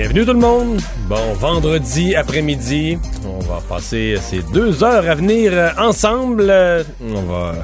[0.00, 0.78] Bienvenue tout le monde.
[1.08, 6.52] Bon, vendredi après-midi, on va passer ces deux heures à venir ensemble.
[7.04, 7.54] On va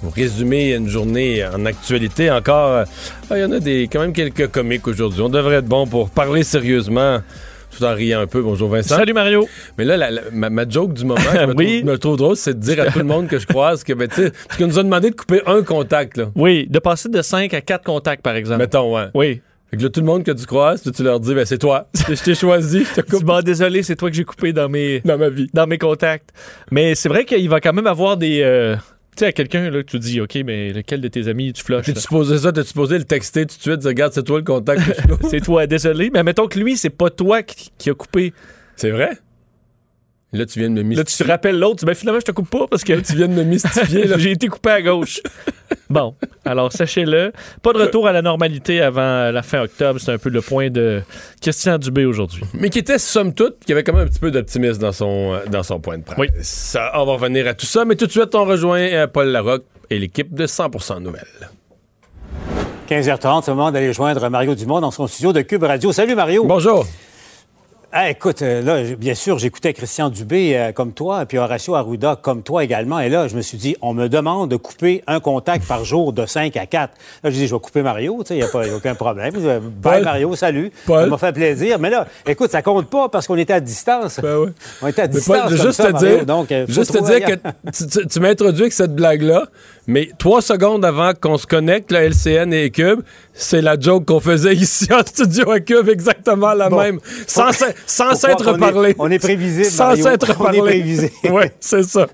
[0.00, 2.84] vous résumer une journée en actualité encore.
[3.30, 5.20] Ah, Il y en a des quand même quelques comiques aujourd'hui.
[5.20, 7.18] On devrait être bon pour parler sérieusement.
[7.76, 8.40] Tout en riant un peu.
[8.40, 8.96] Bonjour Vincent.
[8.96, 9.46] Salut Mario.
[9.76, 11.80] Mais là, la- la- ma, ma joke du moment, que me, Oui.
[11.82, 13.92] trouve, me trouve drôle, c'est de dire à tout le monde que je croise que,
[13.92, 16.30] ben, tu sais, parce qu'on nous a demandé de couper un contact, là.
[16.36, 18.60] Oui, de passer de 5 à 4 contacts, par exemple.
[18.60, 19.08] Mettons, ouais.
[19.14, 19.42] Oui.
[19.72, 21.88] Fait que là, tout le monde que tu croises, tu leur dis, ben, c'est toi.
[22.08, 25.00] Je t'ai choisi, je te coupe Bon, désolé, c'est toi que j'ai coupé dans mes,
[25.00, 25.48] dans ma vie.
[25.54, 26.28] dans mes contacts.
[26.70, 28.42] Mais c'est vrai qu'il va quand même avoir des.
[28.42, 31.54] euh, tu sais, à quelqu'un, là, que tu dis, OK, mais lequel de tes amis
[31.54, 31.86] tu flushes?
[31.86, 32.00] T'es là?
[32.02, 34.82] supposé ça, t'es supposé le texter tout de suite, regarde, c'est toi le contact.
[35.30, 36.10] C'est toi, désolé.
[36.12, 38.34] Mais mettons que lui, c'est pas toi qui, qui a coupé.
[38.76, 39.16] C'est vrai?
[40.34, 41.26] Là, tu viens de me Là, tu mystifier.
[41.26, 43.28] te rappelles l'autre, tu dis, ben finalement, je te coupe pas parce que Tu viens
[43.28, 44.16] de me mystifier, là.
[44.18, 45.20] j'ai été coupé à gauche.
[45.90, 46.14] bon,
[46.46, 47.32] alors sachez-le.
[47.60, 50.00] Pas de retour à la normalité avant la fin octobre.
[50.00, 51.02] C'est un peu le point de
[51.42, 52.44] Christian Dubé aujourd'hui.
[52.54, 55.38] Mais qui était, somme toute, qui avait quand même un petit peu d'optimisme dans son,
[55.50, 56.18] dans son point de presse.
[56.18, 56.28] Oui.
[56.40, 59.28] Ça, on va revenir à tout ça, mais tout de suite, on rejoint euh, Paul
[59.28, 61.50] Larocque et l'équipe de 100% Nouvelles.
[62.88, 65.92] 15h30, c'est le moment d'aller joindre Mario Dumont dans son studio de Cube Radio.
[65.92, 66.44] Salut Mario.
[66.46, 66.86] Bonjour.
[67.94, 72.16] Ah, écoute, euh, là, bien sûr, j'écoutais Christian Dubé euh, comme toi, puis Horacio Arruda
[72.22, 73.00] comme toi également.
[73.00, 76.14] Et là, je me suis dit, on me demande de couper un contact par jour
[76.14, 76.90] de 5 à 4.
[77.22, 78.76] Là, je dis, je vais couper Mario, tu sais, il n'y a, pas- y a
[78.76, 79.34] aucun problème.
[79.34, 80.04] Bye Paul.
[80.04, 80.72] Mario, salut.
[80.86, 81.02] Paul.
[81.02, 81.78] Ça m'a fait plaisir.
[81.78, 84.20] Mais là, écoute, ça compte pas parce qu'on était à distance.
[84.22, 84.48] Ben ouais.
[84.80, 85.36] On était à Mais distance.
[85.36, 86.08] Paul, comme juste ça, te Mario.
[86.16, 87.34] dire, Donc, euh, juste te dire que
[87.76, 89.48] tu, tu- tu m'introduis avec cette blague-là,
[89.86, 93.00] mais trois secondes avant qu'on se connecte, la LCN et Cube,
[93.34, 96.78] c'est la joke qu'on faisait ici en studio à Cube, exactement la Bon.
[96.80, 97.50] même, sans,
[97.86, 98.94] sans s'être parlé.
[98.98, 100.04] on est prévisible, Sans Mario.
[100.04, 101.12] s'être On est prévisible.
[101.30, 102.06] oui, c'est ça.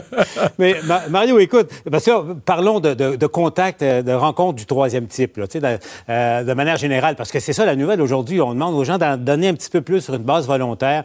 [0.58, 4.66] Mais Ma- Mario, écoute, parce que parlons de, de, de contact, euh, de rencontre du
[4.66, 8.40] troisième type, là, de, euh, de manière générale, parce que c'est ça la nouvelle aujourd'hui.
[8.40, 11.04] On demande aux gens d'en donner un petit peu plus sur une base volontaire.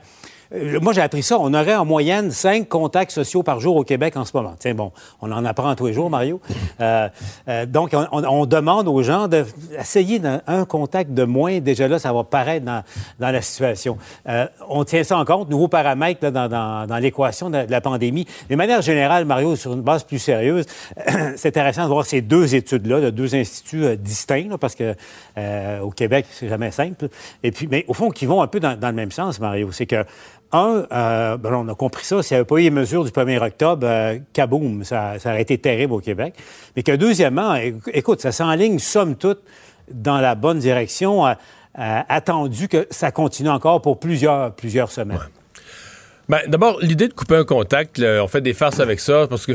[0.53, 1.37] Euh, Moi, j'ai appris ça.
[1.39, 4.53] On aurait en moyenne cinq contacts sociaux par jour au Québec en ce moment.
[4.59, 4.91] Tiens, bon,
[5.21, 6.39] on en apprend tous les jours, Mario.
[6.81, 7.07] Euh,
[7.47, 11.59] euh, donc, on, on- demande aux gens d'essayer d'un un contact de moins.
[11.59, 12.83] Déjà là, ça va paraître dans,
[13.17, 13.97] dans la situation.
[14.27, 17.71] Euh, on tient ça en compte, nouveau paramètre là, dans, dans- dans l'équation de, de
[17.71, 18.27] la pandémie.
[18.49, 20.65] De manière générale, Mario, sur une base plus sérieuse,
[21.37, 24.93] c'est intéressant de voir ces deux études-là, de deux instituts euh, distincts, là, parce que
[25.37, 27.07] euh, au Québec, c'est jamais simple.
[27.41, 29.71] Et puis, mais au fond, qui vont un peu dans, dans le même sens, Mario.
[29.71, 30.03] C'est que
[30.51, 33.11] un, euh, ben, on a compris ça, s'il n'y avait pas eu les mesures du
[33.11, 36.33] 1er octobre, euh, kaboum, ça, ça aurait été terrible au Québec.
[36.75, 39.41] Mais que deuxièmement, éc- écoute, ça s'enligne somme toute
[39.91, 41.33] dans la bonne direction, euh,
[41.75, 45.19] attendu que ça continue encore pour plusieurs, plusieurs semaines.
[46.27, 49.53] Ben, D'abord, l'idée de couper un contact, on fait des farces avec ça, parce que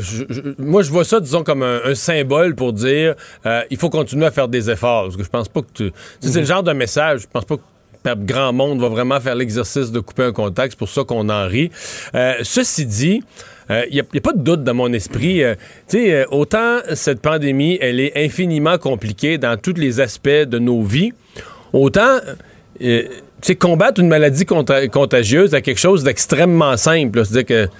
[0.61, 3.15] moi, je vois ça, disons, comme un, symbole pour dire
[3.69, 5.03] il faut continuer à faire des efforts.
[5.03, 5.91] Parce que je pense pas que tu.
[6.21, 7.61] C'est le genre de message, je pense pas que
[8.03, 10.73] grand monde va vraiment faire l'exercice de couper un contact.
[10.73, 11.71] C'est pour ça qu'on en rit.
[12.15, 13.23] Euh, ceci dit,
[13.69, 15.43] il n'y a, pas de doute dans mon esprit.
[15.43, 15.55] euh,
[15.93, 21.13] euh, autant cette pandémie, elle est infiniment compliquée dans tous les aspects de nos vies,
[21.73, 22.19] autant.
[22.81, 23.03] euh,
[23.41, 27.25] tu combattre une maladie conta- contagieuse à quelque chose d'extrêmement simple.
[27.25, 27.71] C'est-à-dire que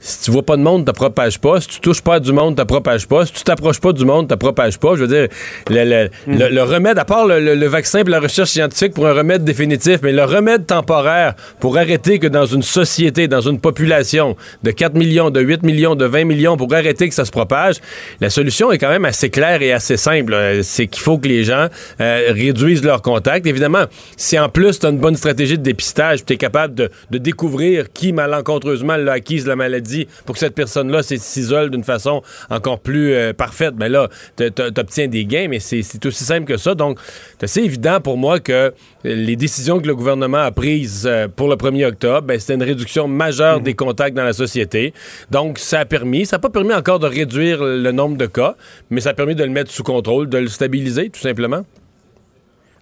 [0.00, 1.60] si tu vois pas de monde, tu propages pas.
[1.60, 3.26] Si tu touches pas à du monde, tu propages pas.
[3.26, 4.94] Si tu t'approches pas du monde, tu propages pas.
[4.96, 5.28] Je veux dire,
[5.68, 9.12] le, le- le- le remède, à part le vaccin et la recherche scientifique pour un
[9.12, 14.36] remède définitif, mais le remède temporaire pour arrêter que dans une société, dans une population
[14.62, 17.76] de 4 millions, de 8 millions, de 20 millions, pour arrêter que ça se propage,
[18.20, 20.32] la solution est quand même assez claire et assez simple.
[20.32, 21.66] Euh, C'est qu'il faut que les gens
[22.00, 23.46] euh, réduisent leurs contacts.
[23.46, 23.84] Évidemment,
[24.16, 27.18] si en plus tu as une bonne stratégie de dépistage, tu es capable de, de
[27.18, 29.89] découvrir qui malencontreusement l'a acquise la maladie
[30.24, 34.44] pour que cette personne-là s'isole d'une façon encore plus euh, parfaite, mais là, tu
[34.76, 36.74] obtiens des gains, mais c'est aussi simple que ça.
[36.74, 36.98] Donc,
[37.38, 38.70] c'est assez évident pour moi que euh,
[39.04, 42.62] les décisions que le gouvernement a prises euh, pour le 1er octobre, ben, c'était une
[42.62, 44.92] réduction majeure des contacts dans la société.
[45.30, 48.56] Donc, ça a permis, ça n'a pas permis encore de réduire le nombre de cas,
[48.90, 51.64] mais ça a permis de le mettre sous contrôle, de le stabiliser, tout simplement.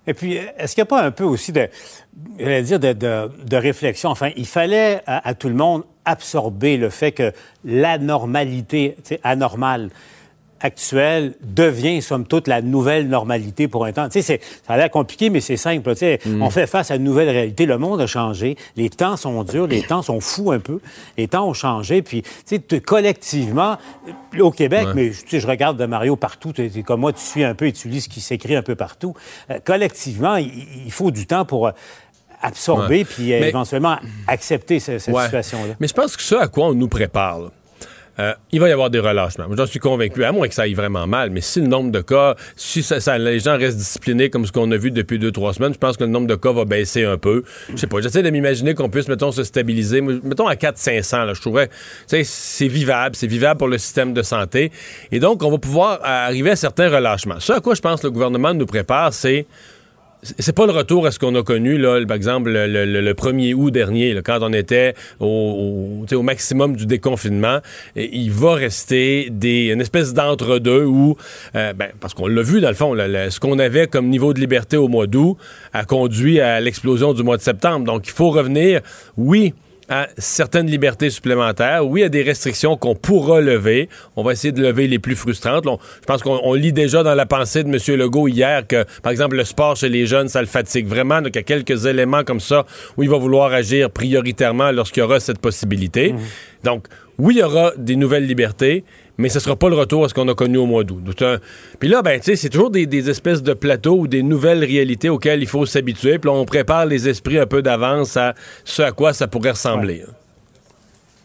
[0.08, 1.68] Et puis, est-ce qu'il n'y a pas un peu aussi de,
[2.62, 4.08] dire, de, réflexion?
[4.08, 7.32] Enfin, il fallait à, tout le monde absorber le fait que
[7.62, 9.90] l'anormalité, tu sais, anormale,
[10.60, 14.08] actuelle devient, somme toute, la nouvelle normalité pour un temps.
[14.08, 15.90] Tu sais, ça a l'air compliqué, mais c'est simple.
[15.92, 17.66] Tu sais, On fait face à une nouvelle réalité.
[17.66, 18.56] Le monde a changé.
[18.76, 19.66] Les temps sont durs.
[19.66, 20.80] Les temps sont fous un peu.
[21.16, 22.02] Les temps ont changé.
[22.02, 23.76] Puis, tu sais, collectivement,
[24.38, 26.52] au Québec, mais tu sais, je regarde de Mario partout.
[26.52, 28.74] Tu comme moi, tu suis un peu et tu lis ce qui s'écrit un peu
[28.74, 29.14] partout.
[29.50, 31.68] Euh, collectivement, il, faut du temps pour...
[31.68, 31.72] Euh,
[32.40, 33.96] absorber puis éventuellement
[34.26, 35.74] accepter cette, situation-là.
[35.80, 37.50] Mais je pense que ça à quoi on nous prépare,
[38.20, 39.46] euh, il va y avoir des relâchements.
[39.56, 41.30] J'en suis convaincu, à moins que ça aille vraiment mal.
[41.30, 44.70] Mais si le nombre de cas, si ça, les gens restent disciplinés comme ce qu'on
[44.72, 47.04] a vu depuis deux, trois semaines, je pense que le nombre de cas va baisser
[47.04, 47.44] un peu.
[47.70, 50.00] Je sais pas, j'essaie de m'imaginer qu'on puisse, mettons, se stabiliser.
[50.00, 51.70] Mettons à 400-500, là, je trouverais,
[52.06, 54.72] c'est vivable, c'est vivable pour le système de santé.
[55.12, 57.38] Et donc, on va pouvoir arriver à certains relâchements.
[57.38, 59.46] Ce à quoi je pense que le gouvernement nous prépare, c'est
[60.22, 63.70] c'est pas le retour à ce qu'on a connu, là, par exemple, le, 1er août
[63.70, 67.58] dernier, quand on était au, au, maximum du déconfinement.
[67.94, 71.16] il va rester des, une espèce d'entre-deux où,
[71.54, 74.40] euh, ben, parce qu'on l'a vu dans le fond, ce qu'on avait comme niveau de
[74.40, 75.36] liberté au mois d'août
[75.72, 77.84] a conduit à l'explosion du mois de septembre.
[77.84, 78.80] Donc, il faut revenir,
[79.16, 79.54] oui,
[79.88, 81.86] à certaines libertés supplémentaires.
[81.86, 83.88] Oui, il y a des restrictions qu'on pourra lever.
[84.16, 85.64] On va essayer de lever les plus frustrantes.
[85.64, 87.98] je pense qu'on lit déjà dans la pensée de M.
[87.98, 91.22] Legault hier que, par exemple, le sport chez les jeunes, ça le fatigue vraiment.
[91.22, 95.00] Donc, il y a quelques éléments comme ça où il va vouloir agir prioritairement lorsqu'il
[95.00, 96.12] y aura cette possibilité.
[96.12, 96.18] Mmh.
[96.64, 96.86] Donc,
[97.18, 98.84] oui, il y aura des nouvelles libertés,
[99.18, 101.02] mais ce sera pas le retour à ce qu'on a connu au mois d'août.
[101.78, 105.08] Puis là, ben, tu sais, c'est toujours des, espèces de plateaux ou des nouvelles réalités
[105.08, 106.18] auxquelles il faut s'habituer.
[106.18, 108.34] Puis là, on prépare les esprits un peu d'avance à
[108.64, 110.04] ce à quoi ça pourrait ressembler.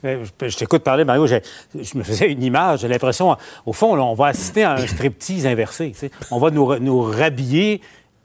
[0.04, 1.38] Je, t'écoute parler, Mario, je,
[1.98, 5.94] me faisais une image, j'ai l'impression, au fond, on va assister à un striptease inversé.
[6.30, 7.80] On va nous, nous rhabiller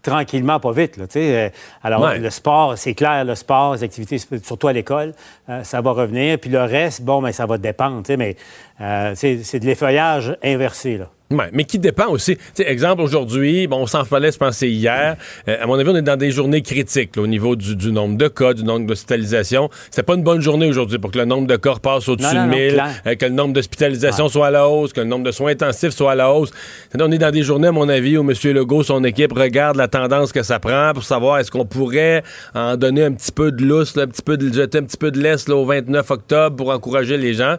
[0.08, 0.96] tranquillement, pas vite.
[0.96, 1.48] Là, euh,
[1.82, 5.12] Alors, le sport, c'est clair, le sport, les activités, surtout à l'école,
[5.48, 6.38] euh, ça va revenir.
[6.38, 8.02] Puis le reste, bon, mais ça va dépendre.
[8.16, 8.36] Mais
[8.80, 10.98] euh, c'est de l'effeuillage inversé.
[10.98, 12.38] Là mais qui dépend aussi.
[12.58, 15.16] exemple, aujourd'hui, bon, on s'en fallait se penser hier.
[15.46, 18.28] Euh, à mon avis, on est dans des journées critiques au niveau du, nombre de
[18.28, 19.68] cas, du nombre d'hospitalisations.
[19.90, 22.48] C'est pas une bonne journée aujourd'hui pour que le nombre de cas passe au-dessus de
[22.48, 25.52] 1000, euh, que le nombre d'hospitalisations soit à la hausse, que le nombre de soins
[25.52, 26.50] intensifs soit à la hausse.
[26.98, 28.34] On est dans des journées, à mon avis, où M.
[28.54, 32.22] Legault, son équipe, regarde la tendance que ça prend pour savoir est-ce qu'on pourrait
[32.54, 35.10] en donner un petit peu de lousse, un petit peu de, jeter un petit peu
[35.10, 37.56] de laisse au 29 octobre pour encourager les gens.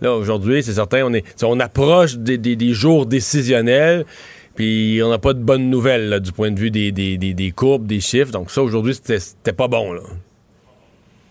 [0.00, 4.04] Là, aujourd'hui, c'est certain, on, est, on approche des, jours décisionnels.
[4.54, 8.32] Puis on n'a pas de bonnes nouvelles du point de vue des, courbes, des chiffres.
[8.32, 9.92] Donc ça, aujourd'hui, c'était pas bon.
[9.92, 10.02] Là.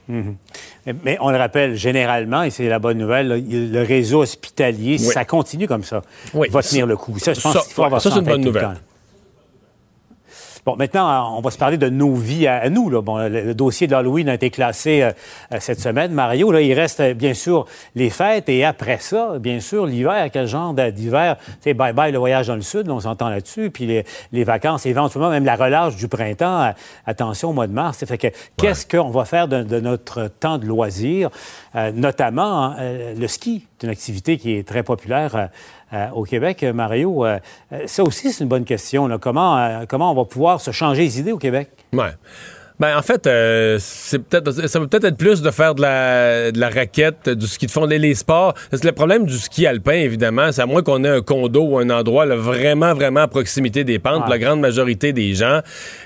[0.09, 0.95] Mm-hmm.
[1.03, 5.67] Mais on le rappelle, généralement, et c'est la bonne nouvelle, le réseau hospitalier, ça continue
[5.67, 6.01] comme ça,
[6.33, 6.47] oui.
[6.49, 7.19] va tenir le coup.
[7.19, 8.77] Ça, je pense qu'il faut avoir ça, c'est une bonne nouvelle.
[10.69, 12.91] Bon, maintenant, on va se parler de nos vies à, nous.
[12.91, 13.01] Là.
[13.01, 15.11] Bon, le, dossier d'Halloween a été classé euh,
[15.51, 16.11] euh, cette semaine.
[16.11, 20.29] Mario, là, il reste euh, bien sûr les fêtes et après ça, bien sûr, l'hiver.
[20.31, 21.37] Quel genre d'hiver?
[21.61, 23.71] C'est bye-bye le voyage dans le sud, on s'entend là-dessus.
[23.71, 26.71] Puis les, les, vacances, éventuellement, même la relâche du printemps.
[27.07, 28.05] attention au mois de mars.
[28.05, 31.31] Fait que qu'est-ce qu'on va faire de, notre temps de loisir?
[31.95, 33.65] notamment le ski.
[33.79, 35.49] C'est une activité qui est très populaire
[35.93, 37.25] euh, au Québec, Mario.
[37.25, 37.39] Euh,
[37.85, 39.09] ça aussi, c'est une bonne question.
[39.19, 41.69] Comment, euh, comment on va pouvoir se changer les idées au Québec?
[42.79, 46.49] Ben, en fait, euh, c'est peut-être, ça peut peut-être être plus de faire de la,
[46.53, 48.53] de la raquette, du ski de fond, les, les sports.
[48.71, 51.61] Parce que le problème du ski alpin, évidemment, c'est à moins qu'on ait un condo
[51.61, 54.21] ou un endroit vraiment, vraiment à proximité des pentes.
[54.21, 55.59] Pour la grande majorité des gens,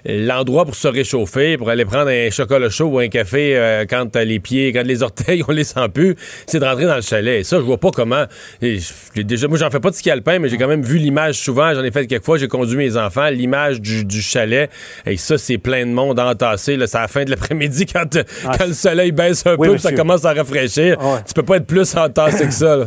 [0.04, 4.16] l'endroit pour se réchauffer, pour aller prendre un chocolat chaud ou un café euh, quand
[4.16, 6.16] les pieds, quand les orteils, on les sent plus,
[6.48, 7.42] c'est de rentrer dans le chalet.
[7.42, 8.26] Et ça, je vois pas comment.
[9.16, 11.72] déjà, moi, j'en fais pas de ski alpin, mais j'ai quand même vu l'image souvent.
[11.76, 12.40] J'en ai fait quelques fois.
[12.40, 13.30] J'ai conduit mes enfants.
[13.30, 14.72] L'image du, du chalet.
[15.06, 18.74] Et ça, c'est plein de monde entassé c'est à la fin de l'après-midi quand, le
[18.74, 20.98] soleil baisse un peu, ça commence à rafraîchir.
[21.28, 22.78] Tu peux pas être plus entassé que ça.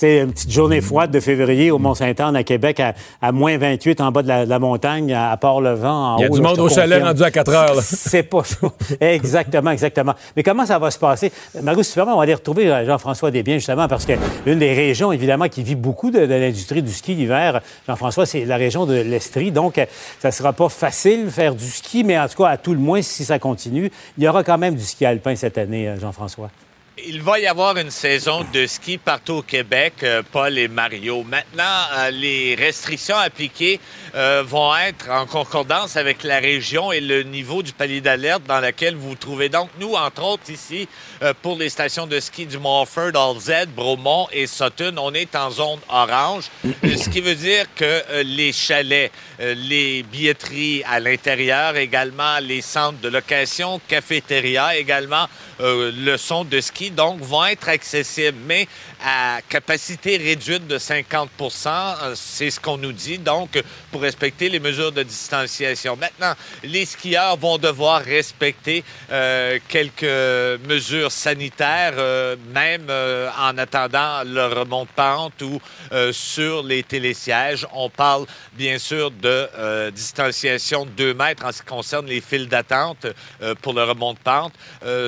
[0.00, 2.80] Sais, une petite journée froide de février au Mont-Saint-Anne à Québec
[3.20, 6.16] à, moins 28 en bas de la, montagne, à, Port-le-Vent.
[6.18, 7.76] Il y a du monde au chalet rendu à 4 heures.
[7.82, 8.72] C'est pas chaud.
[9.00, 10.14] exactement, exactement.
[10.36, 11.32] Mais comment ça va se passer?
[11.62, 14.12] Marie, si on va aller retrouver euh, Jean-François Desbiens, justement, parce que
[14.44, 18.56] l'une des régions, évidemment, qui vit beaucoup de, l'industrie du ski l'hiver, Jean-François, c'est la
[18.56, 19.50] région de l'Estrie.
[19.50, 19.80] Donc,
[20.20, 22.80] ça sera pas facile de faire du ski, mais en tout cas, à tout le
[22.80, 25.98] moins, si ça continue, il y aura quand même du ski alpin cette année, euh,
[25.98, 26.50] Jean-François.
[27.04, 31.24] Il va y avoir une saison de ski partout au Québec, euh, Paul et Mario.
[31.24, 31.62] Maintenant,
[31.92, 33.80] euh, les restrictions appliquées
[34.14, 38.60] euh, vont être en concordance avec la région et le niveau du palier d'alerte dans
[38.60, 39.50] lequel vous vous trouvez.
[39.50, 40.88] Donc, nous, entre autres, ici,
[41.42, 45.80] pour les stations de ski du Montford, Alzette, Bromont et Sutton, on est en zone
[45.90, 46.44] orange,
[46.82, 53.08] ce qui veut dire que les chalets, les billetteries à l'intérieur, également les centres de
[53.08, 55.26] location, cafétéria, également
[55.58, 58.68] le son de ski ski, donc vont être accessibles, mais
[59.04, 61.30] à capacité réduite de 50
[61.66, 65.96] euh, c'est ce qu'on nous dit, donc pour respecter les mesures de distanciation.
[65.96, 70.02] Maintenant, les skieurs vont devoir respecter euh, quelques
[70.66, 72.86] mesures sanitaires, euh, même
[73.38, 75.60] en attendant le remont de pente ou
[76.12, 77.66] sur les télésièges.
[77.72, 82.48] On parle bien sûr de distanciation de 2 mètres en ce qui concerne les files
[82.48, 83.06] d'attente
[83.62, 84.52] pour le remont de pente.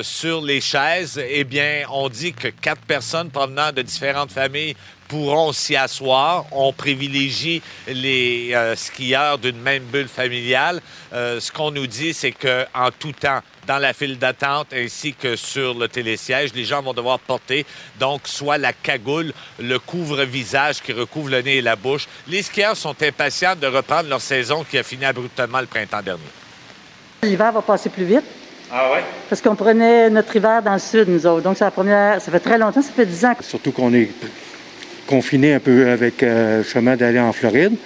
[0.03, 4.75] sur les chaises, eh bien, on dit que quatre personnes provenant de différentes familles
[5.09, 6.45] pourront s'y asseoir.
[6.53, 10.81] On privilégie les euh, skieurs d'une même bulle familiale.
[11.13, 15.37] Euh, ce qu'on nous dit, c'est qu'en tout temps, dans la file d'attente ainsi que
[15.37, 17.67] sur le télésiège, les gens vont devoir porter
[17.99, 22.07] donc soit la cagoule, le couvre-visage qui recouvre le nez et la bouche.
[22.27, 26.23] Les skieurs sont impatients de reprendre leur saison qui a fini abruptement le printemps dernier.
[27.23, 28.25] L'hiver va passer plus vite.
[28.71, 29.03] Ah ouais?
[29.29, 31.43] Parce qu'on prenait notre hiver dans le sud, nous autres.
[31.43, 32.21] Donc, c'est la première.
[32.21, 33.35] Ça fait très longtemps, ça fait 10 ans.
[33.41, 34.11] Surtout qu'on est
[35.07, 37.77] confiné un peu avec euh, le chemin d'aller en Floride.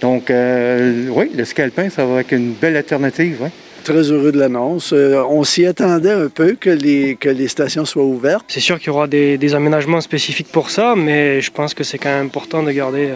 [0.00, 3.50] Donc, euh, oui, le scalpin, ça va être une belle alternative.
[3.84, 4.92] Très heureux de l'annonce.
[4.92, 8.46] Euh, on s'y attendait un peu que les, que les stations soient ouvertes.
[8.48, 11.84] C'est sûr qu'il y aura des, des, aménagements spécifiques pour ça, mais je pense que
[11.84, 13.10] c'est quand même important de garder,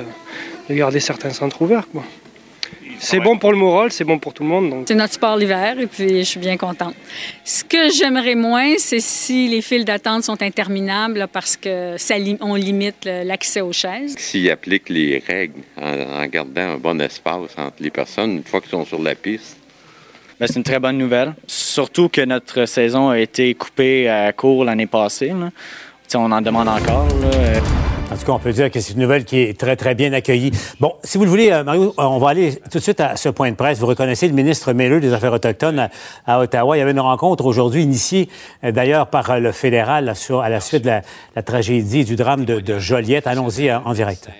[0.68, 1.87] de garder certains centres ouverts.
[1.90, 2.02] Quoi.
[2.99, 4.85] C'est bon pour le moral, c'est bon pour tout le monde.
[4.87, 6.95] C'est notre sport l'hiver et puis je suis bien contente.
[7.45, 12.55] Ce que j'aimerais moins, c'est si les files d'attente sont interminables parce que ça on
[12.55, 14.15] limite l'accès aux chaises.
[14.19, 18.71] S'ils appliquent les règles en, gardant un bon espace entre les personnes une fois qu'ils
[18.71, 19.59] sont sur la piste.
[20.38, 21.35] Ben, c'est une très bonne nouvelle.
[21.47, 25.33] Surtout que notre saison a été coupée à court l'année passée.
[26.15, 27.09] On en demande encore.
[28.16, 30.11] En tout cas, on peut dire que c'est une nouvelle qui est très, très bien
[30.14, 30.50] accueillie.
[30.80, 33.14] Bon, si vous le voulez, euh, Mario, euh, on va aller tout de suite à
[33.14, 33.78] ce point de presse.
[33.78, 35.90] Vous reconnaissez le ministre Miller des Affaires autochtones
[36.25, 36.78] à, Ottawa.
[36.78, 38.30] Il y avait une rencontre aujourd'hui initiée
[38.64, 40.92] euh, d'ailleurs par le fédéral à la suite de
[41.35, 43.26] la, tragédie du drame de, Joliette.
[43.26, 44.30] Allons-y en direct.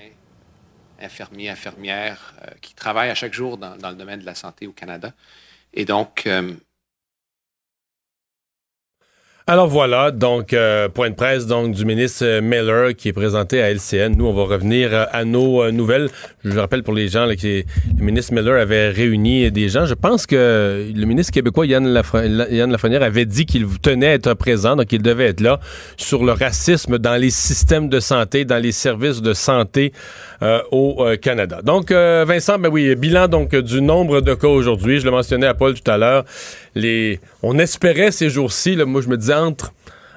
[0.99, 5.12] Infirmiers, infirmières qui travaillent à chaque jour dans, le domaine de la santé au Canada.
[5.75, 6.26] Et donc,
[9.49, 13.62] alors voilà, donc euh, point de presse donc du ministre euh, Miller qui est présenté
[13.62, 14.17] à LCN.
[14.17, 16.09] Nous, on va revenir euh, à nos nouvelles.
[16.45, 19.87] Je rappelle pour les gens là, que le ministre Miller avait réuni des gens.
[19.87, 24.75] Je pense que le ministre québécois Yann, Lafrenière avait dit qu'il tenait à être présent,
[24.75, 25.61] donc il devait être là
[25.97, 29.93] sur le racisme dans les systèmes de santé, dans les services de santé
[30.71, 31.61] au Canada.
[31.62, 35.00] Donc Vincent, ben oui, bilan donc du nombre de cas aujourd'hui.
[35.00, 36.25] Je le mentionnais à Paul tout à l'heure.
[37.43, 39.73] On espérait ces jours-ci, moi je me disais entre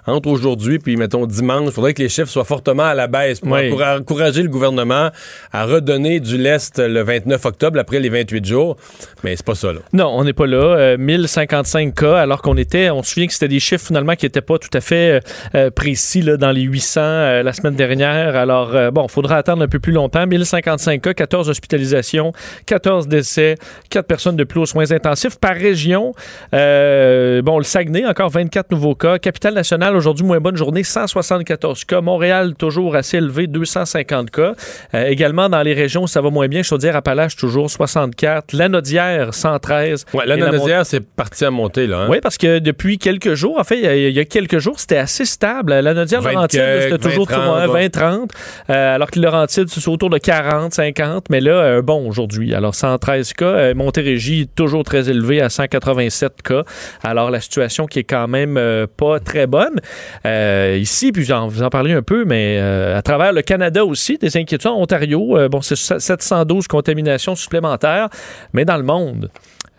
[0.09, 3.39] entre aujourd'hui puis mettons dimanche, il faudrait que les chiffres soient fortement à la baisse
[3.39, 5.09] pour encourager le gouvernement
[5.51, 8.77] à redonner du lest le 29 octobre après les 28 jours.
[9.23, 9.79] Mais c'est pas ça là.
[9.93, 10.97] Non, on n'est pas là.
[10.97, 14.25] 1055 euh, cas alors qu'on était, on se souvient que c'était des chiffres finalement qui
[14.25, 15.19] n'étaient pas tout à fait euh,
[15.55, 17.01] euh, précis là, dans les 800
[17.43, 18.35] la semaine dernière.
[18.35, 20.25] Alors bon, il faudra attendre un peu plus longtemps.
[20.25, 22.33] 1055 cas, 14 hospitalisations,
[22.65, 23.55] 14 décès,
[23.89, 26.13] 4 personnes de plus aux soins intensifs par région.
[26.51, 32.01] bon, le Saguenay encore 24 nouveaux cas, capitale nationale aujourd'hui, moins bonne journée, 174 cas.
[32.01, 34.53] Montréal, toujours assez élevé, 250 cas.
[34.93, 38.53] Euh, également, dans les régions où ça va moins bien, Chaudière-Appalaches, toujours 64.
[38.53, 40.05] Lanaudière, 113.
[40.13, 41.99] Ouais, Lanaudière, c'est parti à monter, là.
[41.99, 42.07] Hein?
[42.09, 45.25] Oui, parce que depuis quelques jours, en fait, il y, a quelques jours, c'était assez
[45.25, 45.77] stable.
[45.79, 48.29] Lanaudière, Laurentide, c'était toujours 20-30.
[48.69, 51.25] Euh, alors que Laurentide, c'est autour de 40, 50.
[51.29, 52.55] Mais là, euh, bon, aujourd'hui.
[52.55, 53.73] Alors, 113 cas.
[53.73, 56.63] Montérégie, toujours très élevé à 187 cas.
[57.03, 58.59] Alors, la situation qui est quand même
[58.97, 59.78] pas très bonne.
[60.25, 64.17] Euh, ici, puis vous en parlez un peu, mais euh, à travers le Canada aussi,
[64.17, 65.37] des inquiétudes en Ontario.
[65.37, 68.09] Euh, bon, c'est 712 contaminations supplémentaires,
[68.53, 69.29] mais dans le monde.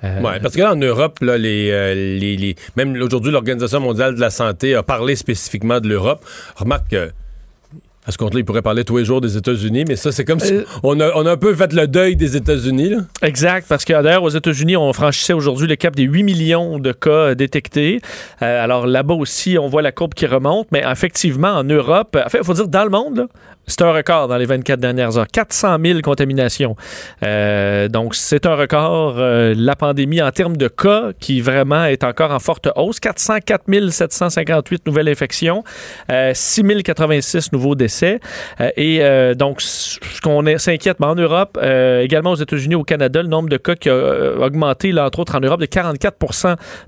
[0.03, 4.31] Oui, parce que là, en Europe, là, les, les, même aujourd'hui, l'Organisation mondiale de la
[4.31, 6.25] santé a parlé spécifiquement de l'Europe.
[6.57, 7.11] Remarque que
[8.07, 10.41] à ce compte-là, il pourrait parler tous les jours des États-Unis, mais ça, c'est comme
[10.41, 12.95] si on a, on a, un peu fait le deuil des États-Unis.
[13.23, 16.93] Exact, parce que d'ailleurs, aux États-Unis, on franchissait aujourd'hui le cap des 8 millions de
[16.93, 18.01] cas détectés.
[18.41, 22.39] alors là-bas aussi, on voit la courbe qui remonte, mais effectivement, en Europe, en fait,
[22.39, 23.27] il faut dire dans le monde, là,
[23.71, 25.29] c'est un record dans les 24 dernières heures.
[25.29, 26.75] 400 000 contaminations.
[27.23, 29.15] Euh, donc, c'est un record.
[29.19, 32.99] Euh, la pandémie, en termes de cas, qui vraiment est encore en forte hausse.
[32.99, 35.63] 404 758 nouvelles infections.
[36.11, 38.19] Euh, 6 086 nouveaux décès.
[38.61, 41.59] Euh, et donc, ce qu'on s'inquiète, en Europe,
[42.03, 45.37] également aux États-Unis, au Canada, le nombre de cas qui a augmenté, là, entre autres
[45.37, 46.17] en Europe, de 44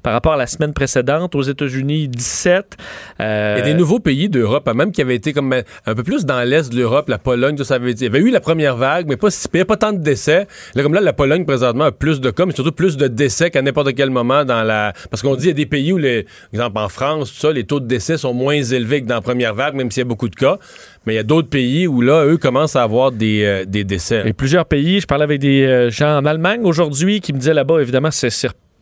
[0.02, 1.34] par rapport à la semaine précédente.
[1.34, 2.76] Aux États-Unis, 17.
[3.20, 6.24] Il y a des nouveaux pays d'Europe, même qui avaient été comme un peu plus
[6.24, 8.04] dans l'Est de l'Europe, la Pologne, tout ça avait dit.
[8.04, 10.46] Il y avait eu la première vague, mais pas, si- a pas tant de décès.
[10.74, 13.50] Là, comme là, la Pologne, présentement, a plus de cas, mais surtout plus de décès
[13.50, 14.92] qu'à n'importe quel moment dans la.
[15.10, 17.52] Parce qu'on dit, il y a des pays où, les, exemple, en France, tout ça,
[17.52, 20.06] les taux de décès sont moins élevés que dans la première vague, même s'il y
[20.06, 20.58] a beaucoup de cas.
[21.06, 23.84] Mais il y a d'autres pays où, là, eux, commencent à avoir des, euh, des
[23.84, 24.22] décès.
[24.26, 27.54] Et plusieurs pays, je parlais avec des euh, gens en Allemagne aujourd'hui qui me disaient
[27.54, 28.30] là-bas, évidemment, c'est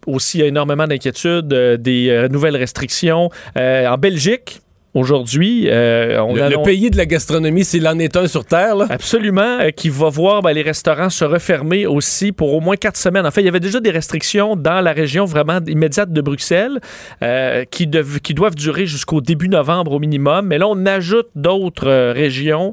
[0.07, 3.31] aussi énormément d'inquiétudes, euh, des euh, nouvelles restrictions.
[3.57, 4.61] En Belgique,
[4.95, 8.77] aujourd'hui, euh, on Le, le pays de la gastronomie, s'il en est un sur Terre,
[8.77, 8.87] là.
[8.91, 12.97] Absolument, euh, qui va voir ben, les restaurants se refermer aussi pour au moins quatre
[12.97, 13.27] semaines.
[13.27, 16.81] En fait, il y avait déjà des restrictions dans la région vraiment immédiate de Bruxelles
[17.23, 17.89] euh, qui,
[18.23, 20.47] qui doivent durer jusqu'au début novembre au minimum.
[20.47, 22.73] Mais là, on ajoute d'autres régions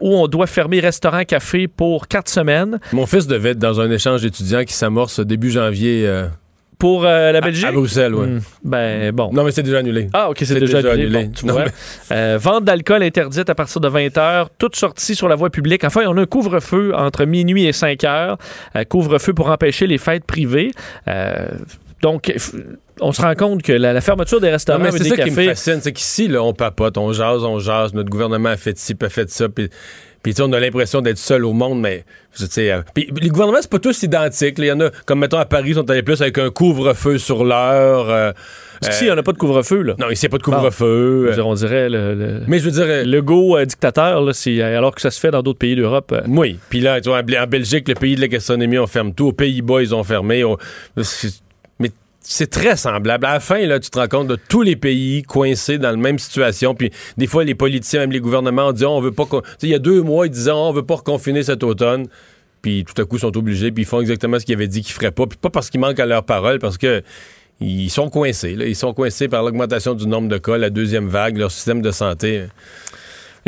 [0.00, 2.78] où on doit fermer restaurants, cafés pour quatre semaines.
[2.92, 6.08] Mon fils devait être dans un échange d'étudiants qui s'amorce début janvier.
[6.78, 7.64] Pour euh, la à- Belgique?
[7.66, 8.26] À, Bruxelles, oui.
[8.26, 8.40] Hmm.
[8.62, 9.30] Ben bon.
[9.32, 10.08] Non, mais c'est déjà annulé.
[10.12, 11.06] Ah, ok, c'est déjà, déjà annulé.
[11.06, 11.24] annulé.
[11.24, 11.64] Bon, tu Non, vois.
[11.64, 15.50] mais- Euh, vente d'alcool interdite à partir de 20 h, toute sortie sur la voie
[15.50, 15.82] publique.
[15.84, 18.38] Enfin, on a un couvre-feu entre minuit et 5 heures.
[18.76, 20.70] Euh, couvre-feu pour empêcher les fêtes privées.
[22.00, 22.32] Donc,
[23.00, 25.80] on se rend compte que la, la fermeture des restaurants c'est ça qui me fascine,
[25.82, 29.08] c'est qu'ici, là, on papote, on jase, on jase, notre gouvernement a fait ci, a
[29.08, 29.68] fait ça, puis...
[30.22, 32.04] Puis, tu sais, on a l'impression d'être seul au monde, mais,
[32.58, 34.56] euh, puis les gouvernements, c'est pas tous identiques.
[34.58, 37.18] Il y en a, comme mettons à Paris, ils sont allés plus avec un couvre-feu
[37.18, 38.10] sur l'heure.
[38.10, 38.32] euh,
[38.80, 39.82] Parce euh, il n'y en a pas de couvre-feu.
[39.82, 39.94] Là.
[39.98, 41.30] Non, ici, il n'y a pas de couvre-feu.
[41.34, 44.32] Dire, on dirait le, le, Mais je veux dire, euh, le go euh, dictateur, là,
[44.76, 46.12] alors que ça se fait dans d'autres pays d'Europe.
[46.12, 46.58] euh, Oui.
[46.68, 49.14] Puis là, tu vois, en Bel- en Belgique, le pays de la gastronomie, on ferme
[49.14, 49.28] tout.
[49.28, 50.42] Aux Pays-Bas, ils ont fermé.
[50.44, 50.56] On-
[52.28, 53.26] c'est- très semblable.
[53.26, 55.96] À la fin, là, tu te rends compte de tous les pays coincés dans la
[55.96, 56.74] même situation.
[56.74, 59.26] Puis des fois, les politiciens, même les gouvernements, disent on veut pas.
[59.62, 62.06] Il y a deux mois, ils disaient on veut pas reconfiner cet automne.
[62.62, 63.70] Puis tout à coup, ils sont obligés.
[63.72, 65.26] Puis ils font exactement ce qu'ils avaient dit qu'ils feraient pas.
[65.26, 67.02] Puis pas parce qu'ils manquent à leur parole, parce que.
[67.60, 68.56] Ils sont coincés.
[68.56, 71.90] Ils sont coincés par l'augmentation du nombre de cas, la deuxième vague, leur système de
[71.90, 72.44] santé.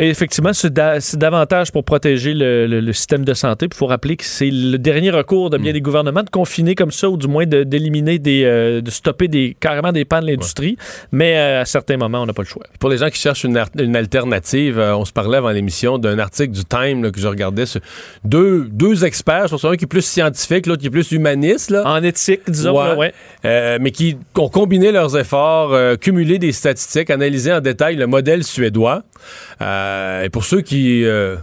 [0.01, 3.67] Et effectivement, c'est da- c'est davantage pour protéger le, le- le système de santé.
[3.71, 6.89] Il faut rappeler que c'est le dernier recours de bien des gouvernements de confiner comme
[6.91, 10.25] ça, ou du moins de- d'éliminer des, euh, de stopper des, carrément des pans de
[10.25, 10.75] l'industrie.
[11.11, 12.63] Mais euh, à certains moments, on n'a pas le choix.
[12.79, 13.55] Pour les gens qui cherchent une,
[13.95, 17.67] alternative, euh, on se parlait avant l'émission d'un article du Time là, que je regardais
[17.67, 17.81] sur
[18.23, 19.45] deux, deux experts.
[19.45, 21.69] Je pense un qui est plus scientifique, l'autre qui est plus humaniste.
[21.69, 21.83] Là.
[21.85, 22.75] En éthique, disons.
[22.75, 22.87] Ouais.
[22.87, 22.95] là,
[23.43, 23.79] ouais.
[23.79, 29.03] Mais qui ont combiné leurs efforts, cumulé des statistiques, analysé en détail le modèle suédois.
[29.61, 29.90] Euh,
[30.23, 31.37] et pour ceux qui euh,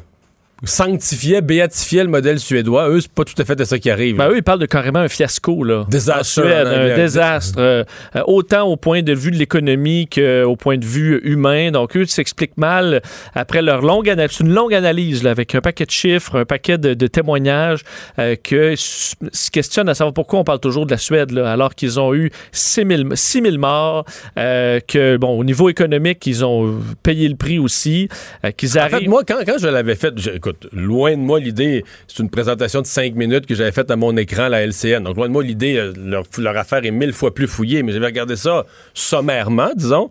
[0.64, 4.16] sanctifiaient, béatifiaient le modèle suédois, eux, c'est pas tout à fait de ça qui arrive.
[4.16, 5.62] Ben, eux, ils parlent de carrément un fiasco.
[5.64, 7.59] Là, Disaster En Suède, en un désastre.
[7.59, 7.85] euh,
[8.16, 11.71] euh, autant au point de vue de l'économie qu'au point de vue humain.
[11.71, 13.03] Donc, eux s'expliquent mal
[13.35, 14.40] après leur longue analyse.
[14.40, 17.83] Une longue analyse là, avec un paquet de chiffres, un paquet de, de témoignages
[18.18, 21.75] euh, que se questionnent à savoir pourquoi on parle toujours de la Suède là, alors
[21.75, 24.05] qu'ils ont eu 6 000, 6 000 morts,
[24.38, 28.09] euh, que, bon, au niveau économique, ils ont payé le prix aussi,
[28.44, 28.99] euh, qu'ils En arrivent...
[28.99, 30.31] fait, moi, quand, quand je l'avais fait, je-
[30.73, 34.17] loin de moi l'idée, c'est une présentation de cinq minutes que j'avais faite à mon
[34.17, 35.03] écran la LCN.
[35.05, 35.93] Donc, loin de moi l'idée, euh,
[36.39, 40.11] leur, affaire est mille fois plus fouillée, mais j'avais regardé ça sommairement, disons.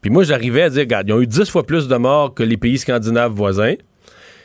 [0.00, 2.42] Puis moi, j'arrivais à dire, regarde, ils ont eu dix fois plus de morts que
[2.42, 3.74] les pays scandinaves voisins.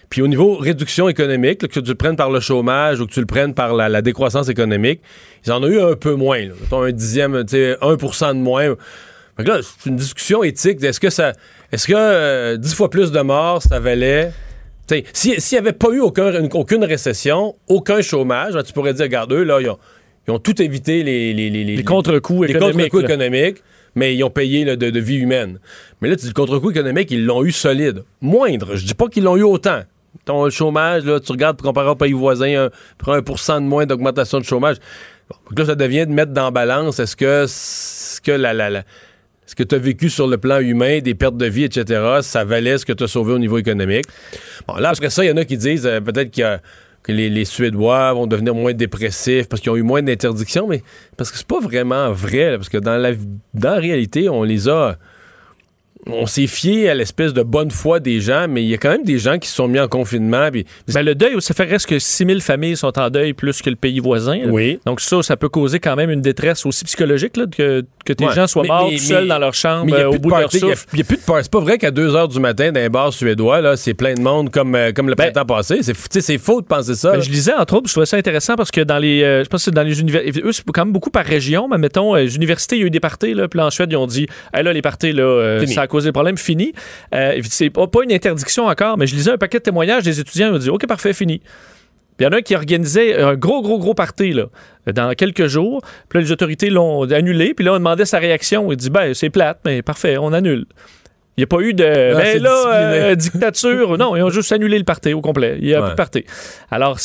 [0.10, 3.20] Puis au niveau réduction économique, que tu le prennes par le chômage ou que tu
[3.20, 5.02] le prennes par la, décroissance économique,
[5.46, 6.40] ils en ont eu un peu moins.
[6.40, 6.54] là.
[6.72, 8.76] Un dixième, tu sais, 1% de moins.
[9.38, 10.84] Fait là, c'est une discussion éthique.
[10.84, 11.34] Est-ce que ça.
[11.72, 14.32] Est-ce que euh, 10 fois plus de morts, ça valait.
[15.14, 19.04] Si- S'il n'y avait pas eu aucun- une- aucune récession, aucun chômage, tu pourrais dire,
[19.06, 19.78] regarde, eux, là, ils ont,
[20.28, 21.64] ils ont tout évité les, les, les,
[22.48, 23.64] Les contre-coups économiques,
[23.96, 25.60] mais ils ont payé là, de, de vie humaine.
[26.02, 28.04] Mais là, tu dis, le contre-coup économique, ils l'ont eu solide.
[28.22, 28.76] Moindre.
[28.76, 29.82] Je dis pas qu'ils l'ont eu autant.
[30.24, 33.66] Ton chômage, là, tu regardes comparé au pays voisin, un, prends un pour cent de
[33.66, 34.78] moins d'augmentation de chômage.
[35.30, 38.70] Bon, donc là, ça devient de mettre dans balance, est-ce que, ce que la, la,
[38.70, 38.84] la-
[39.46, 42.44] ce que tu as vécu sur le plan humain, des pertes de vie, etc., ça
[42.44, 44.06] valait ce que tu as sauvé au niveau économique.
[44.68, 48.14] Bon, là, après ça, il y en a qui disent euh, peut-être que les, Suédois
[48.14, 50.82] vont devenir moins dépressifs parce qu'ils ont eu moins d'interdictions, mais
[51.18, 53.12] parce que c'est pas vraiment vrai, parce que dans la,
[53.54, 54.98] dans la réalité, on les a.
[56.08, 58.92] On s'est fié à l'espèce de bonne foi des gens, mais il y a quand
[58.92, 60.50] même des gens qui se sont mis en confinement.
[60.52, 63.70] Ben, le deuil, ça fait reste que 6 000 familles sont en deuil plus que
[63.72, 64.38] le pays voisin.
[64.38, 64.48] là.
[64.52, 64.80] Oui.
[64.86, 68.26] Donc ça, ça peut causer quand même une détresse aussi psychologique là, que, que tes
[68.26, 68.34] Ouais.
[68.36, 70.18] gens soient Mais- morts mais- seuls mais- dans leur chambre mais euh, plus au de
[70.20, 70.86] bout de leur souffle.
[70.94, 71.44] Il n'y a, plus de party.
[71.44, 74.14] C'est pas vrai qu'à 2 h du matin, dans les bars suédois, là, c'est plein
[74.14, 75.80] de monde comme, euh, comme le printemps passé.
[75.82, 77.14] C'est, faux de penser ça.
[77.14, 79.50] Ben, je lisais entre autres, je trouvais ça intéressant parce que dans les, euh, je
[79.50, 82.14] pense que c'est dans les universités, eux c'est quand même beaucoup par région, mais mettons
[82.16, 84.28] les universités, il y a eu des parties là, puis en Suède ils ont dit,
[84.54, 86.74] hey, là les parties là, ça a causé des problèmes, fini.
[87.14, 90.50] Euh, c'est pas, une interdiction encore, mais je lisais un paquet de témoignages des étudiants,
[90.50, 91.42] ils ont dit, ok parfait, fini.
[92.20, 94.36] Il y en a un qui organisait un gros, gros, gros party
[94.88, 95.82] dans quelques jours.
[96.08, 97.54] Puis là, les autorités l'ont annulé.
[97.54, 98.72] Puis là, on demandait sa réaction.
[98.72, 100.66] Il dit, ben, c'est plate, mais parfait, on annule.
[101.38, 101.84] Il n'y a pas eu de.
[101.84, 103.98] Ah, ben là, euh, dictature.
[103.98, 105.58] non, ils ont juste annulé le party au complet.
[105.60, 105.86] Il n'y a Ouais.
[105.88, 106.24] plus de party.
[106.72, 106.98] Alors,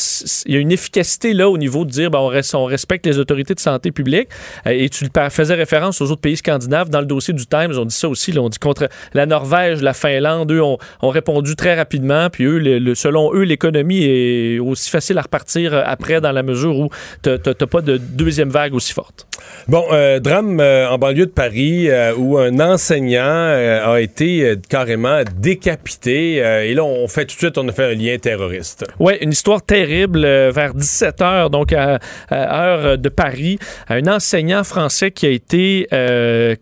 [0.46, 3.06] il y a une efficacité là au niveau de dire ben, on, res- on respecte
[3.06, 4.28] les autorités de santé publique.
[4.68, 6.90] Euh, et tu faisais référence aux autres pays scandinaves.
[6.90, 8.30] Dans le dossier du Times, on dit ça aussi.
[8.30, 12.30] là, on dit contre la Norvège, la Finlande, eux ont, ont répondu très rapidement.
[12.30, 16.30] Puis eux, le- le- selon eux, l'économie est aussi facile à repartir euh, après dans
[16.32, 16.88] la mesure où
[17.24, 19.26] tu n'as pas de deuxième vague aussi forte.
[19.66, 26.44] Bon, euh, drame en banlieue de Paris où un enseignant a été euh, carrément décapité.
[26.44, 28.84] euh, et là, on fait tout de suite, on a fait un lien terroriste.
[28.98, 33.58] Oui, une histoire terrible euh, vers 17 h donc à, à heure de Paris.
[33.88, 35.86] Un enseignant français qui a été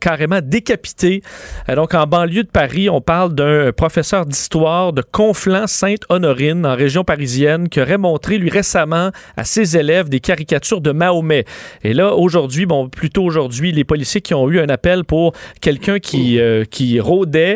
[0.01, 1.23] carrément décapité.
[1.75, 7.69] Donc en banlieue de Paris, on parle d'un professeur d'histoire de Conflans-Sainte-Honorine en région parisienne
[7.69, 11.45] qui aurait montré lui récemment à ses élèves des caricatures de Mahomet.
[11.83, 15.99] Et là, aujourd'hui, bon, plutôt aujourd'hui, les policiers qui ont eu un appel pour quelqu'un
[15.99, 16.41] qui,
[16.71, 17.48] qui rôdait,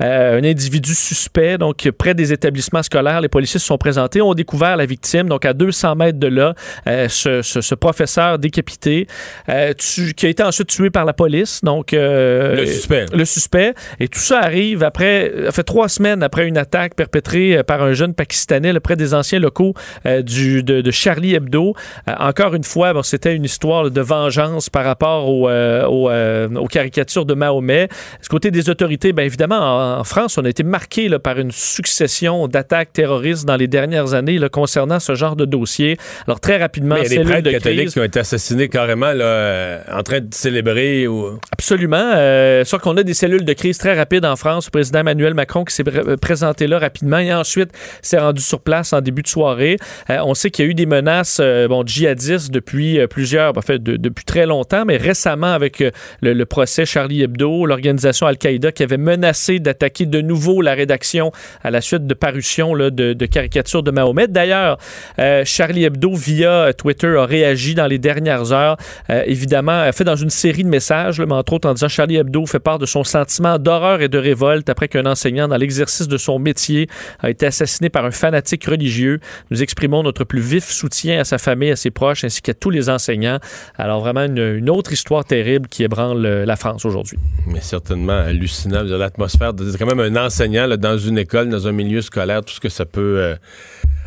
[0.00, 4.34] euh, un individu suspect, donc près des établissements scolaires, les policiers se sont présentés, ont
[4.34, 6.54] découvert la victime, donc à 200 mètres de là,
[6.86, 9.06] euh, ce, ce- ce professeur décapité,
[9.48, 13.06] euh, tu- qui a été ensuite tué par la police, donc Le suspect.
[13.12, 13.74] le suspect.
[14.00, 17.92] Et tout ça arrive après, ça fait trois semaines après une attaque perpétrée par un
[17.92, 19.74] jeune Pakistanais là, près des anciens locaux
[20.22, 21.74] du, de, de Charlie Hebdo.
[22.18, 26.66] Encore une fois, bon, c'était une histoire là, de vengeance par rapport au, au, aux
[26.66, 27.88] caricatures de Mahomet.
[28.22, 31.38] Du côté des autorités, bien évidemment, en, en France, on a été marqué là, par
[31.38, 35.96] une succession d'attaques terroristes dans les dernières années là, concernant ce genre de dossier.
[36.26, 37.92] Alors très rapidement, Mais il y a des cellule prêtres de catholiques crise.
[37.92, 41.06] qui ont été assassinés carrément là, euh, en train de célébrer.
[41.06, 41.38] Ou...
[41.52, 42.12] Absolument.
[42.14, 44.66] Euh, sûr qu'on a des cellules de crise très rapides en France.
[44.66, 47.70] Le président Emmanuel Macron qui s'est pr- présenté là rapidement et ensuite
[48.02, 49.76] s'est rendu sur place en début de soirée.
[50.10, 53.56] Euh, on sait qu'il y a eu des menaces euh, bon, djihadistes depuis euh, plusieurs,
[53.56, 55.90] en fait, de- depuis très longtemps, mais récemment avec euh,
[56.22, 59.25] le, le procès Charlie Hebdo, l'organisation Al-Qaïda qui avait menacé
[59.60, 64.28] d'attaquer de nouveau la rédaction à la suite de parutions de, de caricatures de Mahomet.
[64.28, 64.78] D'ailleurs,
[65.18, 68.76] euh, Charlie Hebdo, via Twitter, a réagi dans les dernières heures.
[69.10, 72.16] Euh, évidemment, a fait dans une série de messages, mais entre autres en disant Charlie
[72.16, 76.08] Hebdo fait part de son sentiment d'horreur et de révolte après qu'un enseignant, dans l'exercice
[76.08, 76.88] de son métier,
[77.20, 79.20] a été assassiné par un fanatique religieux.
[79.50, 82.70] Nous exprimons notre plus vif soutien à sa famille, à ses proches, ainsi qu'à tous
[82.70, 83.38] les enseignants.
[83.76, 87.18] Alors vraiment une, autre histoire terrible qui ébranle euh, la France aujourd'hui.
[87.46, 88.78] Mais certainement hallucinant.
[88.78, 91.72] Je veux dire, L'atmosphère, de- quand même un enseignant là, dans une école, dans un
[91.72, 93.36] milieu scolaire, tout ce que ça peut euh,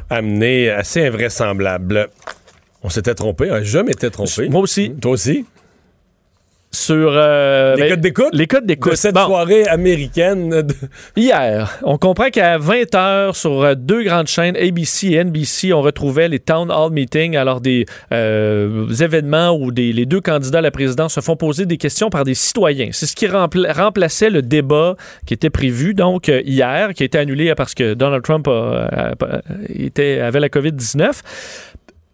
[0.10, 2.10] amener, assez invraisemblable.
[2.84, 4.48] On s'était trompé, hein, je m'étais trompé.
[4.50, 4.92] Moi aussi.
[5.02, 5.46] Toi aussi?
[6.72, 8.30] Sur euh, Les ben, codes d'écoute?
[8.32, 8.92] Les codes d'écoute.
[8.92, 9.26] De cette Bon.
[9.26, 10.62] soirée américaine.
[10.62, 10.76] de-
[11.18, 16.28] Hier, on comprend qu'à 20h, sur euh, deux grandes chaînes, ABC et NBC, on retrouvait
[16.28, 20.70] les Town Hall Meetings, alors des euh, événements où des, les deux candidats à la
[20.70, 22.90] présidence se font poser des questions par des citoyens.
[22.92, 27.18] C'est ce qui rempla- remplaçait le débat qui était prévu, donc, hier, qui a été
[27.18, 29.42] annulé parce que Donald Trump a- a- a-
[29.76, 31.22] était, avait la COVID-19.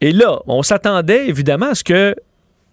[0.02, 2.15] Et là, on s'attendait évidemment à ce que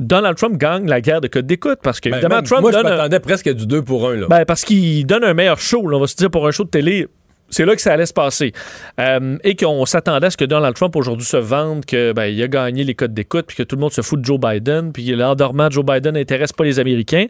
[0.02, 2.72] Donald Trump gagne la guerre de code d'écoute parce que, Ben, évidemment, même, Trump moi,
[2.72, 4.16] je un- m'attendais presque à du 2 pour 1.
[4.16, 4.26] Là.
[4.28, 6.64] ben, parce qu'il donne un meilleur show, là, on va se dire, pour un show
[6.64, 7.06] de télé.
[7.50, 8.52] C'est là que ça allait se passer.
[8.98, 12.42] Euh, et qu'on s'attendait à ce que Donald Trump aujourd'hui se vende que ben, il
[12.42, 14.90] a gagné les codes d'écoute, puis que tout le monde se fout de Joe Biden,
[14.90, 17.26] puis l'endormement de Joe Biden n'intéresse pas les Américains.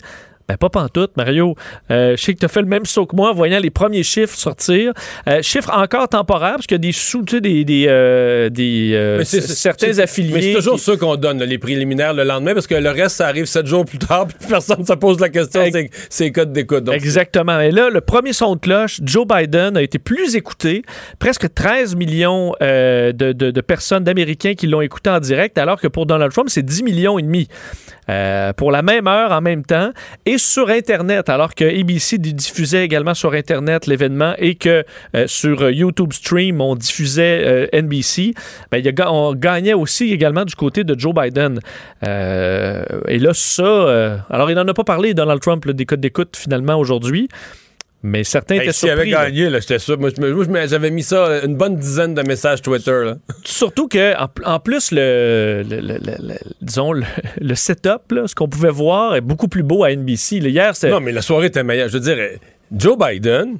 [0.52, 1.54] Ben, pas pantoute, Mario.
[1.90, 3.70] Euh, je sais que tu as fait le même saut que moi en voyant les
[3.70, 4.92] premiers chiffres sortir.
[5.26, 8.50] Euh, chiffres encore temporaires, parce qu'il y a des sous, tu sais, des, des, euh,
[8.50, 10.32] des, euh, Mais c'est- c'est- certains affiliés.
[10.34, 12.90] Mais c'est toujours qui- ceux qu'on donne, là, les préliminaires le lendemain, parce que le
[12.90, 15.90] reste, ça arrive sept jours plus tard, puis personne ne se pose la question, c'est
[16.10, 16.84] c'est les codes d'écoute.
[16.84, 17.58] Donc, Exactement.
[17.60, 20.82] Et là, le premier son de cloche, Joe Biden a été plus écouté.
[21.18, 25.88] Presque 13 millions de, de- de personnes, d'Américains qui l'ont écouté en direct, alors que
[25.88, 27.48] pour Donald Trump, c'est 10 millions et demi.
[28.08, 29.92] Euh, pour la même heure, en même temps,
[30.26, 34.84] et sur Internet, alors que ABC di- diffusait également sur Internet l'événement et que
[35.14, 38.34] euh, sur euh, YouTube Stream, on diffusait NBC,
[38.72, 41.60] ben, on gagnait aussi également du côté de Joe Biden.
[42.02, 44.22] Et là, ça...
[44.30, 47.28] alors, il n'en a pas parlé, Donald Trump, là, des codes d'écoute, finalement, aujourd'hui.
[48.04, 49.10] Mais certains Hey, étaient s'il avait surpris.
[49.12, 49.30] là.
[49.30, 49.96] gagné, là, j'étais sûr.
[49.98, 50.10] Moi,
[50.66, 53.02] j'avais mis ça, une bonne dizaine de messages Twitter.
[53.04, 53.16] Là.
[53.44, 56.92] Surtout que, en, en plus, le, le- le- le- le- disons,
[57.40, 60.38] le, setup, là, ce qu'on pouvait voir est beaucoup plus beau à NBC.
[60.38, 60.90] Hier, c'est.
[60.90, 61.88] Non, mais la soirée était meilleure.
[61.88, 62.16] Je veux dire,
[62.76, 63.58] Joe Biden,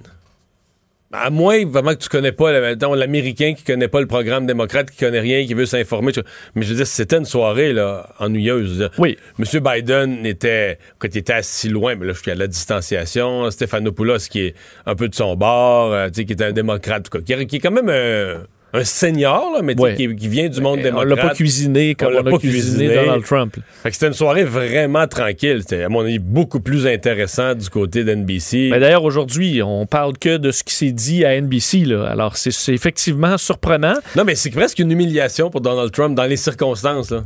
[1.13, 4.99] à moins vraiment que tu connais pas, l'Américain qui connaît pas le programme démocrate, qui
[4.99, 6.13] connaît rien, qui veut s'informer.
[6.55, 8.89] Mais je veux dire, c'était une soirée là, ennuyeuse.
[8.99, 9.19] Oui.
[9.39, 9.61] M.
[9.61, 13.51] Biden était, quand il était assis loin, mais là, je suis à la distanciation.
[13.51, 14.55] Stéphanopoulos, qui est
[14.87, 17.57] un peu de son bord, euh, tu sais, qui est un démocrate, quoi, qui, qui
[17.57, 21.09] est quand même un, un senior, là, mais qui, qui vient du monde on démocrate.
[21.09, 22.95] l'a pas cuisiné comme on, l'a pas cuisiné, cuisiné.
[22.95, 23.57] Donald Trump.
[23.83, 25.59] Fait que c'était une soirée vraiment tranquille.
[25.61, 28.69] C'était, à mon avis, beaucoup plus intéressant du côté d'NBC.
[28.71, 31.85] Mais d'ailleurs, aujourd'hui, on parle que de ce qui s'est dit à NBC.
[31.85, 32.07] Là.
[32.07, 33.95] Alors, c'est c'est effectivement surprenant.
[34.17, 37.11] Non, mais c'est presque une humiliation pour Donald Trump dans les circonstances.
[37.11, 37.25] Là.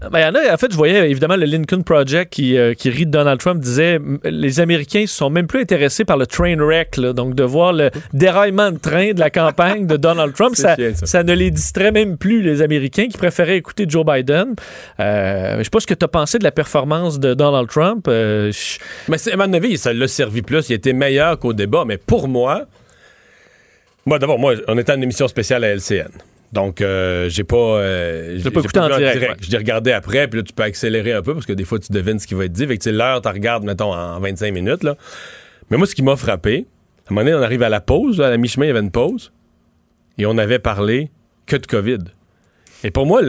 [0.00, 2.74] Ben, il y en a, en fait, je voyais évidemment le Lincoln Project qui, euh,
[2.74, 6.26] qui rit de Donald Trump disait les Américains ne sont même plus intéressés par le
[6.26, 7.12] train wreck, là.
[7.12, 10.90] donc de voir le déraillement de train de la campagne de Donald Trump, ça, chiant,
[10.94, 11.06] ça.
[11.06, 14.54] ça ne les distrait même plus, les Américains qui préféraient écouter Joe Biden.
[15.00, 18.06] Euh, je sais pas ce que tu as pensé de la performance de Donald Trump.
[18.08, 18.52] Euh,
[19.08, 20.68] Mais à mon avis, ça l'a servi plus.
[20.68, 21.84] Il était meilleur qu'au débat.
[21.86, 22.66] Mais pour moi,
[24.06, 26.10] moi d'abord, moi, on était en émission spéciale à LCN.
[26.54, 27.56] Donc, euh, j'ai pas.
[27.56, 29.36] euh, l'as pas écouté en direct, ouais.
[29.40, 31.78] Je l'ai regardé après, puis là, tu peux accélérer un peu parce que des fois,
[31.80, 32.66] tu devines ce qui va être dit.
[32.66, 34.84] Fait que, l'heure, tu regardes, mettons, en 25 minutes.
[34.84, 34.94] Là.
[35.70, 36.66] Mais moi, ce qui m'a frappé,
[37.06, 38.18] à un moment donné, on arrive à la pause.
[38.18, 39.32] là, à la mi-chemin, il y avait une pause.
[40.16, 41.10] Et on avait parlé
[41.46, 41.98] que de COVID.
[42.84, 43.20] Et pour moi,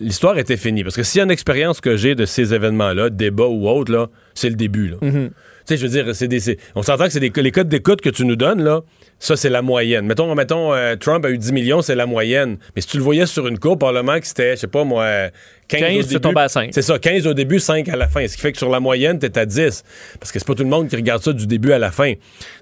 [0.00, 0.82] l'histoire était finie.
[0.82, 3.92] Parce que s'il y a une expérience que j'ai de ces événements-là, débat ou autre,
[3.92, 4.88] là, c'est le début.
[4.88, 4.96] Là.
[5.00, 5.30] Mhm.
[5.30, 5.34] Tu
[5.66, 8.10] sais, je veux dire, c'est des, on s'entend que c'est des, les codes d'écoute que
[8.10, 8.82] tu nous donnes, là,
[9.18, 10.06] ça, c'est la moyenne.
[10.06, 12.58] Mettons, mettons euh, Trump a eu 10 millions, c'est la moyenne.
[12.74, 15.04] Mais si tu le voyais sur une courbe, probablement que c'était, je sais pas moi,
[15.04, 15.30] euh,
[15.68, 16.20] 15, 15, au tu début.
[16.20, 16.70] tombes à 5.
[16.74, 18.26] C'est ça, 15 au début, 5 à la fin.
[18.26, 19.82] Ce qui fait que sur la moyenne, t'es à 10.
[20.20, 22.12] Parce que c'est pas tout le monde qui regarde ça du début à la fin.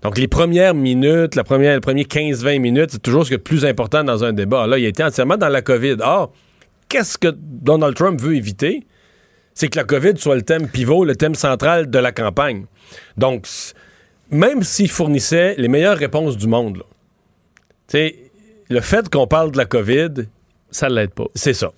[0.03, 3.39] Donc, les premières minutes, la première, les premiers 15-20 minutes, c'est toujours ce qui est
[3.39, 4.67] le plus important dans un débat.
[4.67, 5.97] Là, il a été entièrement dans la COVID.
[6.01, 6.33] Or,
[6.89, 8.85] qu'est-ce que Donald Trump veut éviter?
[9.55, 12.67] C'est que la COVID soit le thème pivot, le thème central de la campagne.
[13.17, 13.47] Donc,
[14.31, 16.85] même s'il fournissait les meilleures réponses du monde, là,
[18.69, 20.27] le fait qu'on parle de la COVID,
[20.71, 21.27] ça l'aide pas.
[21.35, 21.73] C'est ça.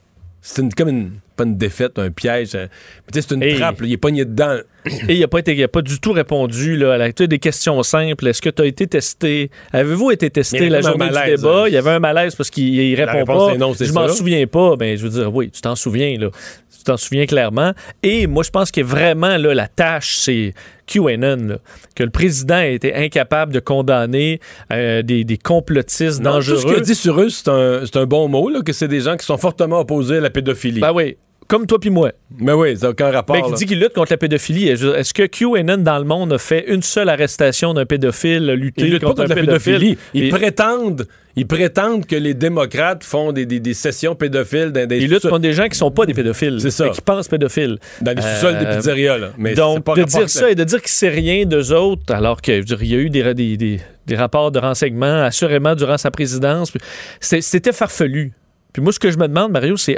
[0.47, 2.55] C'est une, comme une, pas une défaite, un piège.
[2.55, 2.67] hein.
[3.15, 4.59] Mais c'est une Et- trappe, là, il est pogné dedans.
[5.09, 7.39] Et il n'a pas, été- il a pas du tout répondu là, à la, des
[7.39, 8.27] questions simples.
[8.27, 9.51] Est-ce que tu as été testé?
[9.73, 11.63] Avez-vous été Mais testé la journée du malaise, débat?
[11.63, 11.65] hein.
[11.69, 13.57] Il y avait un malaise parce qu'il répond pas.
[13.57, 14.77] non, je m'en souviens pas.
[14.77, 16.19] Ben, je veux dire, oui, tu t'en souviens.
[16.19, 16.29] Là.
[16.77, 17.73] Tu t'en souviens clairement.
[18.03, 20.53] Et moi, je pense que vraiment, là, la tâche, c'est
[20.87, 21.37] QAnon.
[21.49, 21.57] là.
[21.95, 24.41] Que le président a été incapable de condamner
[24.73, 26.57] euh, des, des complotistes Non, dangereux.
[26.57, 28.89] Tout ce qu'il a dit sur eux, c'est un, un bon mot, là, que c'est
[28.89, 30.81] des gens qui sont fortement opposés à la pédophilie.
[30.81, 31.17] Ben oui,
[31.49, 32.13] comme toi puis moi.
[32.39, 33.37] Mais oui, ça n'a aucun rapport.
[33.37, 34.69] Mais qui dit qu'il lutte contre la pédophilie.
[34.69, 39.05] Est-ce que QAnon dans le monde a fait une seule arrestation d'un pédophile, lutter contre,
[39.07, 39.75] contre la pédophile?
[39.75, 39.99] pédophilie.
[40.15, 44.87] Ils Et- prétendent, ils prétendent que les démocrates font des, des- des sessions pédophiles dans
[44.89, 46.59] des Ils luttent contre des gens qui sont pas des pédophiles.
[46.61, 46.89] C'est ça.
[46.89, 47.79] Qui pensent pédophiles.
[48.01, 49.19] dans les sous-sols des Euh, pizzerias.
[49.19, 49.31] Là.
[49.39, 52.41] Mais Donc, pas de dire ça et de dire qu'il sait rien d'eux autres, alors
[52.41, 53.23] qu'il y a eu des,
[53.57, 56.73] des, rapports de renseignement assurément durant sa présidence,
[57.21, 58.33] c'était farfelu.
[58.75, 59.97] Puis moi, ce que je me demande, Mario, c'est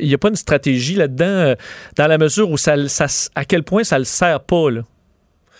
[0.00, 1.54] il n'y a pas une stratégie là-dedans, euh,
[1.96, 2.74] dans la mesure où ça,
[3.34, 4.82] à quel point ça le sert pas, là?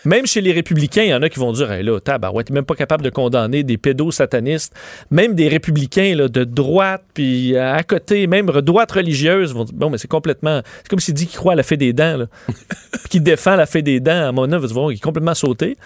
[0.04, 2.64] Même chez les républicains, il y en a qui vont dire hey, là, tabarouette, même
[2.64, 4.72] pas capable de condamner des pédosatanistes.
[5.10, 9.90] Même des républicains là, de droite, puis à côté, même droite religieuse, vont dire bon,
[9.90, 10.62] mais c'est complètement.
[10.78, 12.26] C'est comme s'il dit qu'il croit à la fée des dents, là.
[12.46, 14.28] puis qu'il défend la fée des dents.
[14.28, 15.76] À mon avis, il est complètement sauté.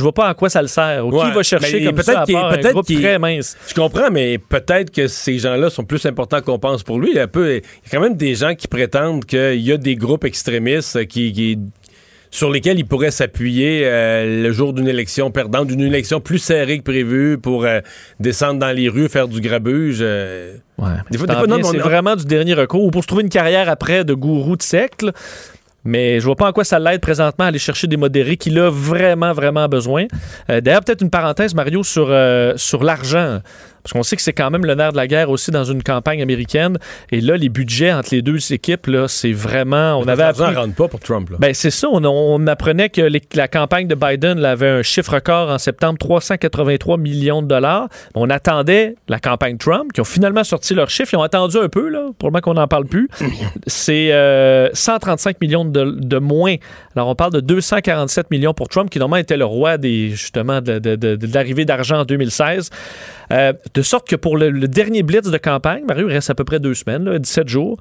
[0.00, 1.06] Je vois pas à quoi ça le sert.
[1.06, 3.54] Ou Ouais, qui va chercher comme ça à part un peut-être groupe très mince?
[3.68, 7.10] Je comprends, mais peut-être que ces gens-là sont plus importants qu'on pense pour lui.
[7.10, 9.60] Il y a, un peu, il y a quand même des gens qui prétendent qu'il
[9.60, 11.58] y a des groupes extrémistes qui, qui-
[12.30, 16.78] sur lesquels il pourrait s'appuyer euh, le jour d'une élection perdante, d'une élection plus serrée
[16.78, 17.80] que prévu pour euh,
[18.20, 19.98] descendre dans les rues, faire du grabuge.
[20.00, 20.54] euh.
[21.10, 21.34] Des fois, des
[21.64, 24.62] c'est vraiment du dernier recours ou pour se trouver une carrière après de gourou de
[24.62, 25.04] secte.
[25.84, 28.58] Mais je vois pas en quoi ça l'aide présentement à aller chercher des modérés qu'il
[28.58, 30.06] a vraiment, vraiment besoin.
[30.50, 33.40] Euh, D'ailleurs, peut-être une parenthèse, Mario, sur, euh, sur l'argent.
[33.82, 35.82] Parce qu'on sait que c'est quand même le nerf de la guerre aussi dans une
[35.82, 36.78] campagne américaine.
[37.10, 39.96] Et là, les budgets entre les deux équipes, là, c'est vraiment.
[39.98, 40.54] On avait appris.
[40.54, 41.30] rentre pas pour Trump.
[41.30, 41.36] là.
[41.40, 41.88] Ben, c'est ça.
[41.90, 45.58] On, on apprenait que les- la campagne de Biden là, avait un chiffre record en
[45.58, 47.88] septembre, 383 millions de dollars.
[48.14, 51.14] On attendait la campagne Trump, qui ont finalement sorti leur chiffre.
[51.14, 53.08] Ils ont attendu un peu, là, probablement qu'on n'en parle plus.
[53.66, 56.56] C'est euh, 135 millions de, de moins.
[56.96, 60.60] Alors, on parle de 247 millions pour Trump, qui normalement était le roi des, justement
[60.60, 62.70] de, de- de- de l'arrivée d'argent en 2016.
[63.32, 66.44] Euh, de sorte que pour le, dernier blitz de campagne, Mario, il reste à peu
[66.44, 67.78] près deux semaines, là, 17 jours.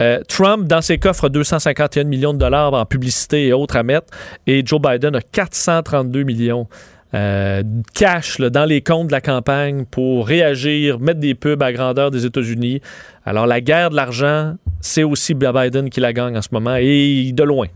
[0.00, 3.82] Euh, Trump, dans ses coffres, a 251 millions de dollars en publicité et autres à
[3.82, 4.06] mettre.
[4.46, 6.66] Et Joe Biden a 432 millions
[7.14, 11.72] euh, de cash dans les comptes de la campagne pour réagir, mettre des pubs à
[11.72, 12.80] grandeur des États-Unis.
[13.24, 17.30] Alors, la guerre de l'argent, c'est aussi Biden qui la gagne en ce moment et
[17.32, 17.66] de loin.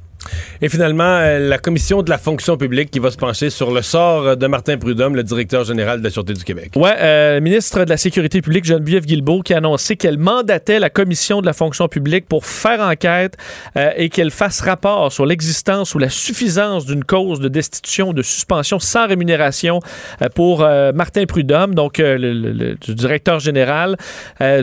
[0.63, 3.83] Et finalement, euh, la commission de la fonction publique qui va se pencher sur le
[3.83, 6.73] sort euh, de Martin Prudhomme, le directeur général de la Sûreté du Québec.
[6.77, 10.91] Ouais, euh, ministre de la Sécurité publique, Geneviève Guilbeault, qui a annoncé qu'elle mandatait la
[10.91, 13.37] commission de la fonction publique pour faire enquête
[13.77, 18.23] euh, et qu'elle fasse rapport sur l'existence ou la suffisance d'une cause de destitution de
[18.23, 19.81] suspension sans rémunération
[20.23, 23.97] euh, pour euh, Martin Prudhomme, donc le, le- le- directeur général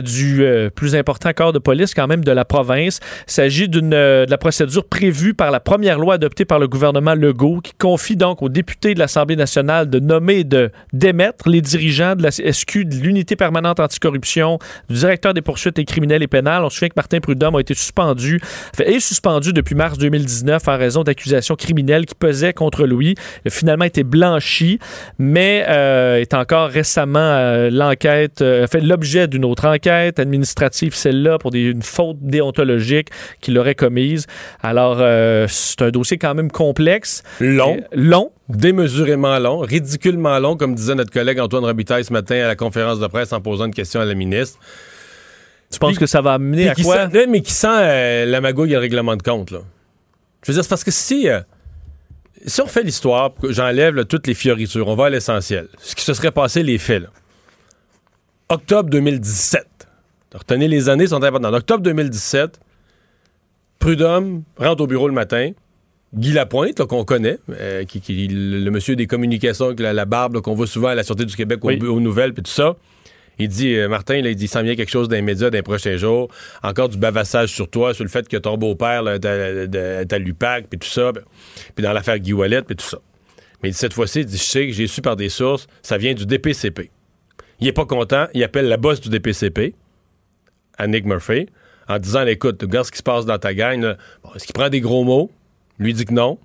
[0.02, 3.00] du plus important corps de police quand même de la province.
[3.28, 7.14] Il s'agit d'une de la procédure prévue par la première loi adoptée par le gouvernement
[7.14, 11.60] Legault qui confie donc aux députés de l'Assemblée nationale de nommer et de démettre les
[11.60, 14.58] dirigeants de la SQ, de l'unité permanente anticorruption,
[14.90, 16.64] du directeur des poursuites et criminelles et pénales.
[16.64, 18.40] On se souvient que Martin Prudhomme a été suspendu,
[18.84, 23.14] est suspendu depuis mars 2019 en raison d'accusations criminelles qui pesaient contre lui.
[23.44, 24.80] Il a finalement été blanchi,
[25.20, 31.38] mais euh, est encore récemment euh, l'enquête, euh, fait l'objet d'une autre enquête administrative, celle-là,
[31.38, 34.26] pour des- une faute déontologique qu'il aurait commise.
[34.64, 34.96] Alors,
[35.48, 37.22] c'est un dossier quand même complexe.
[37.40, 37.76] Long.
[37.78, 38.32] Euh, long.
[38.48, 43.00] Démesurément long, ridiculement long, comme disait notre collègue Antoine Robitaille ce matin à la conférence
[43.00, 44.58] de presse en posant une question à la ministre.
[45.70, 47.10] Tu penses que ça va amener à qui quoi?
[47.10, 49.60] sent- mais qui sent euh, la magouille et le règlement de compte, là.
[50.42, 51.40] Je veux dire, c'est parce que si, euh,
[52.44, 55.68] si on fait l'histoire, j'enlève toutes les fioritures, on va à l'essentiel.
[55.78, 57.08] Ce qui se serait passé, les faits, là.
[58.50, 59.66] Octobre 2017.
[60.34, 61.46] Retenez les années, sont importantes.
[61.52, 62.60] En octobre 2017,
[63.84, 65.50] Prudhomme rentre au bureau le matin.
[66.14, 70.40] Guy Lapointe, qu'on connaît, euh, qui, qui- le, monsieur des communications avec la, la barbe
[70.40, 71.78] qu'on voit souvent à la Sûreté du Québec, Oui.
[71.82, 72.76] aux, nouvelles, puis tout ça.
[73.38, 75.50] Il dit, euh, Martin, là, il dit, il s'en vient quelque chose dans les médias
[75.50, 76.28] dans les prochains jours.
[76.62, 79.26] Encore du bavassage sur toi, sur le fait que ton beau-père est
[80.12, 81.12] à- l'UPAC, puis tout ça.
[81.74, 83.00] Puis dans l'affaire Guy Wallet, puis tout ça.
[83.62, 85.66] Mais il dit, cette fois-ci, il dit, je sais que j'ai su par des sources,
[85.82, 86.90] ça vient du DPCP.
[87.60, 89.74] Il est pas content, il appelle la boss du DPCP,
[90.78, 91.48] Annick Murphy,
[91.88, 93.96] en disant, écoute, regarde ce qui se passe dans ta gang.
[94.22, 95.30] Bon, Est-ce qu'il prend des gros mots?
[95.78, 96.38] Lui dit que non.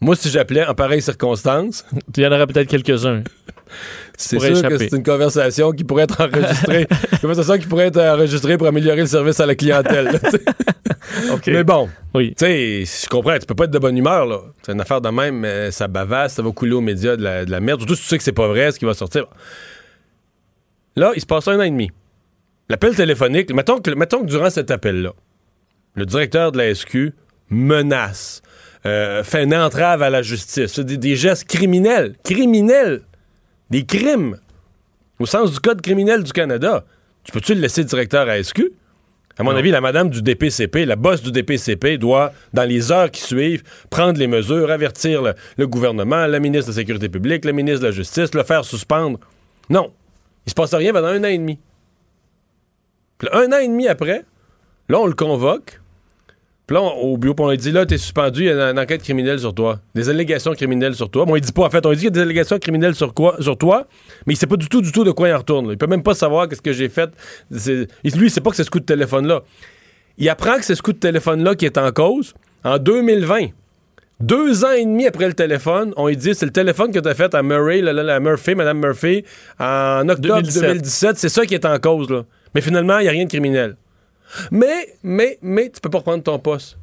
[0.00, 1.84] Moi, si j'appelais en pareille circonstance,
[2.16, 3.22] Il y en aurait peut-être quelques-uns.
[4.16, 6.86] c'est sûr que c'est une conversation qui pourrait être enregistrée.
[7.12, 10.04] une conversation qui pourrait être enregistrée pour améliorer le service à la clientèle.
[10.04, 10.18] là.
[11.46, 12.34] Mais bon, Oui.
[12.36, 14.40] tu sais, je comprends, tu peux pas être de bonne humeur, là.
[14.62, 17.44] C'est une affaire de même, mais ça bavasse, ça va couler aux médias de la,
[17.44, 17.80] de la merde.
[17.80, 19.26] Surtout si tu sais que c'est pas vrai ce qui va sortir.
[20.94, 21.90] Là, il se passe un an et demi.
[22.68, 25.12] L'appel téléphonique, mettons que, mettons que durant cet appel-là,
[25.94, 27.12] le directeur de la SQ
[27.48, 28.42] menace,
[28.84, 33.02] euh, fait une entrave à la justice, fait des, des gestes criminels, criminels,
[33.70, 34.38] des crimes,
[35.18, 36.84] au sens du Code criminel du Canada.
[37.24, 38.72] Tu peux-tu le laisser directeur à SQ?
[39.38, 43.10] À mon avis, la madame du DPCP, la boss du DPCP, doit, dans les heures
[43.10, 47.44] qui suivent, prendre les mesures, avertir le, le gouvernement, la ministre de la Sécurité publique,
[47.44, 49.20] le ministre de la Justice, le faire suspendre.
[49.68, 49.92] Non.
[50.46, 51.58] Il se passe rien pendant un an et demi.
[53.18, 54.24] Puis un an et demi après,
[54.88, 55.80] là, on le convoque.
[56.66, 58.78] Puis là, on- au bureau, on lui dit là, t'es suspendu, il y a une,
[58.78, 59.78] enquête criminelle sur toi.
[59.94, 61.24] Des allégations criminelles sur toi.
[61.24, 62.96] Bon, il dit pas, en fait, on lui dit qu'il y a des allégations criminelles
[62.96, 63.86] sur, quoi, sur toi,
[64.26, 65.66] mais il sait pas du tout, du tout de quoi il en retourne.
[65.68, 65.72] là.
[65.74, 67.10] Il peut même pas savoir qu'est-ce que j'ai fait.
[67.50, 69.42] Lui, il sait pas que c'est ce coup de téléphone-là.
[70.18, 73.48] Il apprend que c'est ce coup de téléphone-là qui est en cause en 2020.
[74.18, 77.08] Deux ans et demi après le téléphone, on lui dit c'est le téléphone que tu
[77.08, 79.24] as fait à Murray, la, la- la Murphy, Madame Murphy,
[79.60, 80.62] en octobre 2017.
[80.62, 81.18] 2017.
[81.18, 82.24] C'est ça qui est en cause, là.
[82.56, 83.76] Mais finalement, il n'y a rien de criminel.
[84.50, 86.78] Mais, mais, mais, tu peux pas reprendre ton poste.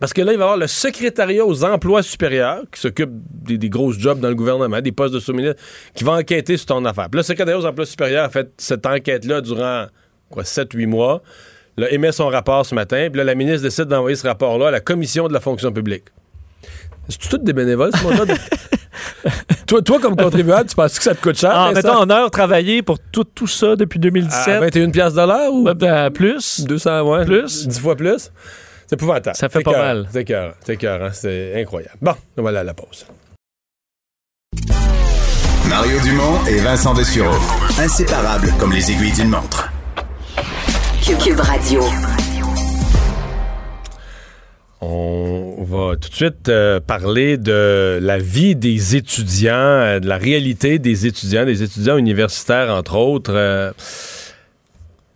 [0.00, 3.68] Parce que là, il va y avoir le secrétariat aux emplois supérieurs qui s'occupe des,
[3.68, 5.62] grosses jobs dans le gouvernement, des postes de sous-ministre,
[5.94, 7.08] qui va enquêter sur ton affaire.
[7.08, 9.86] Puis le secrétariat aux emplois supérieurs a fait cette enquête-là durant,
[10.30, 11.22] quoi, 7-8 mois.
[11.88, 13.06] Émet son rapport ce matin.
[13.08, 16.06] Puis là, la ministre décide d'envoyer ce rapport-là à la commission de la fonction publique.
[17.08, 18.34] C'est tout des bénévoles, ce montant?
[19.66, 21.50] toi, toi, comme contribuable, tu penses que ça te coûte cher?
[21.52, 21.88] Ah, Vincent?
[21.88, 24.48] mettons en heure travaillée pour tout, tout ça depuis 2017.
[24.48, 25.74] À 21 piastres de l'heure ou?
[25.74, 26.60] Ben, plus.
[26.60, 27.24] 200, ouais.
[27.24, 27.66] Plus.
[27.66, 28.30] 10 fois plus.
[28.86, 29.36] C'est épouvantable.
[29.36, 30.08] Ça fait pas mal.
[30.12, 30.52] C'est écœurant.
[30.64, 31.10] C'est écœurant.
[31.12, 31.96] C'est incroyable.
[32.02, 33.06] Bon, on va aller à la pause.
[35.68, 37.38] Mario Dumont et Vincent Dessureau.
[37.78, 39.70] Inséparables comme les aiguilles d'une montre.
[41.04, 41.82] Cube Radio.
[44.82, 50.16] On va tout de suite euh, parler de la vie des étudiants, euh, de la
[50.16, 53.32] réalité des étudiants, des étudiants universitaires, entre autres.
[53.34, 53.72] euh,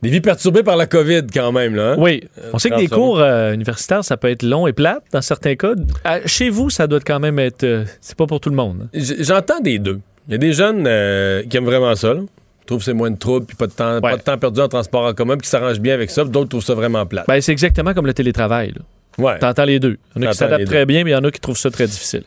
[0.03, 1.75] des vies perturbées par la COVID, quand même.
[1.75, 1.97] Là, hein?
[1.99, 2.23] Oui.
[2.53, 5.73] On sait que des cours universitaires, ça peut être long et plate dans certains cas.
[6.05, 7.85] À- chez vous, ça doit quand même être.
[8.03, 8.89] c'est pas pour tout le monde.
[8.95, 8.99] hein?
[9.21, 10.01] J'entends des deux.
[10.29, 10.83] Il y a des jeunes
[11.49, 12.13] qui aiment vraiment ça.
[12.13, 12.21] là.
[12.21, 14.61] Ils trouvent que c'est moins de troubles, puis pas de temps, pas de temps perdu
[14.61, 16.23] en transport en commun, puis qui s'arrangent bien avec ça.
[16.23, 17.25] puis D'autres trouvent ça vraiment plate.
[17.27, 18.73] Ben, c'est exactement comme le télétravail.
[18.77, 18.83] là.
[19.19, 19.39] Ouais.
[19.39, 19.97] T'entends les deux.
[20.17, 21.57] Il y en a qui s'adaptent très bien, mais il y en a qui trouvent
[21.59, 22.25] ça très difficile.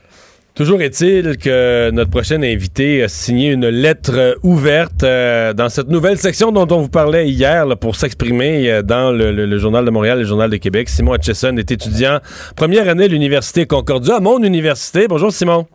[0.56, 6.17] Toujours est-il que notre prochain invité a signé une lettre ouverte euh, dans cette nouvelle
[6.17, 9.86] section dont on vous parlait hier là, pour s'exprimer euh, dans le, le- le Journal
[9.86, 10.89] de Montréal et le Journal de Québec.
[10.89, 12.19] Simon Hutchison est étudiant
[12.56, 15.08] première année à l'Université Concordia, à mon université.
[15.08, 15.67] Bonjour Simon.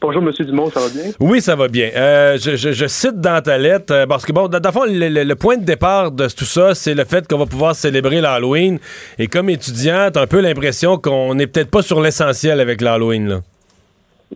[0.00, 1.12] Bonjour, Monsieur Dumont, ça va bien?
[1.20, 1.90] Oui, ça va bien.
[1.96, 4.84] Euh, je, je- je cite dans ta lettre, euh, parce que, bon, dans le fond,
[4.84, 7.74] le, le- le point de départ de tout ça, c'est le fait qu'on va pouvoir
[7.74, 8.78] célébrer l'Halloween.
[9.18, 13.28] Et comme étudiant, t'as un peu l'impression qu'on n'est peut-être pas sur l'essentiel avec l'Halloween,
[13.28, 13.40] là.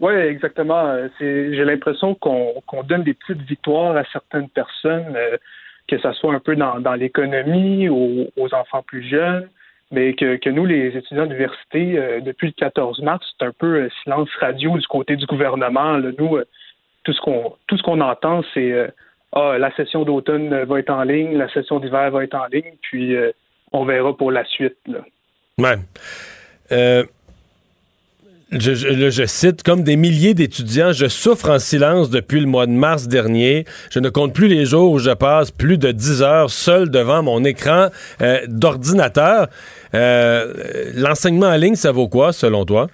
[0.00, 0.86] Oui, exactement.
[0.86, 2.54] Euh, J'ai l'impression qu'on
[2.88, 5.36] donne des petites victoires à certaines personnes, euh,
[5.88, 9.48] que ce soit un peu dans, dans l'économie, aux, aux enfants plus jeunes,
[9.90, 13.82] mais que, que nous, les étudiants d'université, euh, depuis le 14 mars, c'est un peu
[13.82, 15.96] euh, silence radio du côté du gouvernement.
[15.96, 16.10] là.
[16.18, 16.44] Nous, euh,
[17.02, 18.88] tout ce qu'on tout ce qu'on entend, c'est euh,
[19.32, 22.74] ah, la session d'automne va être en ligne, la session d'hiver va être en ligne,
[22.82, 23.32] puis euh,
[23.72, 24.76] on verra pour la suite.
[24.86, 25.00] Là.
[25.58, 25.76] Ouais.
[28.52, 33.06] Je, cite, comme des milliers d'étudiants, je souffre en silence depuis le mois de mars
[33.06, 33.64] dernier.
[33.90, 37.22] Je ne compte plus les jours où je passe plus de 10 heures seul devant
[37.22, 37.88] mon écran
[38.20, 39.46] euh, d'ordinateur.
[39.94, 40.52] Euh,
[40.96, 42.88] L'enseignement en ligne, ça vaut quoi, selon toi?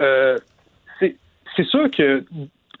[0.00, 0.38] Euh,
[1.56, 2.22] c'est sûr que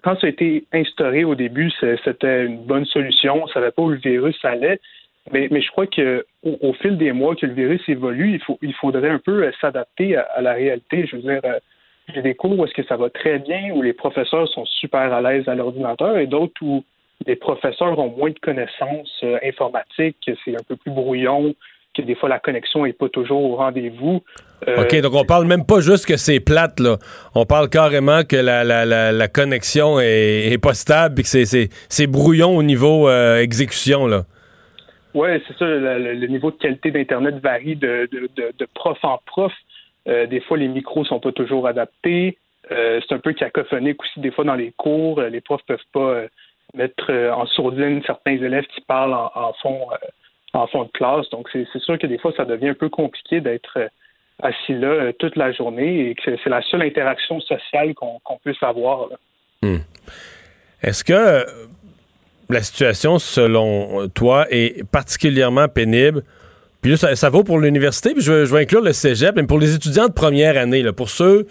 [0.02, 1.70] quand ça a été instauré au début,
[2.04, 3.42] c'était une bonne solution.
[3.42, 4.80] On ne savait pas où le virus allait.
[5.32, 8.74] Mais, je crois que au, fil des mois que le virus évolue, il, faut, il
[8.74, 11.06] faudrait un peu euh, s'adapter à, la réalité.
[11.06, 11.58] Je veux dire, euh,
[12.12, 15.12] j'ai des cours où est-ce que ça va très bien, où les professeurs sont super
[15.12, 16.82] à l'aise à l'ordinateur, et d'autres où
[17.26, 21.54] les professeurs ont moins de connaissances euh, informatiques, que c'est un peu plus brouillon,
[21.94, 24.22] que des fois la connexion n'est pas toujours au rendez-vous.
[24.66, 26.96] Euh, OK, donc on parle même pas juste que c'est plate, là.
[27.34, 32.56] On parle carrément que la, la, la, connexion est, pas stable et que c'est- brouillon
[32.56, 34.24] au niveau exécution, là.
[35.14, 35.64] Oui, c'est ça.
[35.66, 39.52] Le, niveau de qualité d'Internet varie de, de, de- prof en prof.
[40.08, 42.38] Euh, des fois, les micros sont pas toujours adaptés.
[42.70, 45.18] Euh, c'est un peu cacophonique aussi, des fois, dans les cours.
[45.18, 46.22] Euh, Les profs peuvent pas
[46.74, 49.88] mettre en sourdine certains élèves qui parlent en, fond,
[50.52, 51.28] en fond de classe.
[51.30, 53.90] Donc, c'est sûr que des fois, ça devient un peu compliqué d'être
[54.42, 58.62] assis là toute la journée et que c'est la seule interaction sociale qu'on qu'on puisse
[58.62, 59.08] avoir.
[59.62, 59.78] Hmm.
[60.82, 61.44] Est-ce que
[62.54, 66.22] la situation, selon toi, est particulièrement pénible?
[66.82, 69.58] Puis là, ça, ça vaut pour l'université, puis je vais, inclure le cégep, mais pour
[69.58, 71.46] les étudiants de première année, pour ceux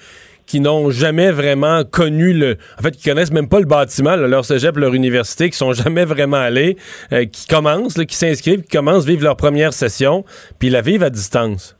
[0.48, 2.58] qui n'ont jamais vraiment connu le.
[2.80, 6.06] En fait, qui connaissent même pas le bâtiment, leur cégep, leur université, qui sont jamais
[6.06, 6.76] vraiment allés,
[7.14, 10.26] euh, qui commencent, qui s'inscrivent, qui commencent à vivre leur première session,
[10.58, 11.76] puis la vivent à distance.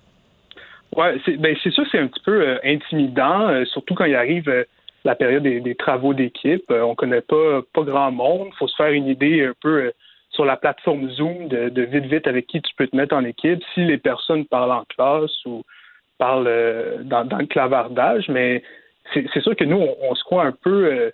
[1.26, 4.16] C'est ben, c'est sûr que c'est un petit peu euh, intimidant, euh, surtout quand il
[4.16, 4.64] arrive euh,
[5.04, 6.70] la période des, des travaux d'équipe.
[6.72, 8.50] Euh, on connaît pas pas grand monde.
[8.58, 9.92] faut se faire une idée un peu euh,
[10.32, 13.24] sur la plateforme Zoom de, de vite vite avec qui tu peux te mettre en
[13.24, 13.62] équipe.
[13.74, 15.64] Si les personnes parlent en classe ou
[16.18, 18.64] parlent euh, dans, dans le clavardage, mais
[19.14, 21.12] c'est sûr que nous, on, on se croit un peu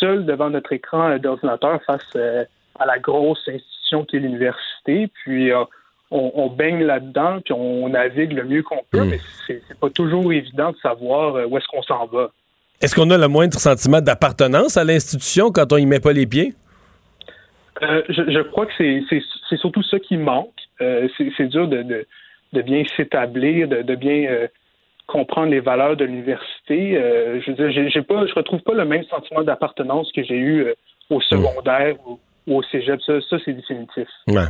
[0.00, 5.08] seul devant notre écran d'ordinateur face à la grosse institution qui est l'université.
[5.08, 5.66] Puis on,
[6.10, 10.70] on baigne là-dedans, puis on navigue le mieux qu'on peut, mais c'est pas toujours évident
[10.70, 12.30] de savoir où est-ce qu'on s'en va.
[12.80, 16.26] Est-ce qu'on a le moindre sentiment d'appartenance à l'institution quand on y met pas les
[16.26, 16.54] pieds?
[17.82, 20.50] Euh, je, je crois que c'est- surtout ça qui manque.
[20.80, 22.06] Euh, c'est dur de, de,
[22.52, 24.48] de bien s'établir, de, de bien euh,
[25.06, 26.92] comprendre les valeurs de l'université.
[27.44, 30.36] Je veux dire, j'ai- j'ai pas, je retrouve pas le même sentiment d'appartenance que j'ai
[30.36, 30.66] eu
[31.10, 33.00] au secondaire ou, ou au cégep.
[33.02, 34.08] Ça, ça c'est définitif.
[34.28, 34.48] Ouais.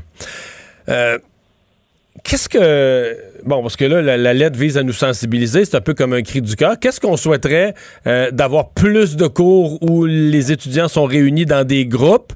[2.23, 3.17] Qu'est-ce que.
[3.45, 6.13] Bon, parce que là, la, la lettre vise à nous sensibiliser, c'est un peu comme
[6.13, 6.79] un cri du cœur.
[6.79, 7.75] Qu'est-ce qu'on souhaiterait
[8.07, 12.33] euh, d'avoir plus de cours où les étudiants sont réunis dans des groupes?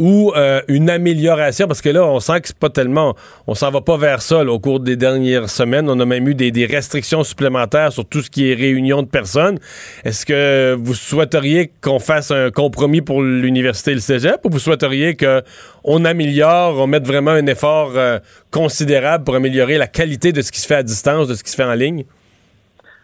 [0.00, 1.66] Ou euh, une amélioration?
[1.66, 3.14] Parce que là, on sent que c'est pas tellement.
[3.46, 5.88] On s'en va pas vers ça là, au cours des dernières semaines.
[5.90, 9.58] On a même eu des, restrictions supplémentaires sur tout ce qui est réunion de personnes.
[10.04, 14.58] Est-ce que vous souhaiteriez qu'on fasse un compromis pour l'université et le cégep ou vous
[14.58, 18.18] souhaiteriez qu'on améliore, on mette vraiment un effort euh,
[18.50, 21.50] considérable pour améliorer la qualité de ce qui se fait à distance, de ce qui
[21.50, 22.04] se fait en ligne?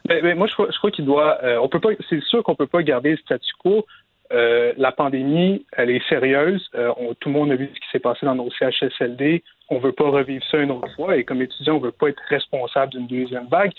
[0.06, 1.38] Ben, ben, moi, je crois, je crois qu'il doit.
[1.44, 1.90] euh, on peut pas.
[2.08, 3.84] C'est sûr qu'on peut pas garder le statu quo.
[4.32, 6.68] Euh, la pandémie, elle est sérieuse.
[6.74, 9.42] Euh, tout le monde a vu ce qui s'est passé dans nos CHSLD.
[9.68, 11.16] On veut pas revivre ça une autre fois.
[11.16, 13.72] Et comme étudiant, on veut pas être responsable d'une deuxième vague.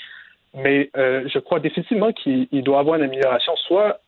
[0.53, 3.99] Mais euh, je crois définitivement qu'il il doit y avoir une amélioration, soit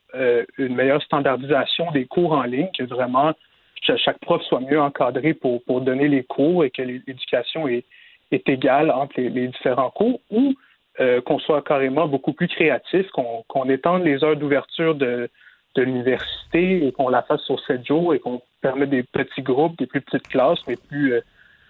[0.58, 3.32] une meilleure standardisation des cours en ligne, que vraiment
[3.80, 7.84] cha- chaque prof soit mieux encadré pour, donner les cours et que l'éducation est,
[8.32, 10.56] égale entre les, différents cours, ou
[10.98, 15.30] qu'on soit carrément beaucoup plus créatif, qu'on étende les heures d'ouverture de,
[15.76, 19.78] de l'université et qu'on la fasse sur sept jours et qu'on permette des petits groupes,
[19.78, 21.20] des plus petites classes, mais plus, euh,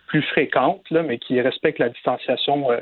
[0.06, 2.80] plus fréquentes, là, mais qui respectent la distanciation euh,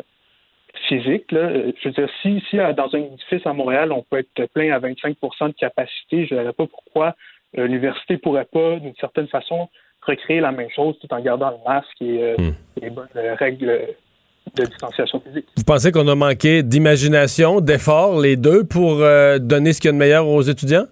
[0.88, 1.30] physique.
[1.32, 1.50] Là.
[1.52, 4.72] Je veux dire, si, si euh, dans un édifice à Montréal, on peut être plein
[4.72, 7.16] à 25% de capacité, je ne verrais pas pourquoi
[7.56, 9.68] euh, l'université ne pourrait pas, d'une certaine façon,
[10.02, 12.50] recréer la même chose tout en gardant le masque et euh, Hmm.
[12.80, 13.80] les bonnes euh, règles
[14.54, 15.46] de distanciation physique.
[15.56, 19.90] Vous pensez qu'on a manqué d'imagination, d'effort, les deux, pour euh, donner ce qu'il y
[19.90, 20.86] a de meilleur aux étudiants?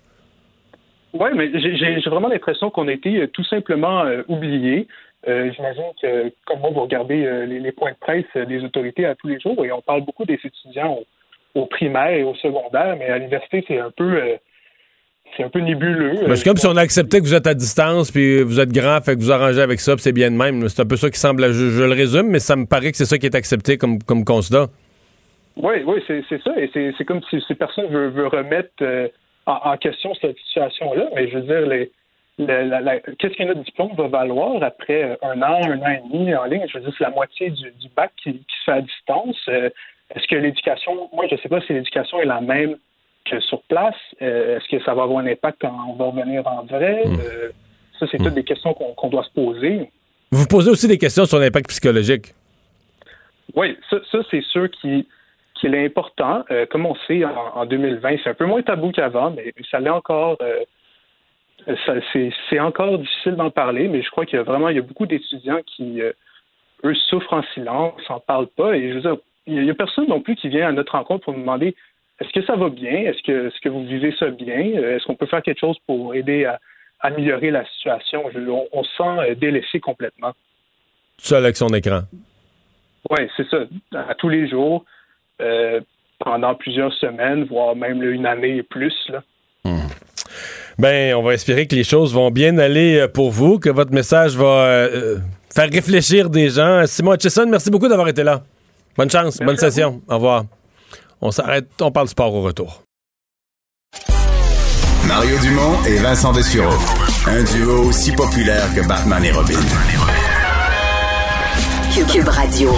[1.19, 4.87] Oui, mais j'ai- vraiment l'impression qu'on a été euh, tout simplement euh, oubliés.
[5.29, 9.07] Euh, J'imagine que, comme moi, vous regardez euh, les, les points de presse des autorités
[9.07, 10.99] à tous les jours et on parle beaucoup des étudiants
[11.55, 14.21] au, au primaire et au secondaire, mais à l'université, c'est un peu
[15.37, 16.15] c'est un peu nébuleux.
[16.37, 19.17] C'est comme si on acceptait que vous êtes à distance, puis vous êtes grand, fait
[19.17, 20.69] que vous arrangez avec ça, puis c'est bien de même.
[20.69, 22.97] C'est un peu ça qui semble, je, je le résume, mais ça me paraît que
[22.97, 24.67] c'est ça qui est accepté comme, comme constat.
[25.57, 26.53] Oui, oui, c'est ça.
[26.59, 28.71] Et c'est comme si, si personne veut, veut remettre
[29.47, 31.09] en, en question cette situation-là.
[31.15, 31.91] Mais je veux dire, les,
[33.19, 36.45] qu'est-ce que notre diplôme va valoir après euh, un an, un an et demi en
[36.45, 36.67] ligne?
[36.69, 39.37] Je veux dire, c'est la moitié du, du bac qui, qui se fait à distance.
[39.49, 39.71] Euh,
[40.15, 42.77] Est-ce que l'éducation, moi, je ne sais pas si l'éducation est la même
[43.25, 43.97] que sur place.
[44.23, 47.03] Euh, Est-ce que ça va avoir un impact quand on va revenir en vrai?
[47.07, 47.49] Euh,
[47.99, 49.91] ça, c'est toutes des questions qu'on qu'on doit se poser.
[50.31, 52.35] Vous vous posez aussi des questions sur l'impact psychologique.
[53.55, 55.07] Oui, ça, ça, c'est sûr qu'il
[55.61, 56.45] qu'il est important.
[56.51, 59.81] Euh, comme on sait, en, en 2020, c'est un peu moins tabou qu'avant, mais ça
[59.81, 60.37] l'est encore.
[60.41, 60.61] euh,
[62.49, 64.83] c'est encore difficile d'en parler, mais je crois qu'il y a vraiment il y a
[64.83, 66.13] beaucoup d'étudiants qui, euh,
[66.85, 68.77] eux, souffrent en silence, s'en parlent pas.
[68.77, 71.25] Et je veux dire, il n'y a personne non plus qui vient à notre rencontre
[71.25, 71.75] pour nous demander
[72.21, 72.93] est-ce que ça va bien?
[72.93, 74.59] Est-ce que, est-ce que vous vivez ça bien?
[74.59, 76.61] Est-ce qu'on peut faire quelque chose pour aider à
[77.01, 78.25] améliorer la situation?
[78.33, 80.33] Je- on, on se sent délaissé complètement.
[81.19, 82.03] Seul avec son écran.
[83.11, 83.59] Oui, c'est ça.
[84.09, 84.85] À tous les jours,
[85.41, 85.81] euh,
[86.19, 88.95] pendant plusieurs semaines, voire même là, une année et plus.
[89.09, 89.23] Là.
[90.79, 93.93] Ben, on va espérer que les choses vont bien aller euh, pour vous, que votre
[93.93, 95.19] message va euh, euh,
[95.55, 96.83] faire réfléchir des gens.
[96.87, 98.43] Simon Hutchison, merci beaucoup d'avoir été là.
[98.97, 100.03] Bonne chance, bonne session.
[100.09, 100.45] Au revoir.
[101.23, 102.83] On s'arrête, on parle sport au retour.
[105.09, 106.77] Mario Dumont et Vincent Dessureau.
[107.27, 109.55] Un duo aussi populaire que Batman et Robin.
[112.13, 112.71] Cube Radio.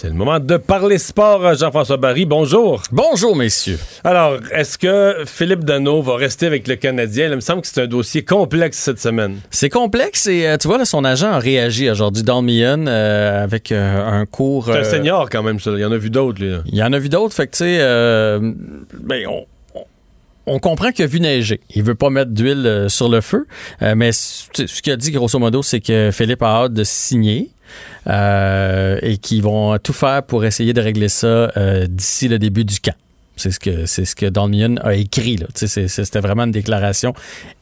[0.00, 1.56] C'est le moment de parler sport.
[1.56, 2.84] Jean-François Barry, bonjour.
[2.92, 3.80] Bonjour, messieurs.
[4.04, 7.26] Alors, est-ce que Philippe Dano va rester avec le Canadien?
[7.30, 9.40] Il me semble que c'est un dossier complexe cette semaine.
[9.50, 13.42] C'est complexe et euh, tu vois, là, son agent a réagi aujourd'hui, Don Millon, euh,
[13.42, 14.66] avec euh, un cours.
[14.66, 15.72] C'est un euh, senior quand même, ça.
[15.72, 16.40] Il y en a vu d'autres.
[16.40, 18.38] Il y en a vu d'autres, fait que tu sais, euh,
[19.00, 19.46] ben, on,
[20.54, 21.60] on- comprend qu'il a vu neiger.
[21.74, 23.46] Il veut pas mettre d'huile euh, sur le feu,
[23.82, 27.50] euh, mais ce qu'il a dit grosso modo, c'est que Philippe a hâte de signer.
[28.06, 31.26] euh, et qu'ils vont tout faire pour essayer de régler ça
[31.56, 32.94] euh, d'ici le début du camp.
[33.36, 37.12] C'est ce que c'est ce que Don Millon a écrit C'était vraiment une déclaration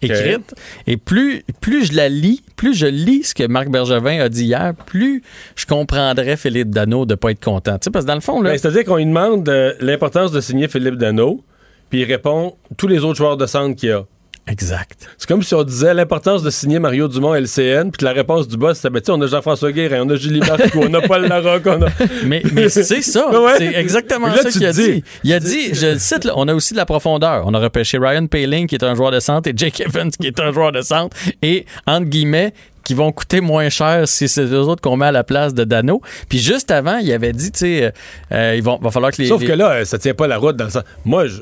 [0.01, 0.55] écrite.
[0.87, 4.45] Et plus plus je la lis, plus je lis ce que Marc Bergevin a dit
[4.45, 5.23] hier, plus
[5.55, 7.77] je comprendrais Philippe Dano de pas être content.
[7.93, 9.47] Parce que dans le fond là, Ben, C'est-à-dire qu'on lui demande
[9.81, 11.43] l'importance de signer Philippe Dano,
[11.91, 14.05] puis il répond tous les autres joueurs de centre qu'il y a.
[14.49, 15.09] Exact.
[15.19, 18.47] C'est comme si on disait l'importance de signer Mario Dumont LCN, puis que la réponse
[18.47, 20.95] du boss, c'était ben, tu sais, on a Jean-François Guérin, on a Julie Marcoux, on
[20.95, 21.89] a Paul Larocque, on a.
[22.25, 23.29] Mais, mais c'est ça.
[23.41, 23.55] Ouais.
[23.59, 25.05] C'est exactement Là, ça qu'il a dis- dit.
[25.25, 27.43] Il a dit, je le cite, là, on a aussi de la profondeur.
[27.45, 30.29] On a repêché Ryan Paling, qui est un joueur de centre, et Jake Evans, qui
[30.29, 34.45] est un joueur de centre, et, entre guillemets, qui vont coûter moins cher si c'est
[34.45, 36.03] eux autres qu'on met à la place de Dano.
[36.29, 37.91] Puis juste avant, il avait dit, tu sais, euh,
[38.31, 39.27] euh, il va, va falloir que les...
[39.27, 40.85] Sauf les- que là, euh, ça tient pas la route dans le sens.
[41.05, 41.41] Moi, je.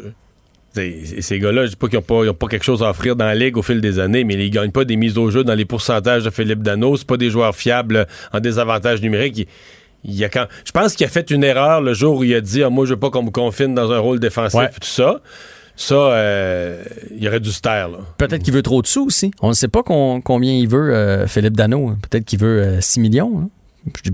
[0.75, 3.25] T'sais, Ces gars-là, je dis pas qu'ils ont pas, pas quelque chose à offrir dans
[3.25, 5.55] la ligue au fil des années, mais ils gagnent pas des mises au jeu dans
[5.55, 6.97] les pourcentages de Philippe Dano.
[6.97, 9.39] C'est pas des joueurs fiables euh, en désavantage numérique.
[9.39, 9.47] Il-
[10.07, 10.45] il y a quand...
[10.67, 12.85] Je pense qu'il a fait une erreur le jour où il a dit ah, Moi,
[12.85, 14.67] je veux pas qu'on me confine dans un rôle défensif Ouais.
[14.67, 15.21] et tout ça.
[15.77, 16.85] Ça, euh,
[17.19, 17.89] il aurait dû se taire.
[17.89, 17.99] Là.
[18.19, 19.31] Peut-être qu'il veut trop de sous aussi.
[19.41, 21.97] On ne sait pas con- combien il veut, euh, Philippe Dano.
[22.09, 23.33] Peut-être qu'il veut euh, 6 millions.
[23.45, 23.49] hein.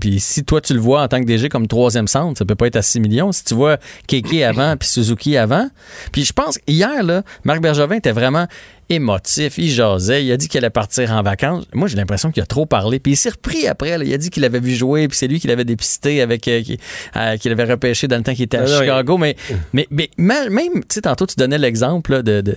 [0.01, 2.55] Puis si toi, tu le vois en tant que DG comme troisième centre, ça peut
[2.57, 3.31] pas être à 6 millions.
[3.33, 5.69] Si tu vois Keke avant puis Suzuki avant.
[6.13, 8.47] Puis je pense, hier, là, Marc Bergevin était vraiment
[8.89, 9.59] émotif.
[9.59, 10.25] Il jasait.
[10.25, 11.65] Il a dit qu'il allait partir en vacances.
[11.73, 12.99] Moi, j'ai l'impression qu'il a trop parlé.
[12.99, 13.97] Puis il s'est repris après.
[13.97, 14.05] là.
[14.05, 15.07] Il a dit qu'il avait vu jouer.
[15.07, 16.49] Puis c'est lui qui l'avait dépisté avec...
[16.49, 16.79] euh, qui-
[17.17, 19.17] euh, qu'il avait repêché dans le temps qu'il était à Chicago.
[19.19, 19.37] Mais,
[19.73, 22.57] mais, mais ma- même, tu sais, tantôt, tu donnais l'exemple de, de-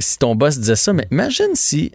[0.00, 1.92] si ton boss disait ça, mais imagine si,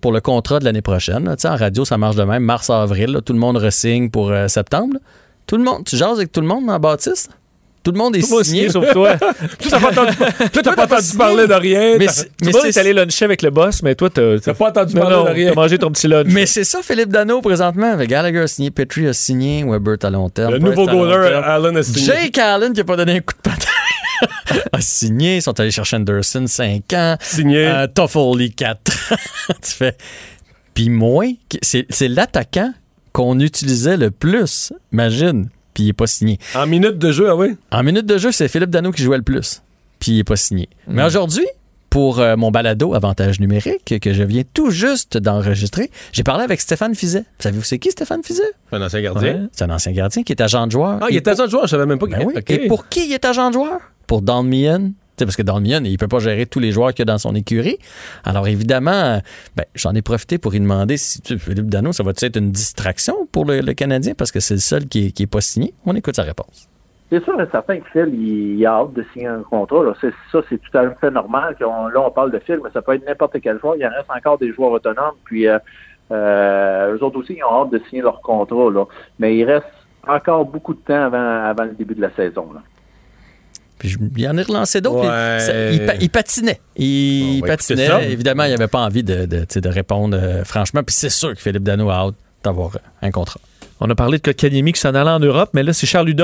[0.00, 3.20] pour le contrat de l'année prochaine, là, tu en radio, ça marche de même, mars-avril,
[3.24, 4.94] tout le monde resigne pour euh, septembre.
[4.94, 5.00] là.
[5.46, 7.28] Tout le monde, tu jases avec tout le monde la bâtisse?
[7.84, 8.68] Tout le monde est Tout signé.
[8.68, 9.14] sauf toi.
[9.18, 9.28] Toi,
[9.70, 10.16] t'as pas entendu,
[10.52, 11.96] toi, t'as pas entendu parler de rien.
[12.00, 14.54] Mais Tout le monde c'est- est allé luncher avec le boss, mais toi, t'as T'as
[14.54, 15.48] pas entendu Non, parler non, de rien.
[15.50, 16.26] t'as mangé ton petit lunch.
[16.30, 20.10] Mais c'est ça, Philippe Dano, présentement, avec Gallagher a signé, Petrie a signé, Weber à
[20.10, 20.54] long terme.
[20.54, 21.32] Le nouveau goaler.
[21.44, 22.06] Allen a signé.
[22.06, 23.68] Jake Allen, qui a pas donné un coup de patin,
[24.72, 25.36] a signé.
[25.36, 27.16] Ils sont allés chercher Anderson 5 ans.
[27.20, 27.66] Signé.
[27.66, 28.92] Euh, Toffoli 4
[29.62, 29.96] Tu fais.
[30.74, 31.24] Puis moi,
[31.62, 32.72] c'est c'est l'attaquant
[33.12, 34.72] qu'on utilisait le plus.
[34.92, 35.48] Imagine.
[35.72, 36.38] puis il n'est pas signé.
[36.54, 37.56] En minute de jeu, ah oui?
[37.70, 39.62] En minute de jeu, c'est Philippe Dano qui jouait le plus,
[39.98, 40.68] puis il n'est pas signé.
[40.86, 41.46] Mais aujourd'hui,
[41.88, 46.60] pour euh, mon balado Avantage numérique que je viens tout juste d'enregistrer, j'ai parlé avec
[46.60, 47.24] Stéphane Fizet.
[47.38, 48.42] Savez-vous c'est qui Stéphane Fizet?
[48.70, 49.32] Un ancien gardien.
[49.34, 50.98] Ouais, c'est un ancien gardien qui est agent de joueur.
[51.00, 52.34] Ah, il est agent de joueur, je savais même pas qu'il ben oui.
[52.36, 52.50] OK.
[52.50, 53.80] Et pour qui il est agent de joueur?
[54.06, 54.92] Pour Don Meehan.
[55.18, 57.18] Parce que Don Meehan, il peut pas gérer tous les joueurs qu'il y a dans
[57.18, 57.78] son écurie.
[58.24, 59.20] Alors évidemment,
[59.56, 63.26] ben, j'en ai profité pour lui demander si Philippe Dano, ça va être une distraction
[63.32, 64.14] pour le, Canadien?
[64.14, 65.72] Parce que c'est le seul qui est, qui est pas signé.
[65.86, 66.68] On écoute sa réponse.
[67.08, 69.94] C'est sûr et certain que Phil, il, a hâte de signer un contrat.
[70.00, 71.56] Ça, c'est tout à fait normal.
[71.60, 73.76] là, on parle de Phil, mais ça peut être n'importe quel joueur.
[73.76, 75.14] Il en reste encore des joueurs autonomes.
[75.24, 75.58] Puis, euh,
[76.10, 78.88] euh, eux autres aussi, ils ont hâte de signer leur contrat.
[79.20, 79.66] Mais il reste
[80.06, 82.48] encore beaucoup de temps avant, avant le début de la saison.
[83.78, 85.00] Puis je- il en a relancé d'autres.
[85.00, 85.38] puis Ouais.
[85.40, 86.60] ça- il, pa- il patinait.
[86.76, 88.12] Il écouter patinait.
[88.12, 90.82] Évidemment, il n'avait pas envie de, de, répondre euh, franchement.
[90.82, 93.40] Puis c'est sûr que Philippe Dano a hâte d'avoir euh, un contrat.
[93.80, 96.14] On a parlé de Kotkaniemi qui s'en allait en Europe, mais là, c'est Charles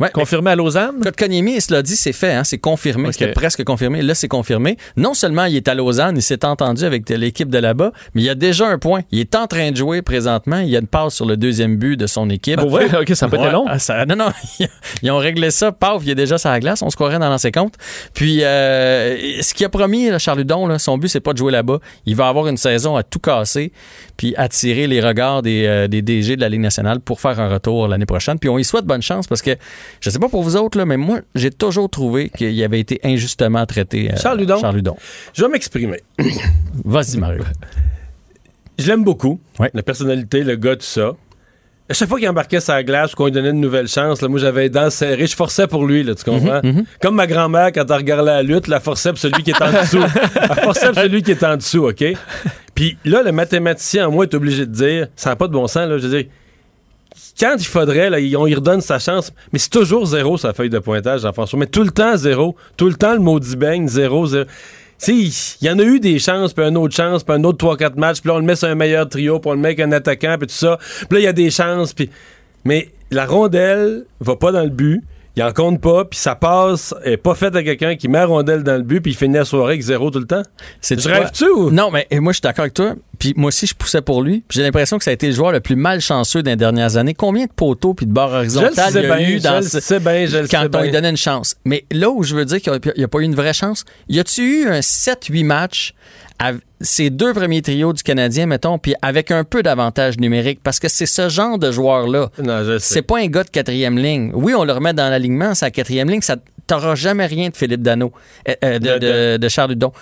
[0.00, 1.00] Ludon, confirmé à Lausanne?
[1.02, 3.14] Kotkaniemi, cela dit, c'est fait, hein, c'est confirmé, Ok.
[3.14, 4.02] c'était presque confirmé.
[4.02, 4.76] Là, c'est confirmé.
[4.96, 8.24] Non seulement il est à Lausanne, il s'est entendu avec l'équipe de là-bas, mais il
[8.24, 9.00] y a déjà un point.
[9.10, 10.58] Il est en train de jouer présentement.
[10.58, 12.58] Il y a une passe sur le deuxième but de son équipe.
[12.60, 12.86] Pour vrai?
[13.00, 13.64] Ok, ça a pas été Ouais, long.
[13.68, 14.28] ah, ça- non, non,
[15.02, 15.72] ils ont réglé ça.
[15.72, 16.82] Paf, il est déjà sur la glace.
[16.82, 17.74] On se croirait dans l'ancien compte.
[18.14, 21.38] Puis, euh, ce qu'il a promis, là, Charles Hudon, là, son but, c'est pas de
[21.38, 21.78] jouer là-bas.
[22.06, 23.72] Il va avoir une saison à tout casser,
[24.16, 27.48] puis attirer les regards des, euh, des DG de la Ligue nationale pour faire un
[27.48, 28.38] retour l'année prochaine.
[28.38, 29.56] Puis, on y souhaite bonne chance parce que,
[30.00, 33.00] je sais pas pour vous autres, là, mais moi, j'ai toujours trouvé qu'il avait été
[33.04, 34.10] injustement traité.
[34.12, 34.58] euh, Charles Hudon.
[34.60, 34.96] Charles Hudon.
[35.34, 36.00] Je vais m'exprimer.
[36.84, 37.42] Vas-y, Mario.
[38.78, 39.40] Je l'aime beaucoup.
[39.74, 41.12] La personnalité, le gars, tout ça.
[41.88, 44.26] À chaque fois qu'il embarquait sa glace ou qu'on lui donnait une nouvelle chance, là,
[44.26, 46.60] moi j'avais les dents serrées, je forçais pour lui, là, tu comprends?
[47.00, 49.70] Comme ma grand-mère, quand elle regardait la lutte, la forçait pour celui qui est en
[49.70, 50.02] dessous.
[50.02, 52.04] elle forçait pour celui qui est en dessous, OK?
[52.74, 55.68] Puis là, le mathématicien en moi est obligé de dire, ça n'a pas de bon
[55.68, 56.28] sens, là, je veux dire,
[57.38, 60.70] quand il faudrait, là, on lui redonne sa chance, mais c'est toujours zéro sa feuille
[60.70, 61.58] de pointage, Jean-François.
[61.58, 62.56] Mais tout le temps zéro.
[62.76, 64.46] Tout le temps le maudit beigne, zéro, zéro.
[65.08, 67.98] Il y en a eu des chances, puis une autre chance, puis un autre 3-4
[67.98, 69.80] matchs, puis là, on le met sur un meilleur trio, puis on le met avec
[69.80, 70.78] un attaquant, puis tout ça.
[70.78, 72.10] Puis là, il y a des chances, puis...
[72.64, 75.04] Mais la rondelle va pas dans le but,
[75.36, 78.18] il en compte pas, puis ça passe, elle est pas faite à quelqu'un qui met
[78.18, 80.42] la rondelle dans le but, puis il finit la soirée avec zéro tout le temps.
[80.80, 81.70] C'est Je rêve-tu ou?
[81.70, 82.94] Non, mais moi, je suis d'accord avec toi.
[83.18, 84.44] Puis moi aussi, je poussais pour lui.
[84.50, 87.14] J'ai l'impression que ça a été le joueur le plus malchanceux des dernières années.
[87.14, 90.00] Combien de poteaux puis de barres horizontales il y a bien, eu dans ce- sais
[90.00, 91.56] bien, quand on lui donnait une chance?
[91.64, 94.18] Mais là où je veux dire qu'il n'y a, pas eu une vraie chance, y
[94.20, 95.94] a-tu eu un 7-8 matchs
[96.38, 100.60] avec ces deux premiers trios du Canadien, mettons, puis avec un peu d'avantage numérique?
[100.62, 102.30] Parce que c'est ce genre de joueur-là.
[102.78, 104.30] C'est pas un gars de quatrième ligne.
[104.34, 106.20] Oui, on le remet dans l'alignement, c'est la quatrième ligne.
[106.20, 106.36] Ça
[106.66, 108.12] t'auras jamais rien de Philippe Dano,
[108.48, 109.92] euh, euh, de, de- de Charles Hudon.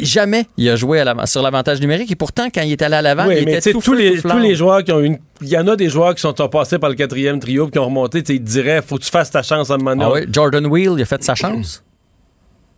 [0.00, 3.02] Jamais il a joué à sur l'avantage numérique et pourtant, quand il est allé à
[3.02, 5.18] l'avant, Oui, il mais était tout tous les, tout tous les joueurs qui ont une.
[5.40, 7.86] Il y en a des joueurs qui sont passés par le quatrième trio qui ont
[7.86, 8.18] remonté.
[8.18, 10.04] Ils te diraient faut que tu fasses ta chance à un moment donné.
[10.04, 11.82] Ah oui, Jordan Wheel, il a fait sa chance.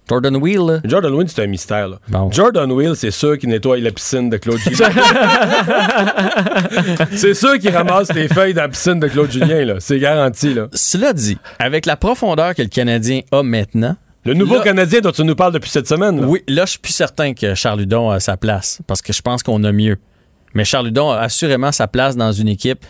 [0.09, 0.81] Jordan Wheel, là.
[0.85, 1.89] Jordan Wheel, c'est un mystère.
[1.89, 1.99] là.
[2.31, 4.91] Jordan Wheel, c'est sûr qu'il nettoie la piscine de Claude Julien.
[7.13, 9.77] c'est sûr qu'il ramasse les feuilles dans la piscine de Claude Julien.
[9.79, 10.53] C'est garanti.
[10.53, 10.69] Là.
[10.75, 13.97] Cela dit, avec la profondeur que le Canadien a maintenant.
[14.25, 16.21] Le nouveau là- Canadien dont tu nous parles depuis cette semaine.
[16.21, 16.27] là.
[16.27, 19.21] Oui, là, je suis plus certain que Charles Hudon a sa place parce que je
[19.23, 19.99] pense qu'on a mieux.
[20.55, 22.85] Mais Charles Hudon a assurément sa place dans une équipe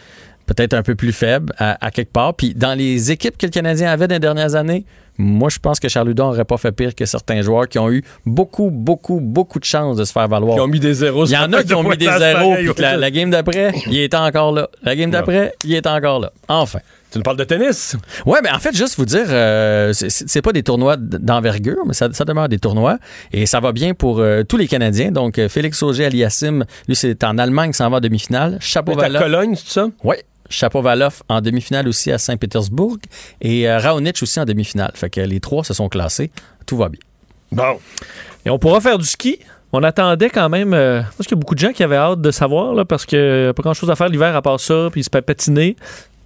[0.47, 2.35] peut-être un peu plus faible à, à quelque part.
[2.35, 4.85] Puis dans les équipes que le Canadien avait dans les dernières années,
[5.18, 7.90] moi, je pense que Charles Hudon n'aurait pas fait pire que certains joueurs qui ont
[7.90, 10.54] eu beaucoup, beaucoup, beaucoup de chances de se faire valoir.
[10.56, 12.82] Qui ont mis des zéros Il y en a qui ont mis des zéros, puis
[12.82, 14.68] la, la game d'après, il était encore là.
[14.82, 16.32] La game d'après, il est encore là.
[16.48, 16.80] Enfin.
[17.12, 17.94] Tu nous parles de tennis?
[18.26, 22.08] Ouais, mais en fait, juste vous dire, euh, c'est- pas des tournois d'envergure, mais ça,
[22.12, 22.98] ça demeure des tournois.
[23.32, 25.12] Et ça va bien pour euh, tous les Canadiens.
[25.12, 28.56] Donc, euh, Félix Auger-Aliassime, lui, c'est en Allemagne, s'en va en demi-finale.
[28.60, 29.86] Chapeau Cologne, c'est ça?
[30.02, 30.16] Oui.
[30.49, 32.99] Chapovalov en demi-finale aussi à Saint-Pétersbourg.
[33.40, 34.92] Et euh, Raonic aussi en demi-finale.
[34.95, 36.30] Fait que les trois se sont classés.
[36.66, 37.01] Tout va bien.
[37.53, 37.78] Bon.
[38.45, 39.38] Et on pourra faire du ski.
[39.72, 40.72] On attendait quand même.
[40.72, 43.07] euh, parce qu'il y a beaucoup de gens qui avaient hâte de savoir, là, parce
[43.07, 45.76] que pas grand chose à faire l'hiver à part ça, puis se patiner.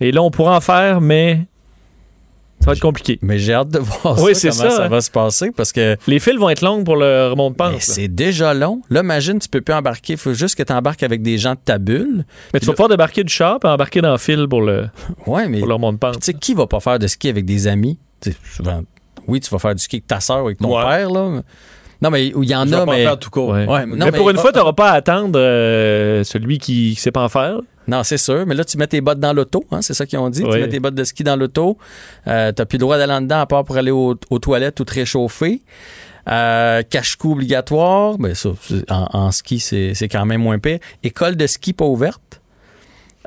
[0.00, 1.40] Et là, on pourra en faire, mais
[2.60, 3.18] ça va être compliqué.
[3.22, 4.88] Mais j'ai hâte de voir Oui, ça, comment ça, ça, hein.
[4.88, 5.96] va se passer parce que.
[6.06, 7.72] Les fils vont être longues pour le remonte pente.
[7.72, 8.82] Mais c'est déjà long.
[8.90, 10.14] Là, imagine, tu peux plus embarquer.
[10.14, 12.24] Il faut juste que tu embarques avec des gens de ta bulle.
[12.52, 14.86] Mais tu vas pouvoir débarquer du char et embarquer dans le fil pour le,
[15.26, 16.20] ouais, mais pour le remonte pente.
[16.20, 17.98] Tu sais, qui va pas faire de ski avec des amis?
[18.56, 18.82] Souvent,
[19.28, 20.82] oui, tu vas faire du ski avec ta soeur ou avec ton Ouais.
[20.84, 21.42] père, là.
[22.00, 23.02] Non, mais il y en Je a, en mais.
[23.04, 23.48] faire tout court.
[23.50, 26.94] Ouais, mais, non, pour une fois, tu n'auras pas à attendre euh, celui qui ne
[26.96, 27.58] sait pas en faire.
[27.88, 28.44] Non, c'est sûr.
[28.46, 30.44] Mais là, tu mets tes bottes dans l'auto, hein, c'est ça qu'ils ont dit.
[30.44, 30.50] Oui.
[30.52, 31.78] Tu mets tes bottes de ski dans l'auto.
[32.26, 34.38] Euh, tu n'as plus le droit d'aller en dedans à part pour aller aux, aux
[34.38, 35.62] toilettes ou te réchauffer.
[36.28, 38.18] Euh, cache-cou obligatoire.
[38.18, 38.50] Ben, ça,
[38.90, 40.78] en, en ski, c'est c'est quand même moins pire.
[41.02, 42.20] École de ski pas ouverte.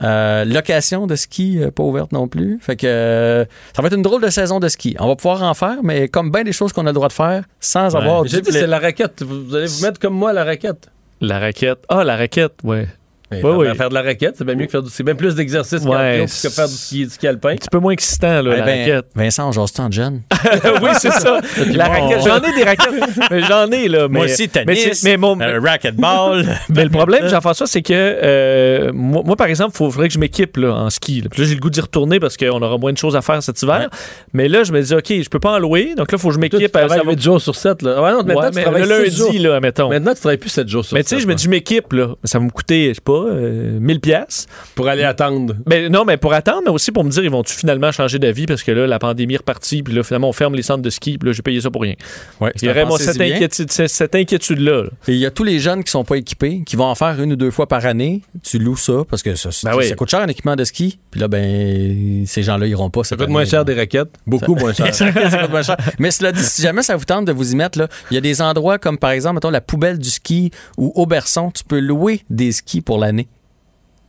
[0.03, 2.57] Euh, location de ski, euh, pas ouverte non plus.
[2.61, 3.45] Fait que euh,
[3.75, 4.95] ça va être une drôle de saison de ski.
[4.99, 7.13] On va pouvoir en faire, mais comme bien des choses qu'on a le droit de
[7.13, 9.21] faire sans avoir J'ai du dit, c'est la raquette.
[9.21, 10.89] Vous allez vous mettre comme moi à la raquette.
[11.19, 11.79] La raquette.
[11.87, 12.87] Ah, la raquette, ouais.
[13.31, 15.35] Mais Ouais, faire, de la raquette, c'est bien mieux que faire du, c'est bien plus
[15.35, 17.49] d'exercice Ouais, que faire du ski, du ski alpin.
[17.51, 19.05] Un petit peu moins excitant, là, Eh la ben, raquette.
[19.15, 20.21] Vincent, on jase en jeune?
[20.81, 21.39] oui, c'est ça.
[21.73, 22.21] La raquette.
[22.25, 23.29] J'en ai des raquettes.
[23.31, 24.07] mais J'en ai, là.
[24.07, 26.45] Moi mais- aussi, mais, tennis, mais mon, euh, racquetball.
[26.69, 30.19] Mais le problème, Jean-François, c'est que euh, moi, moi, par exemple, il faudrait que je
[30.19, 31.21] m'équipe là, en ski.
[31.21, 31.29] là.
[31.29, 33.41] Puis là, j'ai le goût d'y retourner parce qu'on aura moins de choses à faire
[33.43, 33.89] cet hiver.
[34.33, 35.93] Mais là, je me dis, OK, je peux pas en louer.
[35.97, 36.61] Donc là, il faut que je m'équipe.
[36.63, 37.81] euh, travailles ça va- 8 jours sur 7.
[37.81, 38.01] Là.
[38.01, 39.89] Ouais, non, maintenant, Ouais, tu mais le lundi, là, mettons.
[39.89, 41.49] Maintenant, tu travailles plus 7 jours sur Mais tu sais, 7, je me dis, je
[41.49, 42.09] m'équipe, là.
[42.23, 45.55] Ça va me coûter, je sais pas, euh, 1000 pièces Pour aller attendre.
[45.65, 48.45] Ben, non, mais pour attendre, mais aussi pour me dire, ils vont-tu finalement changer d'avis
[48.45, 50.89] parce que là, la pandémie est repartie, puis là, finalement, on ferme les centres de
[50.89, 51.95] ski, puis là, j'ai payé ça pour rien.
[52.39, 54.83] Ouais, Il y aurait cette, inquiétude, cette- cette inquiétude-là.
[54.83, 54.89] là.
[55.07, 57.21] Et il y a tous les jeunes qui sont pas équipés, qui vont en faire
[57.21, 58.21] une ou deux fois par année.
[58.43, 59.87] Tu loues ça parce que ça, Ben oui.
[59.87, 60.99] ça coûte cher un équipement de ski.
[61.11, 63.03] Puis là, ben, ces gens-là iront pas.
[63.03, 64.09] Ça coûte moins cher des raquettes.
[64.25, 64.93] Beaucoup moins cher.
[64.95, 65.77] Ça coûte moins cher.
[65.99, 68.17] Mais cela dit, si jamais ça vous tente de vous y mettre, là, il y
[68.17, 71.79] a des endroits comme par exemple, mettons, la poubelle du ski ou Auberson, tu peux
[71.79, 73.27] louer des skis pour l'année.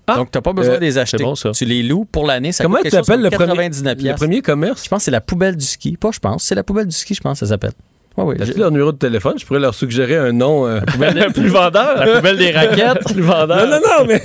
[0.08, 1.18] Donc, tu n'as pas besoin euh, de les acheter.
[1.18, 1.52] c'est bon, ça.
[1.52, 2.52] Tu les loues pour l'année.
[2.52, 4.84] Ça Comment tu appelles le premier, 99 le premier commerce?
[4.84, 5.96] Je pense que c'est la poubelle du ski.
[5.96, 6.42] Pas, je pense.
[6.44, 7.72] C'est la poubelle du ski, je pense, ça s'appelle.
[8.18, 8.34] Ouais, oui.
[8.36, 9.38] T'as-tu leur numéro de téléphone?
[9.38, 10.66] Je pourrais leur suggérer un nom.
[10.66, 10.80] euh,
[11.34, 11.96] plus vendeur.
[11.96, 13.04] La poubelle des raquettes.
[13.12, 13.56] plus vendeur.
[13.66, 14.20] Non, non, non, mais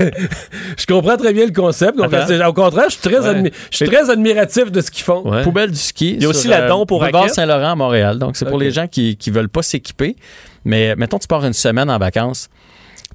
[0.77, 1.95] je comprends très bien le concept.
[1.97, 3.33] Donc, au contraire, je suis très, Ouais.
[3.33, 5.29] admi- je suis très admiratif de ce qu'ils font.
[5.29, 5.43] Ouais.
[5.43, 6.15] Poubelle du ski.
[6.15, 7.35] Il y a aussi la euh, don pour raquettes.
[7.35, 8.17] Saint-Laurent à Montréal.
[8.19, 10.15] Donc, c'est pour les gens qui ne veulent pas s'équiper.
[10.65, 12.49] Mais mettons, tu pars une semaine en vacances,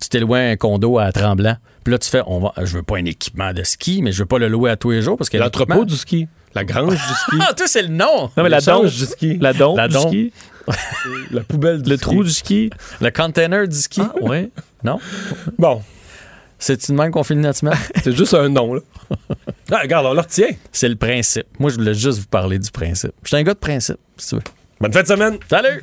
[0.03, 1.57] tu t'es loué un condo à Tremblant.
[1.85, 4.19] Puis là, tu fais, on va, je veux pas un équipement de ski, mais je
[4.21, 6.29] veux pas le louer à tous les jours parce que L'entrepôt du ski.
[6.55, 7.37] La grange du ski.
[7.41, 8.31] Ah, toi, c'est le nom.
[8.37, 9.39] Non, mais la dompe du ski.
[9.39, 10.33] La La du ski.
[11.33, 12.03] La poubelle du Le ski.
[12.05, 12.71] trou du ski.
[13.01, 14.01] Le container du ski.
[14.05, 14.51] Ah, ouais.
[14.85, 14.99] Non?
[15.59, 15.81] Bon,
[16.59, 17.79] C'est une même qu'on finit notre semaine?
[18.03, 18.81] c'est juste un nom, là.
[19.71, 20.49] Ah, regarde, on le retient.
[20.73, 21.47] c'est le principe.
[21.59, 23.13] Moi, je voulais juste vous parler du principe.
[23.23, 24.43] Je suis un gars de principe, si tu veux.
[24.81, 25.39] Bonne fin de semaine.
[25.49, 25.83] Salut!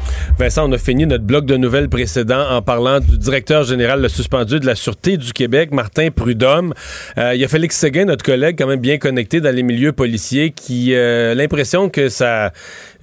[0.41, 4.59] Vincent, on a fini notre bloc de nouvelles précédent en parlant du directeur général suspendu
[4.59, 6.73] de la Sûreté du Québec, Martin Prudhomme.
[7.19, 9.91] Euh, il y a Félix Séguin, notre collègue, quand même bien connecté dans les milieux
[9.91, 12.53] policiers, qui euh, l'impression que ça...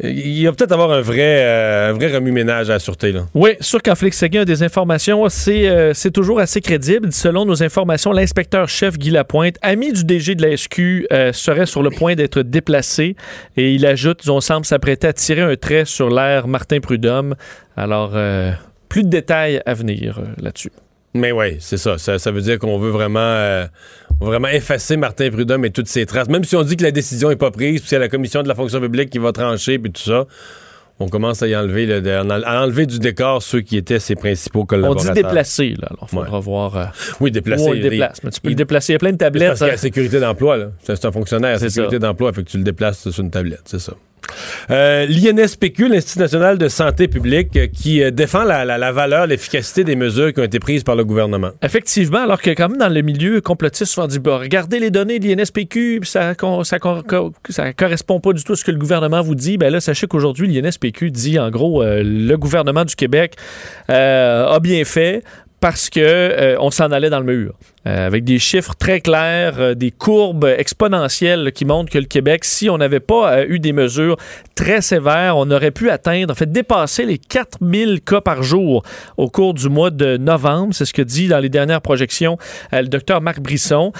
[0.00, 3.14] Il va peut-être avoir un vrai, euh, un vrai remue-ménage à la Sûreté.
[3.34, 7.12] Oui, sûr qu'en Félix Séguin a des informations, c'est euh, c'est toujours assez crédible.
[7.12, 11.82] Selon nos informations, l'inspecteur-chef Guy Lapointe, ami du DG de la SQ, euh, serait sur
[11.82, 13.16] le point d'être déplacé.
[13.56, 17.27] Et il ajoute, on semble s'apprêter à tirer un trait sur l'air Martin Prudhomme.
[17.76, 18.52] Alors, euh,
[18.88, 20.72] plus de détails à venir euh, là-dessus.
[21.14, 21.96] Mais oui, c'est ça.
[21.98, 22.18] ça.
[22.18, 23.66] ça veut dire qu'on veut vraiment, euh,
[24.20, 26.28] vraiment effacer Martin Prudhomme et toutes ses traces.
[26.28, 28.48] Même si on dit que la décision n'est pas prise, puis c'est la commission de
[28.48, 30.26] la fonction publique qui va trancher, puis tout ça,
[31.00, 34.16] on commence à y enlever, le- de- à enlever du décor ceux qui étaient ses
[34.16, 35.14] principaux On collaborateurs.
[35.14, 35.88] dit déplacer, là.
[35.90, 36.44] Alors, il faudra Ouais.
[36.44, 36.84] voir euh,
[37.20, 37.64] Oui, où déplacer.
[37.68, 38.22] on le il- déplace.
[38.24, 38.92] Mais tu peux il- le déplacer.
[38.92, 39.48] Il y a plein de C'est tablettes.
[39.48, 40.66] parce qu'il y a la sécurité d'emploi, là.
[40.82, 43.78] C'est un fonctionnaire C'est sécurité d'emploi, fait que tu le déplaces sur une tablette, c'est
[43.78, 43.94] ça.
[44.70, 49.96] Euh, L'INSPQ, l'Institut national de santé publique, euh, qui euh, défend la, valeur, l'efficacité des
[49.96, 51.50] mesures qui ont été prises par le gouvernement.
[51.62, 55.18] Effectivement, alors que quand même dans le milieu complotiste, souvent dit, bah, regardez les données
[55.18, 59.58] de l'INSPQ, ça, ça, correspond pas du tout à ce que le gouvernement vous dit.
[59.58, 63.36] Ben là, sachez qu'aujourd'hui, l'INSPQ dit, en gros, euh, le gouvernement du Québec
[63.88, 65.22] a bien fait
[65.60, 67.54] parce que euh, on s'en allait dans le mur.
[67.86, 72.44] Euh, avec des chiffres très clairs, euh, des courbes exponentielles qui montrent que le Québec,
[72.44, 74.16] si on n'avait pas eu des mesures
[74.54, 78.82] très sévères, on aurait pu atteindre, en fait, dépasser les 4000 cas par jour
[79.16, 80.74] au cours du mois de novembre.
[80.74, 82.38] C'est ce que dit dans les dernières projections
[82.72, 83.92] le docteur Marc Brisson.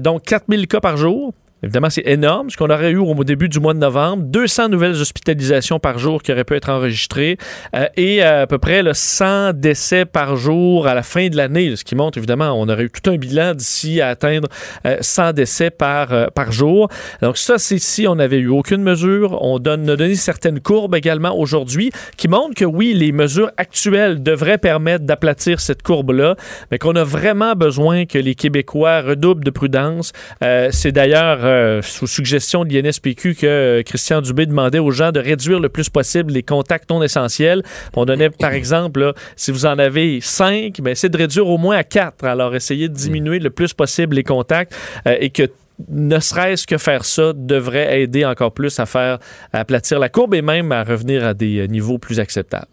[0.00, 1.32] Donc, 4000 cas par jour.
[1.62, 4.24] Évidemment, c'est énorme, ce qu'on aurait eu au début du mois de novembre.
[4.24, 7.36] 200 nouvelles hospitalisations par jour qui auraient pu être enregistrées
[7.76, 11.36] euh, et euh, à peu près là, 100 décès par jour à la fin de
[11.36, 14.48] l'année, ce qui montre évidemment, on aurait eu tout un bilan d'ici à atteindre
[14.86, 16.88] euh, 100 décès par, euh, par jour.
[17.20, 19.38] Donc ça, c'est si on n'avait eu aucune mesure.
[19.42, 24.22] On donne, a donné certaines courbes également aujourd'hui qui montrent que oui, les mesures actuelles
[24.22, 26.36] devraient permettre d'aplatir cette courbe-là,
[26.70, 30.12] mais qu'on a vraiment besoin que les Québécois redoublent de prudence.
[30.42, 35.12] Euh, c'est d'ailleurs euh, sous suggestion de l'INSPQ que euh, Christian Dubé demandait aux gens
[35.12, 37.62] de réduire le plus possible les contacts non essentiels.
[37.94, 41.76] On donnait, par exemple, si vous en avez cinq, ben, c'est de réduire au moins
[41.76, 42.24] à quatre.
[42.24, 44.74] Alors, essayez de diminuer le plus possible les contacts
[45.06, 45.44] euh, et que
[45.88, 49.18] ne serait-ce que faire ça devrait aider encore plus à faire
[49.52, 52.71] à aplatir la courbe et même à revenir à des euh, niveaux plus acceptables.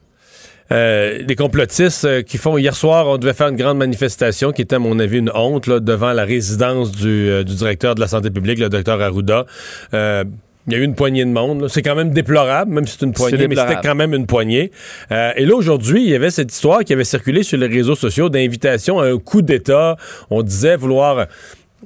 [0.71, 2.57] Euh, des complotistes euh, qui font.
[2.57, 5.67] Hier soir, on devait faire une grande manifestation qui était, à mon avis, une honte
[5.67, 9.45] là, devant la résidence du, euh, du directeur de la santé publique, le docteur Arruda.
[9.93, 10.23] Euh,
[10.67, 11.67] il y a eu une poignée de monde.
[11.67, 14.71] C'est quand même déplorable, même si c'est une poignée, mais c'était quand même une poignée.
[15.11, 17.95] Euh, et là, aujourd'hui, il y avait cette histoire qui avait circulé sur les réseaux
[17.95, 19.97] sociaux d'invitation à un coup d'État.
[20.29, 21.25] On disait vouloir...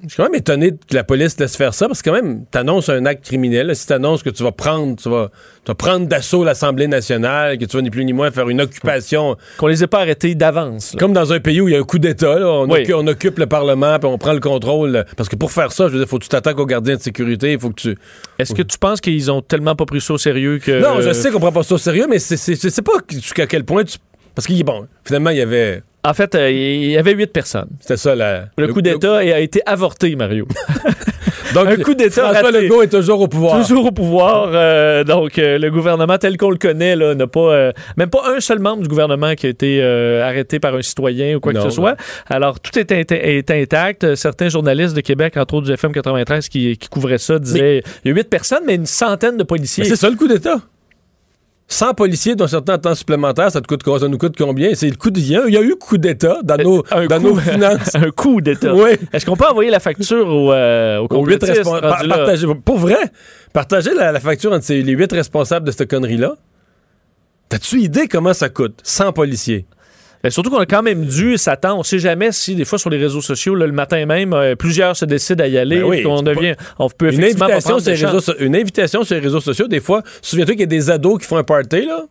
[0.02, 2.46] Je suis quand même étonné que la police laisse faire ça, parce que quand même,
[2.50, 3.76] t'annonces un acte criminel.
[3.76, 5.30] Si t'annonces que tu vas prendre, tu vas,
[5.64, 8.62] tu vas prendre d'assaut l'Assemblée nationale, que tu vas ni plus ni moins faire une
[8.62, 9.38] occupation...
[9.58, 10.96] Qu'on les ait pas arrêtés d'avance.
[10.98, 12.82] Comme dans un pays où il y a un coup d'État, on, Oui.
[12.82, 15.06] occupe, on occupe le Parlement, puis on prend le contrôle.
[15.16, 17.02] Parce que pour faire ça, je veux dire, faut que tu t'attaques aux gardiens de
[17.02, 17.98] sécurité, il faut que tu...
[18.40, 20.82] Est-ce que tu penses qu'ils ont tellement pas pris ça au sérieux que.
[20.82, 23.84] Non, je sais qu'on prend pas ça au sérieux, mais c'est, pas jusqu'à quel point
[23.84, 23.98] tu...
[24.36, 25.84] Parce qu'il bon, finalement, il y avait...
[26.06, 27.70] En fait, euh, il y avait huit personnes.
[27.80, 28.46] C'était ça, la...
[28.58, 30.48] Le, coup d'État a été avorté, Mario.
[31.54, 32.62] Donc, un coup d'État François raté.
[32.62, 33.62] Legault est toujours au pouvoir.
[33.62, 34.50] Toujours au pouvoir.
[34.54, 38.40] euh, donc, euh, le gouvernement tel qu'on le connaît, là, n'a pas, même pas un
[38.40, 41.70] seul membre du gouvernement qui a été arrêté par un citoyen ou quoi Non, que
[41.70, 41.96] ce soit.
[42.28, 44.16] Alors, tout est, int- est intact.
[44.16, 48.08] Certains journalistes de Québec, entre autres du FM 93, qui, qui couvraient ça, disaient il
[48.10, 49.84] y a huit personnes, mais une centaine de policiers.
[49.84, 50.56] Mais c'est ça le coup d'État?
[51.74, 54.00] 100 policiers, dont certains temps supplémentaire, ça, te coûte, quoi?
[54.00, 54.76] ça nous coûte combien?
[54.76, 55.44] C'est le coup d'État.
[55.48, 57.96] Il y a eu coup d'État dans nos, un dans coup- nos finances.
[57.96, 58.74] un coup d'État.
[58.76, 58.92] Oui.
[59.12, 62.08] Est-ce qu'on peut envoyer la facture au, euh, au Aux huit complotistes respon- par- rendus
[62.10, 62.16] là?
[62.18, 63.00] partager- Pour vrai,
[63.54, 66.36] partager la, la facture entre ces- les huit responsables de cette connerie-là.
[67.50, 68.80] T'as-tu idée comment ça coûte?
[68.84, 69.66] 100 policiers?
[70.24, 71.80] Ben, surtout qu'on a quand même dû s'attendre.
[71.80, 74.56] On sait jamais si, des fois, sur les réseaux sociaux, là, le matin même, euh,
[74.56, 75.80] plusieurs se décident à y aller.
[75.80, 76.56] Ben oui, on devient.
[76.80, 79.82] On peut Une effectivement invitation, sur réseaux, so- une invitation sur les réseaux sociaux, des
[79.82, 82.06] fois, souviens-toi qu'il y a des ados qui font un party, là,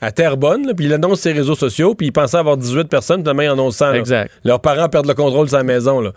[0.00, 2.88] à Terrebonne, là, puis ils annoncent sur les réseaux sociaux, puis ils pensaient avoir 18
[2.88, 3.90] personnes, puis demain, ils en ont 100.
[3.92, 3.98] là.
[3.98, 4.30] Exact.
[4.44, 6.12] Leurs parents perdent le contrôle de sa maison, là.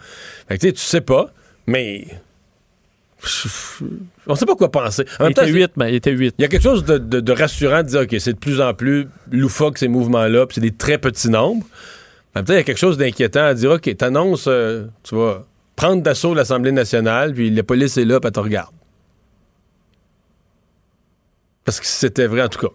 [0.47, 1.27] Fait que, tu sais, tu sais pas,
[1.67, 2.07] mais...
[4.27, 5.03] On sait pas quoi penser.
[5.19, 6.35] En Il même était temps, 8, mais il était 8.
[6.37, 8.59] il y a quelque chose de, de- de rassurant de dire, OK, c'est de plus
[8.61, 11.65] en plus loufoque, ces mouvements-là, puis c'est des très petits nombres.
[12.35, 15.15] En même temps, il y a quelque chose d'inquiétant à dire, OK, t'annonces, euh, tu
[15.15, 15.45] vas
[15.75, 18.71] prendre d'assaut l'Assemblée nationale, puis la police est là, puis elle te regarde.
[21.65, 22.73] Parce que c'était vrai, en tout cas.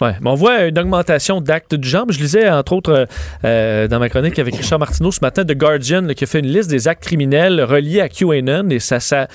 [0.00, 2.04] Ouais, mais on voit une augmentation d'actes du genre.
[2.10, 3.04] Je lisais, entre autres, euh,
[3.44, 6.38] euh, dans ma chronique avec Richard Martineau ce matin, de Guardian, là, qui a fait
[6.40, 9.26] une liste des actes criminels reliés à QAnon et ça, ça,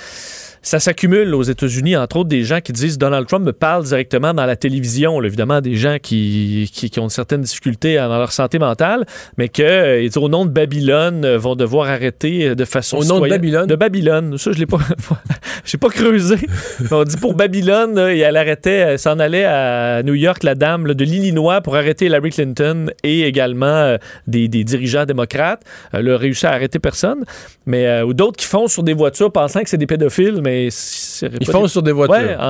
[0.63, 4.33] ça s'accumule aux États-Unis, entre autres, des gens qui disent Donald Trump me parle directement
[4.33, 5.19] dans la télévision.
[5.19, 5.27] là.
[5.27, 9.05] évidemment, des gens qui, qui, qui ont certaines difficultés dans leur santé mentale,
[9.37, 12.65] mais que, euh, ils disent, au nom de Babylone, euh, vont devoir arrêter euh, de
[12.65, 13.29] façon Au nom de.
[13.29, 13.67] Babylone?
[13.67, 14.37] De Babylone.
[14.37, 14.79] Ça, je l'ai pas,
[15.65, 16.37] j'ai pas creusé.
[16.79, 20.55] Mais on dit pour Babylone, là, et elle arrêtait, s'en allait à New York, la
[20.55, 23.97] dame là, de l'Illinois, pour arrêter Hillary Clinton et également euh,
[24.27, 25.61] des, des dirigeants démocrates.
[25.91, 27.25] Elle a réussi à arrêter personne.
[27.65, 30.52] Mais, euh, ou d'autres qui font sur des voitures pensant que c'est des pédophiles, mais
[30.71, 32.15] c'est Ils font des- sur des voitures.
[32.15, 32.43] Ouais, en,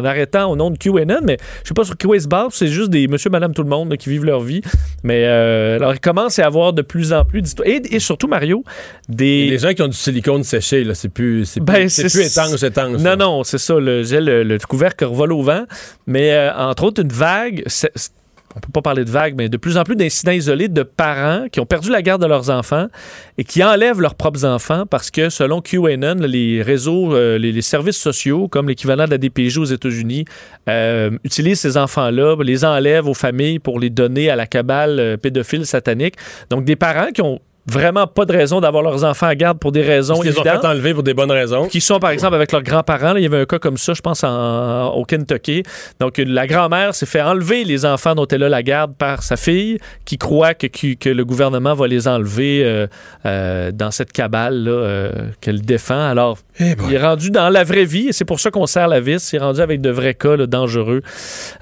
[0.00, 2.90] en arrêtant au nom de QAnon, mais je sais pas sur quoi se c'est juste
[2.90, 4.60] des monsieur, madame, tout le monde là, qui vivent leur vie.
[5.02, 7.66] Mais euh, alors, il commence à y avoir de plus en plus d'histoires.
[7.68, 8.62] Et, et surtout, Mario,
[9.08, 9.48] des.
[9.48, 12.62] Les gens qui ont du silicone séché, là, c'est plus, c'est Ben, plus, c'est étanche,
[12.62, 13.00] étanche.
[13.00, 13.74] Non, non, c'est ça.
[13.78, 15.64] Le, le, le couvercle revole au vent.
[16.06, 17.62] Mais euh, entre autres, une vague.
[18.56, 21.46] On peut pas parler de vague, mais de plus en plus d'incidents isolés de parents
[21.50, 22.88] qui ont perdu la garde de leurs enfants
[23.36, 27.62] et qui enlèvent leurs propres enfants parce que, selon QAnon, les réseaux, euh, les, les
[27.62, 30.24] services sociaux, comme l'équivalent de la DPJ aux États-Unis,
[30.68, 35.16] euh, utilisent ces enfants-là, les enlèvent aux familles pour les donner à la cabale euh,
[35.16, 36.14] pédophile satanique.
[36.50, 39.72] Donc, des parents qui ont vraiment pas de raison d'avoir leurs enfants à garde pour
[39.72, 41.66] des raisons Ils les ont fait enlever pour des bonnes raisons.
[41.68, 43.16] qui sont par exemple avec leurs grands-parents.
[43.16, 45.62] Il y avait un cas comme ça, je pense, en- au Kentucky.
[46.00, 49.36] Donc, la grand-mère s'est fait enlever les enfants dont elle a la garde par sa
[49.36, 52.86] fille, qui croit que, que, que le gouvernement va les enlever euh,
[53.26, 56.08] euh, dans cette cabale-là euh, qu'elle défend.
[56.08, 59.00] Alors, il est rendu dans la vraie vie, et c'est pour ça qu'on serre la
[59.00, 59.32] vis.
[59.32, 61.02] Il est rendu avec de vrais cas là, dangereux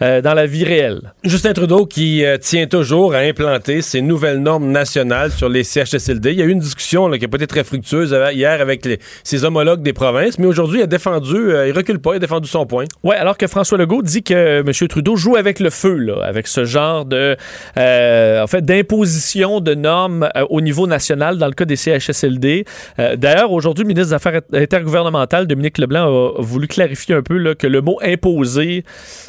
[0.00, 1.00] dans la vie réelle.
[1.24, 5.64] Justin Trudeau qui tient toujours à implanter ces nouvelles normes nationales sur les
[5.98, 6.32] CHSLD.
[6.32, 8.88] Il y a eu une discussion là, qui n'a pas été très fructueuse hier avec
[9.24, 12.20] ses homologues des provinces, mais aujourd'hui, il a défendu, euh, il recule pas, il a
[12.20, 12.84] défendu son point.
[13.02, 14.88] Ouais, alors que François Legault dit que M.
[14.88, 17.36] Trudeau joue avec le feu, là, avec ce genre de,
[17.78, 22.64] euh, en fait, d'imposition de normes euh, au niveau national dans le cas des CHSLD.
[22.98, 27.36] Euh, D'ailleurs, aujourd'hui, le ministre des Affaires intergouvernementales, Dominique Leblanc, a, voulu clarifier un peu
[27.36, 28.84] là, que le mot imposer,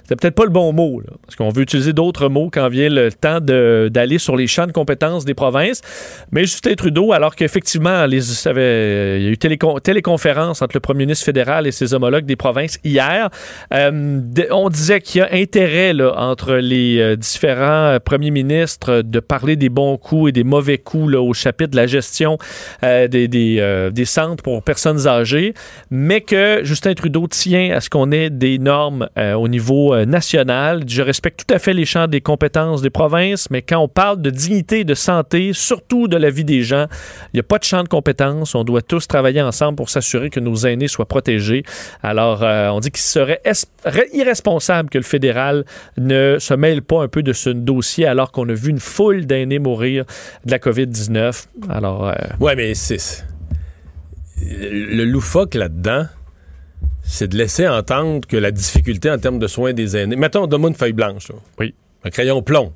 [0.07, 3.11] c'est peut-être pas le bon mot, parce qu'on veut utiliser d'autres mots quand vient le
[3.11, 5.81] temps d'aller sur les champs de compétences des provinces.
[6.31, 11.05] Mais Justin Trudeau, alors qu'effectivement, avait- il y a eu télécon- téléconférence entre le premier
[11.05, 13.29] ministre fédéral et ses homologues des provinces hier.
[13.75, 19.19] Euh, on disait qu'il y a intérêt entre les euh, différents euh, premiers ministres de
[19.19, 22.39] parler des bons coups et des mauvais coups au chapitre de la gestion
[22.83, 25.53] euh, des, des, euh, centres pour personnes âgées,
[25.91, 30.05] mais que Justin Trudeau tient à ce qu'on ait des normes euh, au niveau euh,
[30.05, 30.85] national.
[30.87, 34.23] Je respecte tout à fait les champs des compétences des provinces, mais quand on parle
[34.23, 36.87] de dignité, de santé, surtout de la vie des gens,
[37.33, 38.55] il n'y a pas de champ de compétences.
[38.55, 41.63] On doit tous travailler ensemble pour s'assurer que nos aînés soient protégés.
[42.01, 43.39] Alors, euh, on dit qu'il serait
[44.13, 45.63] irresponsable que le fédéral
[45.97, 49.27] ne se mêle pas un peu de ce dossier alors qu'on a vu une foule
[49.27, 50.05] d'aînés mourir
[50.45, 51.45] de la COVID-19.
[51.69, 53.23] Alors, euh, Ouais, mais c'est.
[54.41, 56.05] Le loufoque là-dedans,
[57.03, 60.15] c'est de laisser entendre que la difficulté en termes de soins des aînés.
[60.15, 61.29] Mettons, donne-moi une feuille blanche.
[61.29, 61.35] là.
[61.59, 61.73] Oui.
[62.03, 62.73] Un crayon plomb.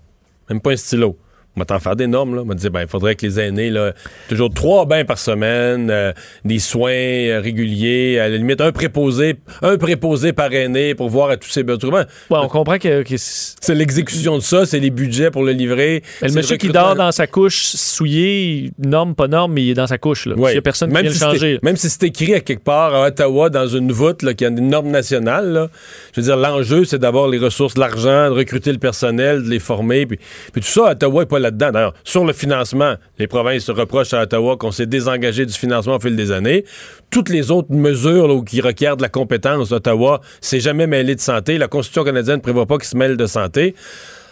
[0.50, 1.18] Même pas un stylo.
[1.58, 2.44] On va t'en faire des normes, là.
[2.44, 3.92] Te dire, ben, il faudrait que les aînés, là,
[4.30, 6.14] toujours trois bains par semaine, euh,
[6.46, 11.30] des soins euh, réguliers, à la limite, un préposé, un préposé par aîné pour voir
[11.30, 12.06] à tous ses besoins.
[12.30, 16.04] on comprend que, c'est l'exécution de ça, c'est les budgets pour le livrer.
[16.22, 19.76] Mais le monsieur qui dort dans sa couche souillée, norme, pas norme, mais il est
[19.76, 20.26] dans sa couche.
[20.28, 20.36] Là.
[20.36, 20.52] Ouais.
[20.52, 21.56] Il n'y a personne qui même vient si le changer.
[21.62, 24.46] c'est- Même si c'est écrit à quelque part à Ottawa, dans une voûte, là, qui
[24.46, 25.70] a une norme nationale, là,
[26.16, 29.60] je veux dire, l'enjeu, c'est d'avoir les ressources, l'argent, de recruter le personnel, de les
[29.60, 30.06] former.
[30.06, 30.18] Puis,
[30.54, 31.72] puis tout ça, Ottawa n'est pas là-dedans.
[31.72, 35.96] D'ailleurs, sur le financement, les provinces se reprochent à Ottawa qu'on s'est désengagé du financement
[35.96, 36.64] au fil des années.
[37.10, 41.58] Toutes les autres mesures qui requièrent de la compétence, Ottawa s'est jamais mêlé de santé.
[41.58, 43.76] La Constitution canadienne ne prévoit pas qu'il se mêle de santé.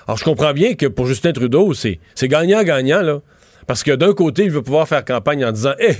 [0.07, 3.19] Alors, je comprends bien que pour Justin Trudeau, c'est c'est gagnant-gagnant, là.
[3.67, 5.93] Parce que d'un côté, il veut pouvoir faire campagne en disant Eh,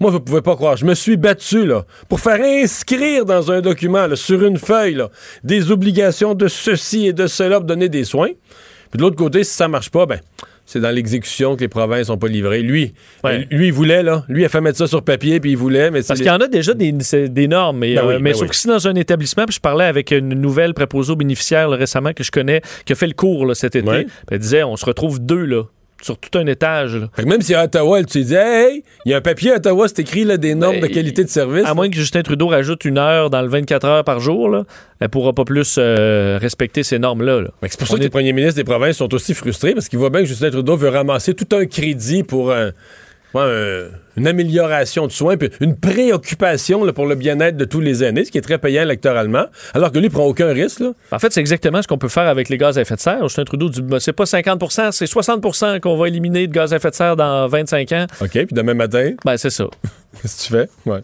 [0.00, 3.60] moi, vous pouvez pas croire, je me suis battu, là, pour faire inscrire dans un
[3.60, 5.10] document, sur une feuille, là,
[5.44, 8.30] des obligations de ceci et de cela pour donner des soins.
[8.90, 10.18] Puis de l'autre côté, si ça marche pas, ben,
[10.72, 12.62] c'est dans l'exécution que les provinces n'ont pas livré.
[12.62, 13.46] Lui, Ouais.
[13.50, 14.24] lui, il voulait, là.
[14.28, 16.32] Lui, il a fait mettre ça sur papier, puis il voulait, mais Parce les- qu'il
[16.32, 16.92] y en a déjà des,
[17.48, 18.48] normes, mais, Ben oui, euh, mais ben sauf oui.
[18.48, 21.76] que si dans un établissement, puis je parlais avec une nouvelle préposée aux bénéficiaires là,
[21.76, 24.06] récemment que je connais, qui a fait le cours là, cet été, Ouais.
[24.30, 25.62] elle disait on se retrouve deux là,
[26.04, 26.96] sur tout un étage.
[26.96, 27.08] là.
[27.14, 29.52] Fait que même si à Ottawa, elle te dit Hey, il y a un papier
[29.52, 31.64] à Ottawa, c'est écrit là, des normes Ben, de qualité de service.
[31.66, 34.64] À moins que Justin Trudeau rajoute une heure dans le 24 heures par jour, là,
[35.00, 37.40] elle pourra pas plus euh, respecter ces normes-là.
[37.42, 37.48] là.
[37.68, 40.10] C'est pour ça que les premiers ministres des provinces sont aussi frustrés parce qu'ils voient
[40.10, 42.72] bien que Justin Trudeau veut ramasser tout un crédit pour un-
[43.34, 47.80] ouais, un- une amélioration de soins, puis une préoccupation là, pour le bien-être de tous
[47.80, 50.80] les aînés, ce qui est très payant électoralement, alors que lui prend aucun risque.
[50.80, 50.92] Là.
[51.10, 53.22] En fait, c'est exactement ce qu'on peut faire avec les gaz à effet de serre.
[53.22, 56.76] Justin Trudeau dit ben, c'est pas 50% c'est 60% qu'on va éliminer de gaz à
[56.76, 58.06] effet de serre dans 25 ans.
[58.20, 59.12] OK, puis demain matin?
[59.24, 59.66] Ben, c'est ça.
[60.20, 60.90] Qu'est-ce que tu fais?
[60.90, 61.00] Ouais.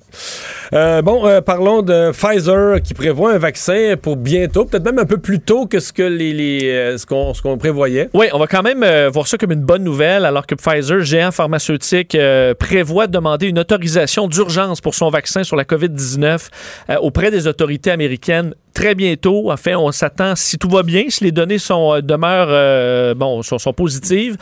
[0.75, 5.07] Euh, bon, euh, parlons de Pfizer qui prévoit un vaccin pour bientôt, peut-être même un
[5.07, 8.11] peu plus tôt que ce les, euh, qu'on prévoyait.
[8.15, 11.31] Oui, on va quand même voir ça comme une bonne nouvelle, alors que Pfizer, géant
[11.31, 12.17] pharmaceutique,
[12.59, 16.49] prévoit de demander une autorisation d'urgence pour son vaccin sur la COVID-19
[16.91, 19.51] euh, auprès des autorités américaines très bientôt.
[19.51, 23.43] Enfin, on s'attend, si tout va bien, si les données sont, euh, demeurent euh, bon,
[23.43, 24.37] sont, positives,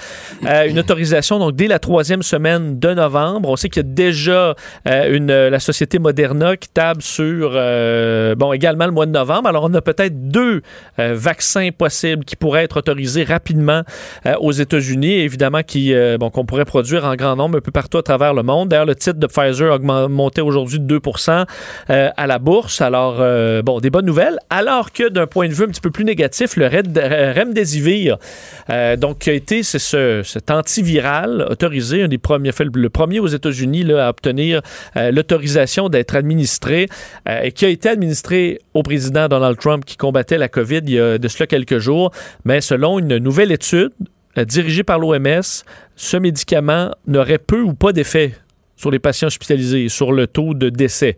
[0.44, 3.48] euh, une autorisation donc dès la troisième semaine de novembre.
[3.48, 4.54] On sait qu'il y a déjà
[4.86, 7.50] une, la société Moderna qui table sur
[8.36, 9.48] bon également le mois de novembre.
[9.48, 10.62] Alors on a peut-être deux
[10.96, 13.82] vaccins possibles qui pourraient être autorisés rapidement
[14.40, 18.02] aux États-Unis, évidemment qui bon qu'on pourrait produire en grand nombre un peu partout à
[18.02, 18.68] travers le monde.
[18.68, 21.44] D'ailleurs, le titre de Pfizer a monté aujourd'hui de 2%
[21.90, 22.80] euh, à la bourse.
[22.80, 23.16] Alors
[23.62, 24.25] bon, des bonnes nouvelles.
[24.50, 26.98] Alors que d'un point de vue un petit peu plus négatif, le Red-
[27.36, 28.18] Remdesivir,
[28.70, 32.90] euh, donc qui a été c'est ce, cet antiviral autorisé, un des premiers, fait, le
[32.90, 34.62] premier aux États-Unis à obtenir
[34.96, 36.88] euh, l'autorisation d'être administré
[37.28, 40.90] euh, et qui a été administré au président Donald Trump qui combattait la COVID il
[40.90, 42.10] y a de cela quelques jours.
[42.44, 43.92] Mais selon une nouvelle étude
[44.38, 45.64] euh, dirigée par l'OMS,
[45.96, 48.34] ce médicament n'aurait peu ou pas d'effet
[48.76, 51.16] sur les patients hospitalisés sur le taux de décès.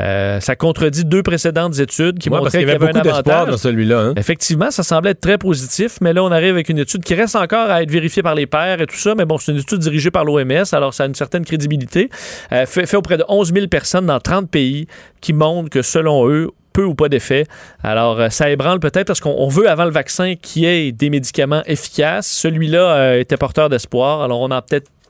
[0.00, 3.46] Euh, ça contredit deux précédentes études qui Ouais, montraient qu'il y y avait beaucoup d'espoir
[3.46, 3.98] dans celui-là.
[4.00, 4.14] hein.
[4.16, 7.36] Effectivement, ça semblait être très positif, mais là, on arrive avec une étude qui reste
[7.36, 9.78] encore à être vérifiée par les pairs et tout ça, mais bon, c'est une étude
[9.78, 12.10] dirigée par l'OMS, alors ça a une certaine crédibilité,
[12.52, 14.86] euh, fait, fait auprès de 11 000 personnes dans 30 pays
[15.20, 17.46] qui montrent que, selon eux, peu ou pas d'effet.
[17.84, 20.90] Alors, euh, ça ébranle peut-être parce qu'on on veut, avant le vaccin, qu'il y ait
[20.90, 22.26] des médicaments efficaces.
[22.26, 25.03] Celui-là euh, était porteur d'espoir, alors on en a peut-être peut- peut-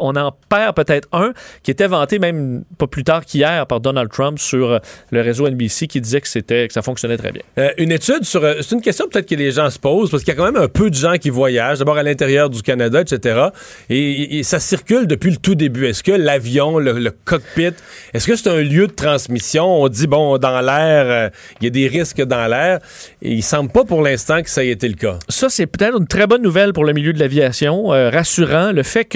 [0.00, 4.10] on en perd peut-être un qui était vanté même pas plus tard qu'hier par Donald
[4.10, 4.78] Trump sur euh,
[5.10, 7.42] le réseau NBC qui disait que c'était que ça fonctionnait très bien.
[7.58, 8.44] Euh, une étude sur.
[8.44, 10.50] euh, c'est une question peut-être que les gens se posent, parce qu'il y a quand
[10.50, 13.48] même un peu de gens qui voyagent, d'abord à l'intérieur du Canada, etc.
[13.90, 15.86] Et, ça circule depuis le tout début.
[15.86, 17.72] Est-ce que l'avion, le, le cockpit,
[18.14, 19.82] est-ce que c'est un lieu de transmission?
[19.82, 21.28] On dit, bon, dans l'air, euh,
[21.60, 22.78] il y a des risques dans l'air.
[23.22, 25.18] Et il semble pas pour l'instant que ça ait été le cas.
[25.28, 28.72] Ça, c'est peut-être une très bonne nouvelle pour le milieu de l'aviation, euh, rassurant.
[28.72, 29.15] Le fait que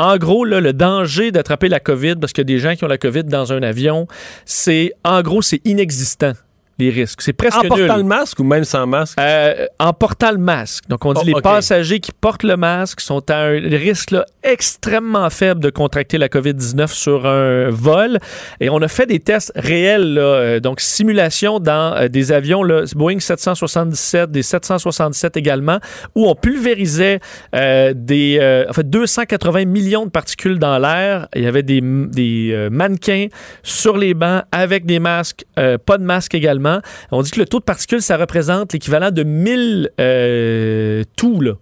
[0.00, 2.88] En gros, le danger d'attraper la COVID, parce qu'il y a des gens qui ont
[2.88, 4.06] la COVID dans un avion,
[4.44, 6.34] c'est, en gros, c'est inexistant
[6.78, 7.22] les risques.
[7.22, 7.68] C'est presque En nul.
[7.68, 9.18] portant le masque ou même sans masque?
[9.18, 10.84] Euh, en portant le masque.
[10.88, 14.24] Donc, on dit Oh, les passagers qui portent le masque sont à un risque là,
[14.44, 18.18] extrêmement faible de contracter la COVID-19 sur un vol.
[18.60, 22.62] Et on a fait des tests réels, là, euh, donc simulation dans euh, des avions,
[22.62, 25.80] là, Boeing 777, des 767 également,
[26.14, 27.20] où on pulvérisait
[27.54, 31.28] euh, des, en fait, 280 millions de particules dans l'air.
[31.34, 33.26] Il y avait des, des mannequins
[33.62, 36.67] sur les bancs avec des masques, pas de masque également.
[37.10, 41.52] On dit que le taux de particules, ça représente l'équivalent de 1000 euh, tout, là.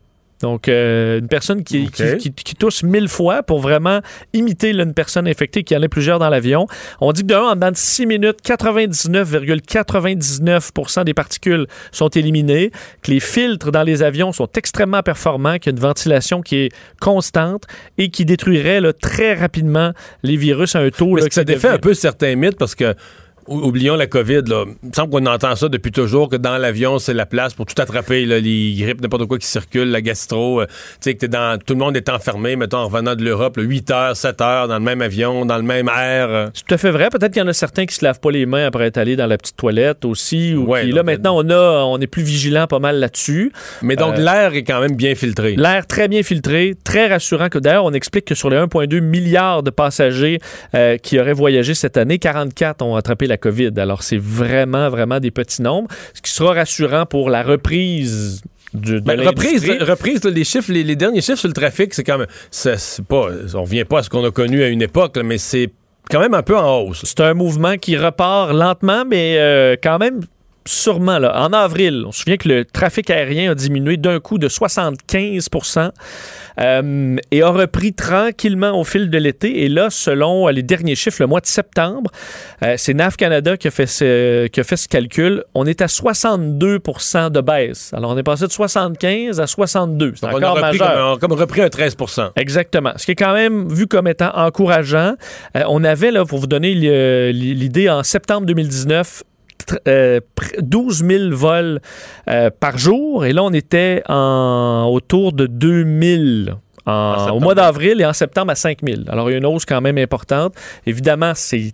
[0.42, 4.00] Donc, euh, une personne qui, qui, qui- qui tousse 1000 fois pour vraiment
[4.34, 6.66] imiter là, une personne infectée qui en a plusieurs dans l'avion.
[7.00, 12.70] On dit que d'un, en dedans de 6 minutes, 99,99% des particules sont éliminées,
[13.02, 16.56] que les filtres dans les avions sont extrêmement performants, qu'il y a une ventilation qui
[16.56, 16.68] est
[17.00, 17.64] constante
[17.98, 19.92] et qui détruirait là, très rapidement
[20.22, 21.16] les virus à un taux.
[21.16, 22.94] Là, que ça défait devient- un peu certains mythes parce que.
[23.48, 24.42] Ou- Oublions la COVID.
[24.46, 24.64] Là.
[24.82, 27.66] Il me semble qu'on entend ça depuis toujours, que dans l'avion, c'est la place pour
[27.66, 30.60] tout attraper, là, les grippes, n'importe quoi qui circule, la gastro.
[30.60, 33.56] euh, tu sais, que dans, tout le monde est enfermé, mettons, en revenant de l'Europe,
[33.56, 36.28] là, 8 heures, 7 heures, dans le même avion, dans le même air.
[36.30, 36.46] euh.
[36.54, 37.08] C'est tout à fait vrai.
[37.10, 39.16] Peut-être qu'il y en a certains qui se lavent pas les mains après être allés
[39.16, 40.54] dans la petite toilette aussi.
[40.54, 43.52] Ou Ouais, qui- donc, là, maintenant, on, a, on est plus vigilant pas mal là-dessus.
[43.82, 45.54] Mais donc, Euh, l'air est quand même bien filtré.
[45.56, 47.48] L'air très bien filtré, très rassurant.
[47.48, 50.38] Que D'ailleurs, on explique que sur les 1,2 milliards de passagers
[51.02, 53.72] qui auraient voyagé cette année, 44 ont attrapé la COVID.
[53.76, 58.42] Alors, c'est vraiment, vraiment des petits nombres, ce qui sera rassurant pour la reprise
[58.74, 61.94] du, de Ben, reprise, reprise là, les chiffres, les, les derniers chiffres sur le trafic,
[61.94, 62.26] c'est quand même.
[62.50, 65.22] c'est- c'est pas, on revient pas à ce qu'on a connu à une époque, là,
[65.22, 65.70] mais c'est
[66.10, 67.02] quand même un peu en hausse.
[67.04, 70.20] C'est un mouvement qui repart lentement, mais euh, quand même
[70.66, 71.18] sûrement.
[71.18, 71.40] Là.
[71.42, 75.90] En avril, on se souvient que le trafic aérien a diminué d'un coup de 75%
[76.58, 79.64] euh, et a repris tranquillement au fil de l'été.
[79.64, 82.10] Et là, selon les derniers chiffres, le mois de septembre,
[82.62, 85.44] euh, c'est NAV Canada qui a, fait ce, qui a fait ce calcul.
[85.54, 87.92] On est à 62% de baisse.
[87.94, 90.12] Alors, on est passé de 75 à 62.
[90.16, 91.18] C'est Donc, on a encore repris majeur.
[91.18, 92.92] comme, repris un 13% Exactement.
[92.96, 95.14] Ce qui est quand même vu comme étant encourageant.
[95.56, 99.22] Euh, on avait, là, pour vous donner l'idée, en septembre 2019, tr-
[99.88, 101.80] euh, pr- 12 000 vols
[102.28, 103.24] euh, par jour.
[103.24, 106.54] Et là, on était en, autour de 2000
[106.86, 109.02] en- au mois d'avril et en septembre à 5 000.
[109.08, 110.54] Alors, il y a une hausse quand même importante.
[110.86, 111.72] Évidemment, c'est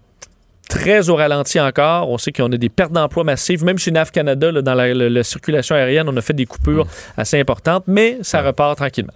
[0.69, 2.09] très au ralenti encore.
[2.09, 3.63] On sait qu'on a des pertes d'emplois massives.
[3.63, 6.47] Même chez NAV Canada, là, dans la, la- la circulation aérienne, on a fait des
[6.47, 6.87] coupures
[7.19, 9.13] assez importantes, mais ça repart tranquillement.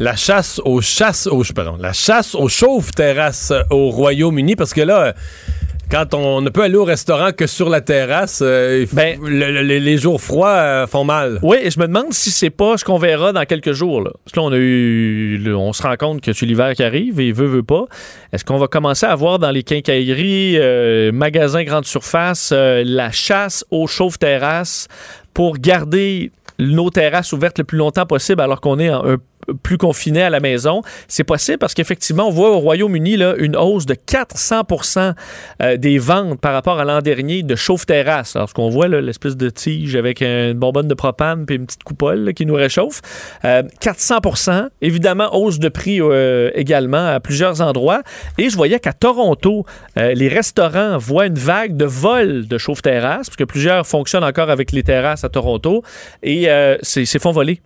[0.00, 4.72] La chasse aux chasses aux pardon, la chasse aux chauves terrasses euh, au Royaume-Uni parce
[4.72, 5.12] que là euh,
[5.90, 9.96] quand on ne peut aller au restaurant que sur la terrasse, euh, le- le- les-
[9.98, 11.38] jours froids euh, font mal.
[11.42, 14.02] Oui, et je me demande si c'est pas ce qu'on verra dans quelques jours.
[14.02, 14.10] Là.
[14.24, 15.52] Parce que là, on a eu.
[15.54, 17.86] on se rend compte que c'est l'hiver qui arrive et veut, veut pas.
[18.32, 23.64] Est-ce qu'on va commencer à voir dans les quincailleries, euh, magasins grande surface, la chasse
[23.70, 24.88] aux chauves terrasses
[25.34, 29.16] pour garder nos terrasses ouvertes le plus longtemps possible alors qu'on est en- un
[29.62, 30.82] plus confiné à la maison.
[31.08, 35.14] C'est possible parce qu'effectivement, on voit au Royaume-Uni une hausse de 400%
[35.62, 38.36] euh, des ventes par rapport à l'an dernier de chauffe-terrasse.
[38.36, 41.84] Alors, ce qu'on voit, l'espèce de tige avec une bonbonne de propane puis une petite
[41.84, 43.00] coupole qui nous réchauffe.
[43.44, 48.02] Euh, 400% Évidemment, hausse de prix euh, également à plusieurs endroits.
[48.38, 49.64] Et je voyais qu'à Toronto,
[49.98, 54.50] euh, les restaurants voient une vague de vols de chauffe-terrasse, parce que plusieurs fonctionnent encore
[54.50, 55.82] avec les terrasses à Toronto,
[56.22, 56.48] et
[56.82, 57.60] c'est font voler.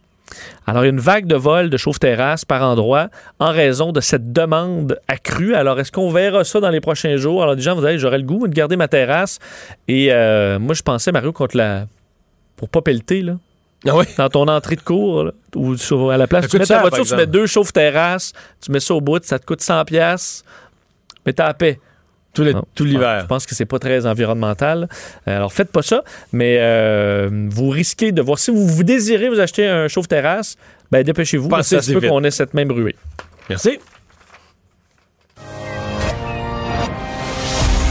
[0.66, 3.08] Alors, il y a une vague de vols de chauffe-terrasse par endroit
[3.38, 5.54] en raison de cette demande accrue.
[5.54, 7.42] Alors, est-ce qu'on verra ça dans les prochains jours?
[7.42, 9.38] Alors, des gens vous dire, j'aurais le goût de garder ma terrasse.
[9.88, 11.86] Et euh, moi, je pensais, Mario, contre la.
[12.56, 13.34] pour pas pelleter, là.
[14.16, 16.74] Dans ton entrée de cours, là, ou sur- à la place, Ça tu mets ta
[16.74, 19.84] cher, voiture, tu mets deux chauffe-terrasses, tu mets ça au bout, ça te coûte 100$,
[19.86, 20.44] piastres,
[21.26, 21.80] mais t'as la paix.
[22.32, 23.20] Tout l'hiver.
[23.22, 24.88] Je pense que c'est pas très environnemental.
[25.28, 26.02] Euh, Alors, faites pas ça,
[26.32, 28.38] mais euh, vous risquez de voir.
[28.38, 30.56] Si vous, vous désirez vous acheter un chauffe-terrasse,
[30.90, 32.96] ben dépêchez-vous, parce que ça se peut qu'on ait cette même ruée.
[33.48, 33.78] Merci.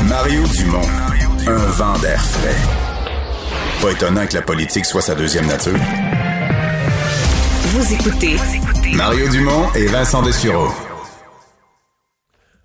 [0.07, 0.81] Mario Dumont,
[1.47, 2.55] un vent d'air frais.
[3.81, 5.77] Pas étonnant que la politique soit sa deuxième nature.
[7.63, 8.35] Vous écoutez
[8.93, 10.67] Mario Dumont et Vincent Dessureau.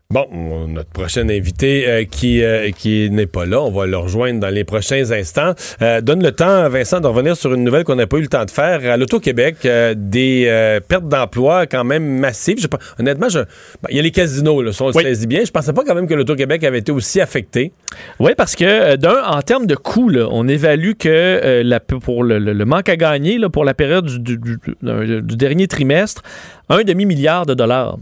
[0.09, 3.97] Bon, on- notre prochain invité euh, qui, euh, qui n'est pas là, on va le
[3.97, 5.53] rejoindre dans les prochains instants.
[5.83, 8.29] Euh, donne le temps, Vincent, de revenir sur une nouvelle qu'on n'a pas eu le
[8.29, 8.89] temps de faire.
[8.89, 12.61] À l'Auto-Québec, des pertes d'emploi quand même massives.
[12.61, 12.69] Je
[13.01, 13.47] honnêtement, ben,
[13.91, 15.45] il y a les casinos, là, si on le saisit bien.
[15.45, 17.73] Je pensais pas quand même que l'Auto-Québec avait été aussi affecté.
[18.21, 22.39] Oui, parce que d'un, en termes de coûts, là, on évalue que la- pour le,
[22.39, 25.67] le- le manque à gagner là, pour la période du, du- du- du- du dernier
[25.67, 26.23] trimestre,
[26.69, 27.99] un demi-milliard de dollars.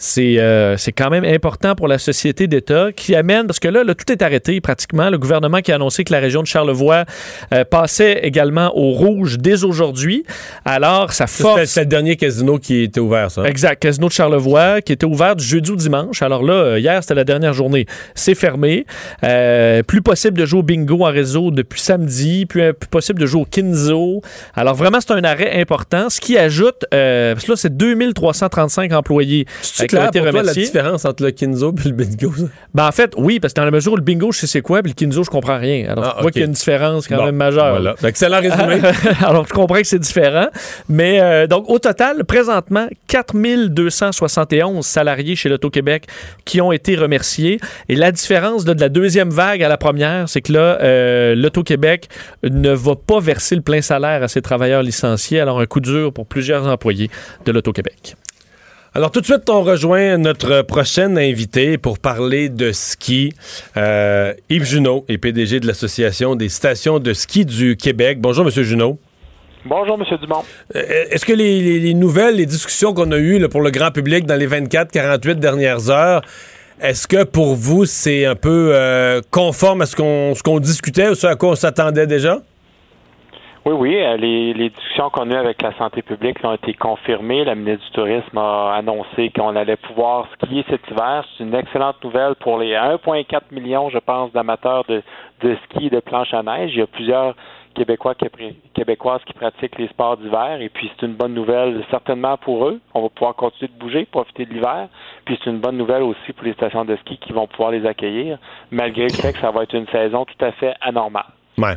[0.00, 3.84] C'est euh, c'est quand même important pour la société d'État qui amène, parce que là,
[3.84, 5.10] là, tout est arrêté pratiquement.
[5.10, 7.04] Le gouvernement qui a annoncé que la région de Charlevoix
[7.52, 10.24] euh, passait également au rouge dès aujourd'hui.
[10.64, 11.64] Alors, ça force...
[11.64, 13.44] C'est le dernier casino qui était ouvert, ça.
[13.44, 13.80] Exact.
[13.80, 16.22] Casino de Charlevoix qui était ouvert du jeudi au dimanche.
[16.22, 17.86] Alors là, euh, hier, c'était la dernière journée.
[18.14, 18.86] C'est fermé.
[19.22, 22.46] Euh, plus possible de jouer au bingo en réseau depuis samedi.
[22.46, 24.22] Plus, plus possible de jouer au Kinzo.
[24.54, 26.08] Alors vraiment, c'est un arrêt important.
[26.08, 29.46] Ce qui ajoute, euh, parce que là, c'est 2335 employés
[29.90, 32.32] clair pour toi, la différence entre le Kinzo et le bingo?
[32.74, 34.62] Ben, en fait, oui, parce que dans la mesure où le bingo, je sais c'est
[34.62, 35.90] quoi, puis le Kinzo, je comprends rien.
[35.90, 36.32] Alors, Ah, tu vois ok.
[36.32, 37.70] qu'il y a une différence quand Bon, même majeure.
[37.70, 37.94] voilà.
[38.04, 38.80] Excellent résumé.
[39.24, 40.48] Alors, je comprends que c'est différent.
[40.88, 46.06] Mais euh, donc, au total, présentement, 4271 salariés chez l'Auto-Québec
[46.44, 47.58] qui ont été remerciés.
[47.88, 52.08] Et la différence de la deuxième vague à la première, c'est que là, euh, l'Auto-Québec
[52.42, 55.40] ne va pas verser le plein salaire à ses travailleurs licenciés.
[55.40, 57.10] Alors, un coup dur pour plusieurs employés
[57.44, 58.16] de l'Auto-Québec.
[58.94, 63.32] Alors tout de suite, on rejoint notre prochaine invité pour parler de ski.
[63.76, 68.18] Euh, Yves Junot est PDG de l'Association des stations de ski du Québec.
[68.20, 68.98] Bonjour, Monsieur Junot.
[69.64, 70.18] Bonjour, M.
[70.20, 70.42] Dumont.
[70.74, 73.70] Euh, Est-ce que les, les- les nouvelles, les discussions qu'on a eues là, pour le
[73.70, 76.22] grand public dans les 24-48 dernières heures,
[76.80, 81.10] est-ce que pour vous, c'est un peu euh, conforme à ce qu'on ce qu'on discutait
[81.10, 82.40] ou ce à quoi on s'attendait déjà?
[83.66, 86.72] Oui, oui, euh, les, les discussions qu'on a eues avec la santé publique ont été
[86.72, 87.44] confirmées.
[87.44, 91.26] La ministre du Tourisme a annoncé qu'on allait pouvoir skier cet hiver.
[91.36, 95.02] C'est une excellente nouvelle pour les 1,4 millions, je pense, d'amateurs de,
[95.42, 96.70] de ski et de planche à neige.
[96.72, 97.34] Il y a plusieurs
[97.74, 98.14] Québécois,
[98.74, 102.80] Québécoises qui pratiquent les sports d'hiver et puis c'est une bonne nouvelle certainement pour eux.
[102.94, 104.88] On va pouvoir continuer de bouger, profiter de l'hiver.
[105.24, 107.86] Puis c'est une bonne nouvelle aussi pour les stations de ski qui vont pouvoir les
[107.86, 108.38] accueillir,
[108.70, 111.26] malgré le fait que ça va être une saison tout à fait anormale.
[111.58, 111.76] Ouais.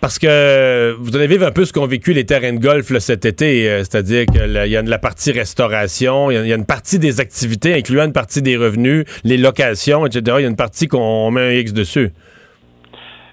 [0.00, 3.24] Parce que vous allez vivre un peu ce qu'ont vécu les terrains de golf cet
[3.24, 6.56] été, euh, c'est-à-dire qu'il y a la partie restauration, il y a- il y, a
[6.56, 10.36] une partie des activités, incluant une partie des revenus, les locations, etc.
[10.38, 12.12] Il y a une partie qu'on met un X dessus.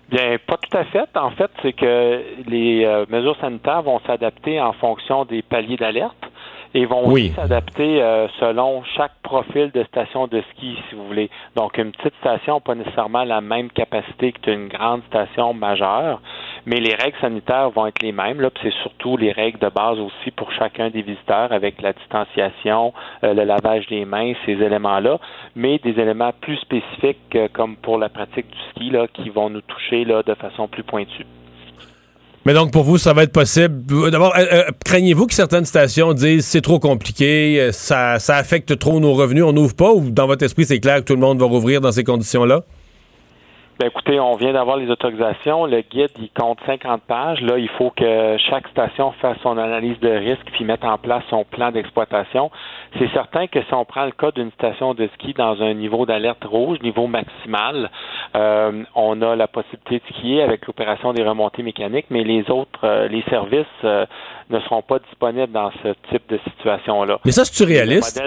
[0.10, 1.10] Bien, pas tout à fait.
[1.16, 6.16] En fait, c'est que les euh, mesures sanitaires vont s'adapter en fonction des paliers d'alerte
[6.74, 7.26] et vont Oui.
[7.26, 11.30] aussi s'adapter euh, selon chaque profil de station de ski, si vous voulez.
[11.56, 16.22] Donc, une petite station n'a pas nécessairement la même capacité qu'une grande station majeure,
[16.66, 18.42] mais les règles sanitaires vont être les mêmes.
[18.42, 22.94] Là, c'est surtout les règles de base aussi pour chacun des visiteurs avec la distanciation,
[23.24, 25.20] euh, le lavage des mains, ces éléments-là,
[25.56, 29.50] mais des éléments plus spécifiques euh, comme pour la pratique du ski là, qui vont
[29.50, 31.26] nous toucher là, de façon plus pointue.
[32.46, 33.84] Mais donc, pour vous, ça va être possible.
[34.12, 38.78] D'abord, euh, euh, craignez-vous que certaines stations disent c'est trop compliqué, euh, ça, ça affecte
[38.78, 41.22] trop nos revenus, on n'ouvre pas, ou dans votre esprit, c'est clair que tout le
[41.22, 42.64] monde va rouvrir dans ces conditions-là?
[43.84, 45.66] Ben écoutez, on vient d'avoir les autorisations.
[45.66, 47.42] Le guide, il compte 50 pages.
[47.42, 51.22] Là, il faut que chaque station fasse son analyse de risque puis mette en place
[51.30, 52.50] son plan d'exploitation.
[52.98, 56.06] C'est certain que si on prend le cas d'une station de ski dans un niveau
[56.06, 57.92] d'alerte rouge, niveau maximal,
[58.38, 62.86] euh, on a la possibilité de skier avec l'opération des remontées mécaniques, mais les autres,
[62.86, 64.06] euh, les services euh,
[64.50, 67.20] ne seront pas disponibles dans ce type de situation-là.
[67.26, 68.24] Mais ça, c'est-tu réaliste?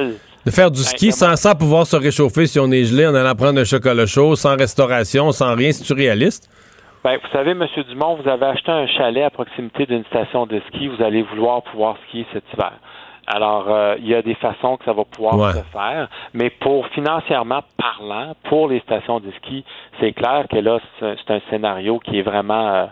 [0.47, 3.15] De faire du Ben, ski sans, sans pouvoir se réchauffer si on est gelé, en
[3.17, 6.49] allant prendre un chocolat chaud, sans restauration, sans rien, c'est-tu réaliste?
[7.03, 7.67] Ben, vous savez, M.
[7.89, 11.63] Dumont, vous avez acheté un chalet à proximité d'une station de ski, vous allez vouloir
[11.63, 12.73] pouvoir skier cet hiver.
[13.29, 15.53] Alors, euh, il y a des façons que ça va pouvoir Ouais.
[15.53, 19.65] se faire, mais pour financièrement parlant, pour les stations de ski,
[19.99, 22.87] c'est clair que là, c'est c'est un scénario qui est vraiment euh,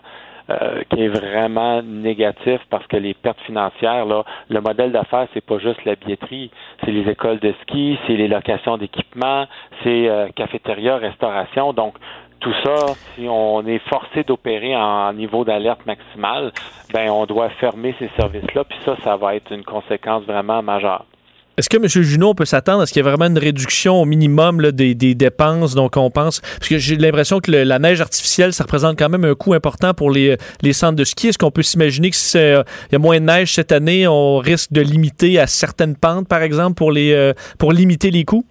[0.49, 5.43] euh, qui est vraiment négatif parce que les pertes financières, là, le modèle d'affaires, c'est
[5.43, 6.51] pas juste la billetterie,
[6.83, 9.47] c'est les écoles de ski, c'est les locations d'équipements,
[9.83, 11.73] c'est euh, cafétéria, restauration.
[11.73, 11.95] Donc,
[12.39, 16.51] tout ça, si on est forcé d'opérer en niveau d'alerte maximale,
[16.93, 21.05] ben on doit fermer ces services-là, puis ça, ça va être une conséquence vraiment majeure.
[21.57, 21.87] Est-ce que M.
[21.87, 24.93] Junot peut s'attendre à ce qu'il y ait vraiment une réduction au minimum là, des,
[24.93, 26.41] des dépenses donc on pense?
[26.41, 29.53] Parce que j'ai l'impression que le- la neige artificielle, ça représente quand même un coût
[29.53, 31.29] important pour les, les centres de ski.
[31.29, 32.61] Est-ce qu'on peut s'imaginer que si euh,
[32.91, 36.41] y a moins de neige cette année, on risque de limiter à certaines pentes, par
[36.41, 38.45] exemple, pour, les, euh, pour limiter les coûts?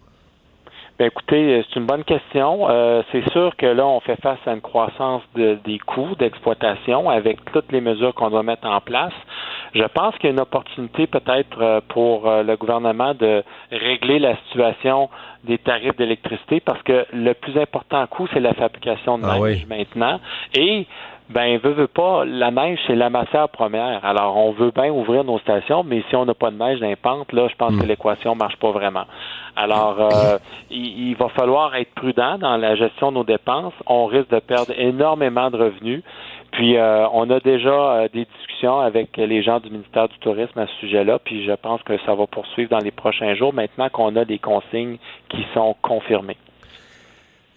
[0.97, 2.69] Ben écoutez, euh, c'est une bonne question.
[2.71, 7.11] Euh, c'est sûr que là, on fait face à une croissance de- des coûts d'exploitation
[7.11, 9.13] avec toutes les mesures qu'on doit mettre en place.
[9.75, 13.43] Je pense qu'il y a une opportunité peut-être euh, pour euh, le gouvernement de
[13.73, 15.11] régler la situation
[15.43, 19.43] des tarifs d'électricité parce que le plus important coût, c'est la fabrication de Ah neige
[19.43, 19.67] oui.
[19.69, 20.21] maintenant.
[20.55, 20.87] Et
[21.31, 24.05] ben veut, veut pas, la neige, c'est la matière première.
[24.05, 27.33] Alors, on veut bien ouvrir nos stations, mais si on n'a pas de neige pentes,
[27.33, 29.05] là, je pense que l'équation marche pas vraiment.
[29.57, 30.39] Alors, euh,
[30.71, 33.73] il, il va falloir être prudent dans la gestion de nos dépenses.
[33.87, 36.03] On risque de perdre énormément de revenus.
[36.53, 40.59] Puis, euh, on a déjà euh, des discussions avec les gens du ministère du Tourisme
[40.59, 43.89] à ce sujet-là, puis je pense que ça va poursuivre dans les prochains jours, maintenant
[43.89, 44.99] qu'on a des consignes
[45.31, 46.37] qui sont confirmées.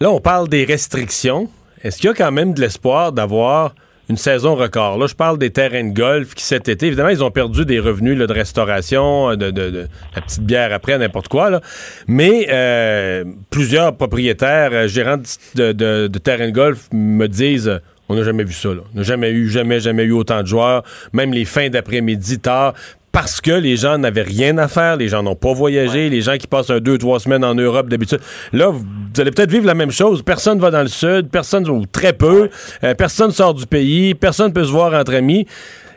[0.00, 1.48] Là, on parle des restrictions.
[1.82, 3.74] Est-ce qu'il y a quand même de l'espoir d'avoir
[4.08, 4.98] une saison record?
[4.98, 7.78] Là, je parle des terrains de golf qui, cet été, évidemment, ils ont perdu des
[7.78, 11.60] revenus de restauration, de, de- la petite bière après, n'importe quoi.
[12.06, 15.22] Mais euh, plusieurs propriétaires, euh, gérants
[15.54, 17.68] de, de- terrains de golf me disent...
[17.68, 17.78] euh,
[18.08, 18.70] On n'a jamais vu ça.
[18.70, 18.80] Là.
[18.94, 20.82] On n'a jamais eu, jamais, jamais eu autant de joueurs.
[21.12, 22.72] Même les fins d'après-midi tard.
[23.20, 26.36] Parce que les gens n'avaient rien à faire, les gens n'ont pas voyagé, les gens
[26.36, 28.20] qui passent un, deux, trois semaines en Europe d'habitude.
[28.52, 30.22] Là, vous vous allez peut-être vivre la même chose.
[30.22, 32.48] Personne va dans le sud, personne, ou très peu,
[32.84, 35.48] euh, personne sort du pays, personne peut se voir entre amis.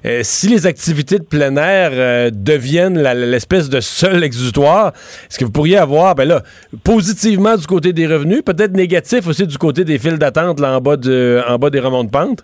[0.03, 4.91] Euh, si les activités de plein air euh, deviennent l'espèce de seul exutoire,
[5.30, 6.41] est-ce que vous pourriez avoir, ben là,
[6.84, 10.81] positivement du côté des revenus, peut-être négatif aussi du côté des files d'attente là, en,
[10.81, 12.43] bas de, en bas des remontes de pente?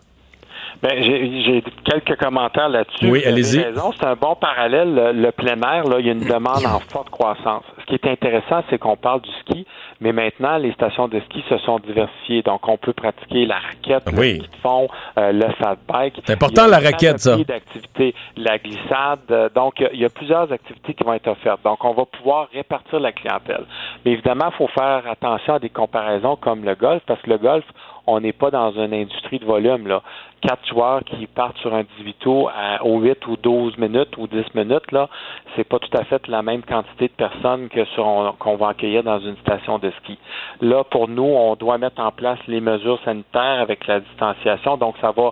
[0.82, 3.10] Ben, j'ai quelques commentaires là-dessus.
[3.10, 3.66] Oui, allez-y.
[4.00, 4.94] C'est un bon parallèle.
[4.94, 7.64] Le, le plein air, là, il y a une demande en forte croissance.
[7.80, 9.66] Ce qui est intéressant, c'est qu'on parle du ski,
[10.02, 12.42] mais maintenant, les stations de ski se sont diversifiées.
[12.44, 14.34] Donc, on peut pratiquer la raquette, Oui.
[14.38, 14.88] le ski de fond,
[15.18, 16.22] euh, le fat bike.
[16.26, 17.38] C'est important, la raquette, ça.
[17.38, 19.20] d'activités, la glissade.
[19.32, 21.62] euh, Donc, il y y, a plusieurs activités qui vont être offertes.
[21.64, 23.66] Donc, on va pouvoir répartir la clientèle.
[24.06, 27.38] Mais évidemment, il faut faire attention à des comparaisons comme le golf, parce que le
[27.38, 27.66] golf,
[28.06, 29.88] on n'est pas dans une industrie de volume.
[29.88, 30.02] Là.
[30.42, 34.28] Quatre joueurs qui partent sur un 18 trous à, aux 8 ou 12 minutes ou
[34.28, 35.10] 10 minutes, là,
[35.56, 38.70] c'est pas tout à fait la même quantité de personnes que sur on- qu'on va
[38.70, 40.18] accueillir dans une station de ski.
[40.62, 44.96] Là, pour nous, on doit mettre en place les mesures sanitaires avec la distanciation, donc
[45.02, 45.32] ça va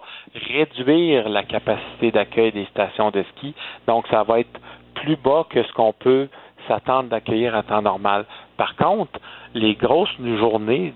[0.50, 3.54] réduire la capacité d'accueil des stations de ski.
[3.88, 4.60] Donc, ça va être
[4.96, 6.28] plus bas que ce qu'on peut
[6.68, 8.26] s'attendre d'accueillir à temps normal.
[8.58, 9.20] Par contre,
[9.54, 10.94] les grosses journées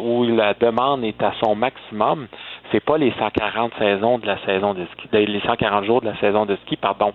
[0.00, 2.26] où la demande est à son maximum,
[2.72, 6.16] c'est pas les 140 saisons de la saison de ski, les 140 jours de la
[6.18, 7.12] saison de ski, pardon.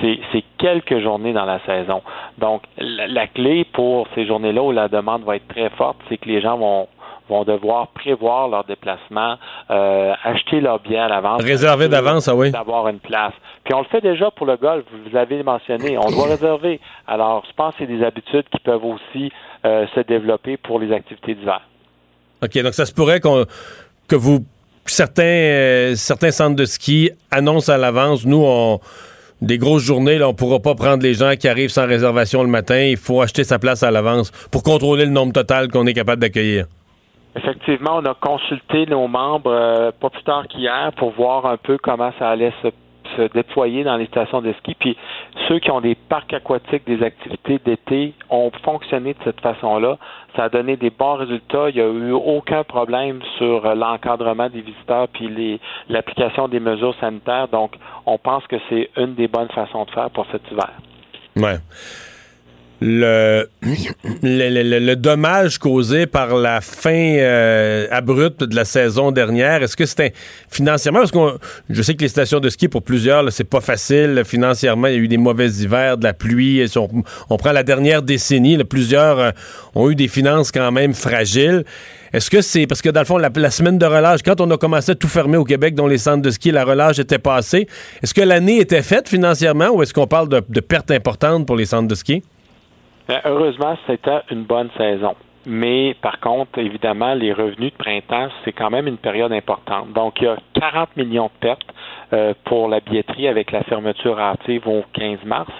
[0.00, 2.02] C'est quelques journées dans la saison.
[2.38, 6.28] Donc, la clé pour ces journées-là où la demande va être très forte, c'est que
[6.28, 6.88] les gens vont
[7.28, 9.36] vont devoir prévoir leur déplacement,
[9.70, 11.42] euh, acheter leur billet à l'avance.
[11.42, 12.50] Réserver d'avance, ah oui.
[12.50, 13.32] D'avoir une place.
[13.64, 16.80] Puis on le fait déjà pour le golf, vous l'avez mentionné, on doit réserver.
[17.06, 19.32] Alors, je pense que c'est des habitudes qui peuvent aussi
[19.64, 21.60] euh, se développer pour les activités d'hiver.
[22.42, 23.44] OK, donc ça se pourrait qu'on
[24.06, 24.44] que vous
[24.84, 28.80] certains euh, certains centres de ski annoncent à l'avance, nous on
[29.40, 32.48] des grosses journées, là, on pourra pas prendre les gens qui arrivent sans réservation le
[32.48, 32.80] matin.
[32.80, 36.22] Il faut acheter sa place à l'avance pour contrôler le nombre total qu'on est capable
[36.22, 36.66] d'accueillir.
[37.36, 41.78] Effectivement, on a consulté nos membres euh, pas plus tard qu'hier pour voir un peu
[41.78, 42.68] comment ça allait se,
[43.32, 44.74] déployer dans les stations de ski.
[44.74, 44.96] Puis
[45.46, 49.98] ceux qui ont des parcs aquatiques, des activités d'été ont fonctionné de cette façon-là.
[50.34, 51.68] Ça a donné des bons résultats.
[51.68, 56.94] Il n'y a eu aucun problème sur euh, l'encadrement des visiteurs puis l'application des mesures
[57.00, 57.48] sanitaires.
[57.48, 60.72] Donc, on pense que c'est une des bonnes façons de faire pour cet hiver.
[61.36, 61.58] Ouais.
[62.86, 63.48] Le,
[64.94, 70.12] dommage causé par la fin euh, abrupte de la saison dernière, est-ce que c'était
[70.50, 70.98] financièrement?
[70.98, 71.18] Parce que
[71.70, 74.20] je sais que les stations de ski, pour plusieurs, c'est pas facile.
[74.26, 76.60] Financièrement, il y a eu des mauvais hivers, de la pluie.
[76.60, 79.30] Et on, prend la dernière décennie, plusieurs euh,
[79.74, 81.64] ont eu des finances quand même fragiles.
[82.12, 84.58] Est-ce que c'est parce que dans le fond, la, semaine de relâche, quand on a
[84.58, 87.66] commencé à tout fermer au Québec, dont les centres de ski, la relâche était passée,
[88.02, 91.64] est-ce que l'année était faite financièrement ou est-ce qu'on parle de pertes importantes pour les
[91.64, 92.22] centres de ski?
[93.08, 95.14] Ben, heureusement, c'était une bonne saison.
[95.46, 99.92] Mais par contre, évidemment, les revenus de printemps, c'est quand même une période importante.
[99.92, 101.74] Donc, il y a 40 millions de pertes
[102.14, 105.50] euh, pour la billetterie avec la fermeture hâtive au 15 mars.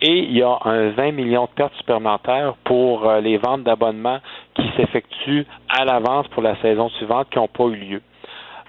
[0.00, 4.20] Et il y a un 20 millions de pertes supplémentaires pour euh, les ventes d'abonnements
[4.54, 8.02] qui s'effectuent à l'avance pour la saison suivante qui n'ont pas eu lieu.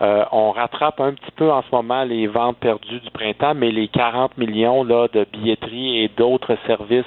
[0.02, 3.72] Euh, on rattrape un petit peu en ce moment les ventes perdues du printemps, mais
[3.72, 7.06] les 40 millions là, de billetterie et d'autres services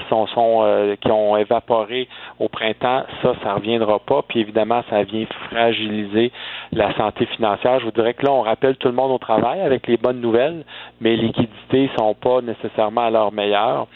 [0.00, 2.08] qui sont, sont euh, qui ont évaporé
[2.38, 4.22] au printemps, ça, ça reviendra pas.
[4.28, 6.32] Puis évidemment, ça vient fragiliser
[6.72, 7.78] la santé financière.
[7.80, 10.20] Je vous dirais que là, on rappelle tout le monde au travail avec les bonnes
[10.20, 10.64] nouvelles,
[11.00, 13.86] mais les liquidités sont pas nécessairement à leur meilleur.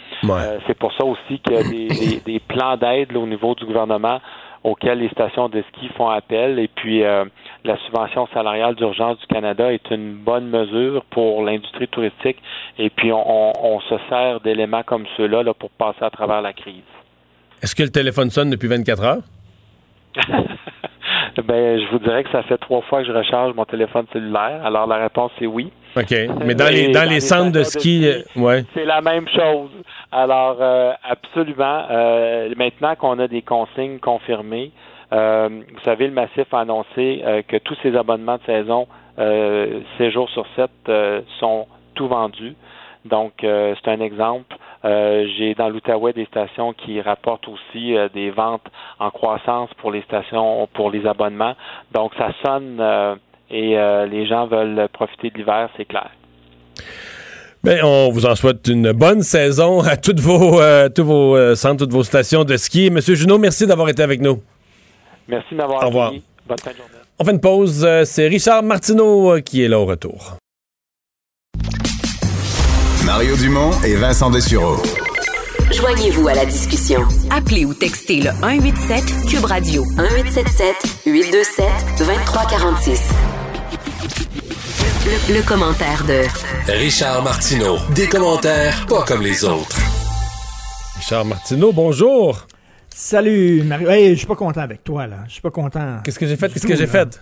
[0.43, 3.55] Euh, c'est pour ça aussi qu'il y a des, des- des plans d'aide au niveau
[3.55, 4.21] du gouvernement
[4.65, 6.59] auxquels les stations de ski font appel.
[6.59, 7.25] Et puis, euh,
[7.65, 12.39] la subvention salariale d'urgence du Canada est une bonne mesure pour l'industrie touristique.
[12.79, 16.43] Et puis, on, on- on se sert d'éléments comme ceux-là là, pour passer à travers
[16.43, 16.83] la crise.
[17.63, 19.23] Est-ce que le téléphone sonne depuis 24 heures?
[21.45, 24.65] Ben, je vous dirais que ça fait trois fois que je recharge mon téléphone cellulaire.
[24.65, 25.73] Alors, la réponse est oui.
[25.97, 26.15] OK.
[26.45, 28.65] Mais dans les, dans les centres de ski, euh, ouais.
[28.75, 29.71] C'est la même chose.
[30.11, 31.85] Alors, euh, absolument.
[31.91, 34.73] Euh, maintenant qu'on a des consignes confirmées,
[35.13, 38.87] euh, vous savez, le Massif a annoncé euh, que tous ses abonnements de saison,
[39.19, 42.57] euh, 7 jours sur 7, euh, sont tout vendus.
[43.05, 44.57] Donc, euh, c'est un exemple.
[44.85, 48.67] Euh, J'ai dans l'Outaouais des stations qui rapportent aussi euh, des ventes
[48.99, 51.55] en croissance pour les stations, pour les abonnements.
[51.93, 53.15] Donc, ça sonne euh,
[53.55, 56.11] et euh, les gens veulent profiter de l'hiver, c'est clair.
[57.63, 61.55] Ben, on vous en souhaite une bonne saison à toutes vos, euh, tous vos euh,
[61.55, 62.91] centres, toutes vos stations de ski.
[62.91, 64.43] Monsieur Junot, merci d'avoir été avec nous.
[65.29, 66.07] Merci de m'avoir Au revoir.
[66.09, 66.23] accueilli.
[66.47, 66.91] Bonne fin de journée.
[67.19, 67.85] On fait une pause.
[67.87, 70.37] Euh, C'est Richard Martineau qui est là au retour.
[73.07, 74.77] Mario Dumont et Vincent Dessureau.
[75.73, 77.01] Joignez-vous à la discussion.
[77.31, 81.67] Appelez ou textez le 187 Cube Radio 1877 827
[81.99, 83.44] 2346.
[85.05, 86.23] Le, le commentaire de
[86.73, 87.77] Richard Martineau.
[87.95, 89.77] Des commentaires pas comme les autres.
[90.97, 92.47] Richard Martineau, bonjour.
[92.95, 93.89] Salut, Mario.
[93.91, 95.19] Hey, je suis pas content avec toi, là.
[95.27, 95.99] Je suis pas content.
[96.05, 96.53] Qu'est-ce que j'ai fait?
[96.53, 97.21] Qu'est-ce que j'ai fait?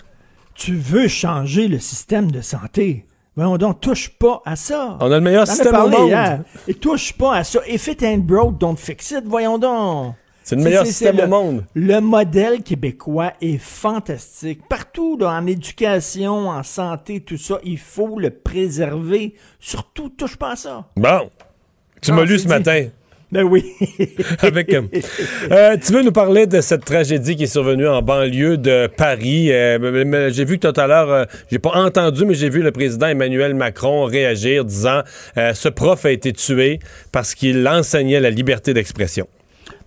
[0.54, 3.06] Tu veux changer le système de santé.
[3.34, 4.96] Voyons donc, touche pas à ça.
[5.00, 6.08] On a le meilleur T'en système au monde.
[6.08, 6.40] hier.
[6.68, 7.60] Et touche pas à ça.
[7.66, 9.24] If it ain't broke, don't fix it.
[9.26, 10.14] Voyons donc.
[10.44, 11.64] C'est le meilleur système le, au monde.
[11.74, 14.60] Le modèle québécois est fantastique.
[14.68, 19.34] Partout, là, en éducation, en santé, tout ça, il faut le préserver.
[19.60, 20.84] Surtout, touche pas à ça.
[20.96, 21.30] Bon.
[22.00, 22.48] Tu Ah, m'as lu c'est ce dit.
[22.48, 22.86] matin.
[23.32, 23.64] Ben oui.
[24.40, 24.82] Avec, euh,
[25.50, 29.50] euh, tu veux nous parler de cette tragédie qui est survenue en banlieue de Paris.
[29.50, 32.72] Euh, j'ai vu que tout à l'heure, euh, j'ai pas entendu, mais j'ai vu le
[32.72, 35.00] président Emmanuel Macron réagir disant
[35.34, 36.78] ce prof a été tué
[37.10, 39.26] parce qu'il enseignait la liberté d'expression.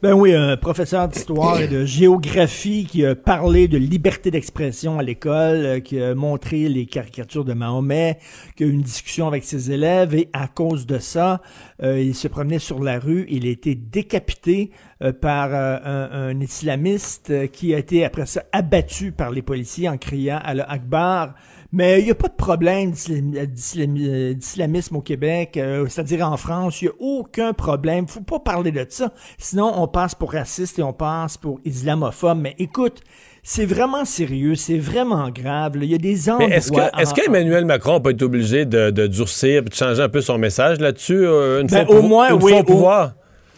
[0.06, 5.02] Ben oui, un professeur d'histoire et de géographie qui a parlé de liberté d'expression à
[5.02, 8.20] l'école, euh, qui a montré les caricatures de Mahomet,
[8.56, 11.42] qui a eu une discussion avec ses élèves et à cause de ça,
[11.82, 14.70] euh, il se promenait sur la rue, il a été décapité
[15.02, 20.38] euh, par un, islamiste qui a été après ça abattu par les policiers en criant
[20.38, 21.34] à Akbar.
[21.78, 26.82] Mais il n'y a pas de problème euh, d'islamisme au Québec, euh, c'est-à-dire en France,
[26.82, 28.08] il n'y a aucun problème.
[28.08, 29.12] faut pas parler de ça.
[29.38, 32.38] Sinon, on passe pour raciste et on passe pour islamophobe.
[32.40, 33.02] Mais écoute,
[33.44, 35.76] c'est vraiment sérieux, c'est vraiment grave.
[35.76, 35.84] là.
[35.84, 36.48] Il y a des endroits...
[36.48, 40.02] Est-ce que est-ce en- qu'Emmanuel Macron peut être obligé de, de durcir et de changer
[40.02, 43.14] un peu son message là-dessus euh, une Ben, fois au moins, oui, fois au pouvoir?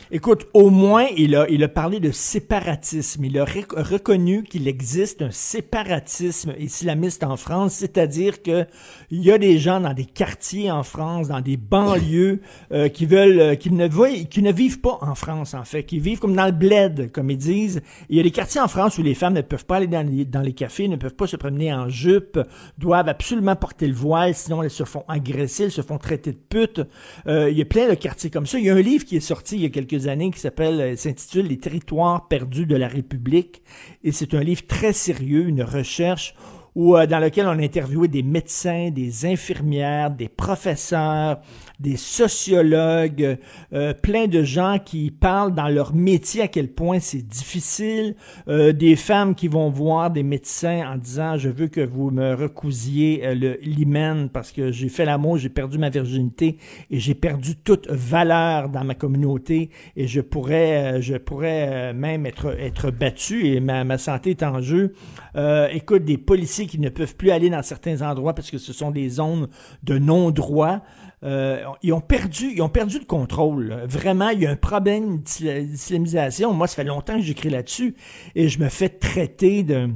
[0.09, 3.25] Écoute, au moins, il a, il a parlé de séparatisme.
[3.25, 8.65] Il a rec- reconnu qu'il existe un séparatisme islamiste en France, c'est-à-dire que
[9.11, 12.39] il y a des gens dans des quartiers en France, dans des banlieues,
[12.71, 13.87] euh, qui veulent, euh, qui ne
[14.23, 17.29] qui ne vivent pas en France, en fait, qui vivent comme dans le bled, comme
[17.29, 17.81] ils disent.
[18.09, 20.07] Il y a des quartiers en France où les femmes ne peuvent pas aller dans
[20.07, 22.39] les, dans les cafés, ne peuvent pas se promener en jupe,
[22.77, 26.37] doivent absolument porter le voile, sinon elles se font agresser, elles se font traiter de
[26.37, 26.81] putes.
[27.27, 28.57] Euh, il y a plein de quartiers comme ça.
[28.57, 30.79] Il y a un livre qui est sorti il y a quelques années qui s'appelle,
[30.79, 33.63] euh, s'intitule Les territoires perdus de la République.
[34.03, 36.35] Et c'est un livre très sérieux, une recherche
[36.77, 41.41] où, euh, dans lequel on a interviewé des médecins, des infirmières, des professeurs,
[41.79, 43.37] des sociologues,
[43.73, 48.15] euh, plein de gens qui parlent dans leur métier à quel point c'est difficile,
[48.47, 52.35] euh, des femmes qui vont voir des médecins en disant je veux que vous me
[52.35, 56.57] recousiez euh, le l'hymen parce que j'ai fait l'amour, j'ai perdu ma virginité
[56.91, 61.93] et j'ai perdu toute valeur dans ma communauté et je pourrais euh, je pourrais euh,
[61.93, 64.93] même être être battu et ma, santé est en jeu.
[65.35, 68.73] Euh, écoute des policiers qui ne peuvent plus aller dans certains endroits parce que ce
[68.73, 69.47] sont des zones
[69.83, 70.81] de non-droit.
[71.23, 73.69] Euh, ils ont perdu, ils ont perdu le contrôle.
[73.69, 73.77] là.
[73.87, 76.53] Vraiment, il y a un problème d'isla- d'islamisation.
[76.53, 77.95] Moi, ça fait longtemps que j'écris là-dessus
[78.35, 79.89] et je me fais traiter de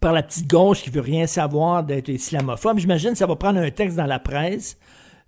[0.00, 2.78] par la petite gauche qui veut rien savoir d'être islamophobe.
[2.78, 4.78] J'imagine que ça va prendre un texte dans la presse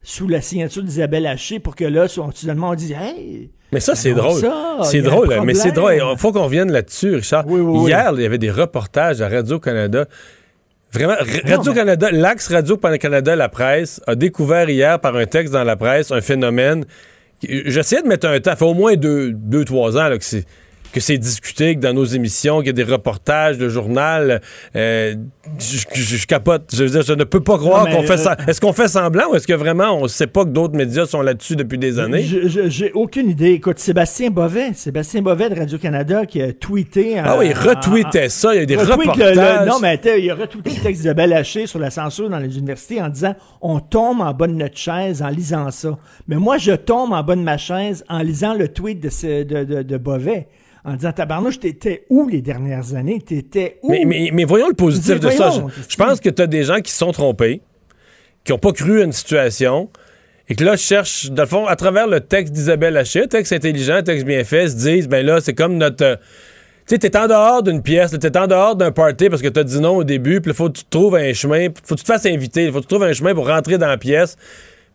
[0.03, 3.51] sous la signature d'Isabelle Haché pour que là, soudainement, on dise Hey!
[3.73, 4.41] Mais ça, c'est drôle.
[4.83, 5.95] C'est drôle, mais c'est drôle.
[5.95, 7.47] Il faut qu'on revienne là-dessus, Richard.
[7.47, 7.89] oui.
[7.89, 10.07] Hier, il y avait des reportages à Radio-Canada.
[10.93, 11.15] Vraiment,
[11.45, 16.21] Radio-Canada, l'axe Radio-Canada, la presse, a découvert hier par un texte dans la presse un
[16.21, 16.85] phénomène.
[17.43, 20.25] J'essayais de mettre un temps, ça fait au moins deux, deux trois ans là, que
[20.25, 20.45] c'est
[20.93, 24.41] que c'est discuté, que dans nos émissions, qu'il y a des reportages de journal.
[24.77, 25.15] euh,
[25.59, 26.71] je, je- je capote.
[26.73, 28.37] Je veux dire, je ne peux pas croire qu'on fait euh, ça.
[28.47, 31.07] Est-ce qu'on fait semblant ou est-ce que vraiment on ne sait pas que d'autres médias
[31.07, 32.25] sont là-dessus depuis des années?
[32.25, 33.51] J'ai aucune idée.
[33.53, 37.19] Écoute, Sébastien Bovet, Sébastien Bovet de Radio-Canada qui a tweeté.
[37.19, 38.55] Ah oui, il retweetait ça.
[38.55, 39.69] Il y a des retweet le- le- reportages.
[39.69, 43.01] non, mais il a retweeté le texte de Haché sur la censure dans les universités
[43.01, 45.97] en disant on tombe en bas de notre chaise en lisant ça.
[46.29, 49.43] Mais moi, je tombe en bas de ma chaise en lisant le tweet de, ce-
[49.45, 50.49] de, de, de Bovet.
[50.85, 53.21] En disant Tabarnouche, t'étais où les dernières années?
[53.21, 53.91] T'étais où?
[53.91, 55.51] Mais, mais, mais voyons le positif Je dis, de ça.
[55.51, 57.61] Je, je pense que tu as des gens qui se sont trompés,
[58.45, 59.91] qui n'ont pas cru à une situation,
[60.49, 64.03] et que là, cherchent, dans le fond, à travers le texte d'Isabelle Haché, texte intelligent,
[64.03, 66.05] texte bien fait, se disent, ben là, c'est comme notre.
[66.05, 66.17] euh,
[66.87, 69.63] Tu sais, t'es en dehors d'une pièce, t'es en dehors d'un party parce que t'as
[69.63, 72.05] dit non au début, puis il faut que tu trouves un chemin, faut que tu
[72.07, 74.37] te fasses inviter, il faut que tu trouves un chemin pour rentrer dans la pièce.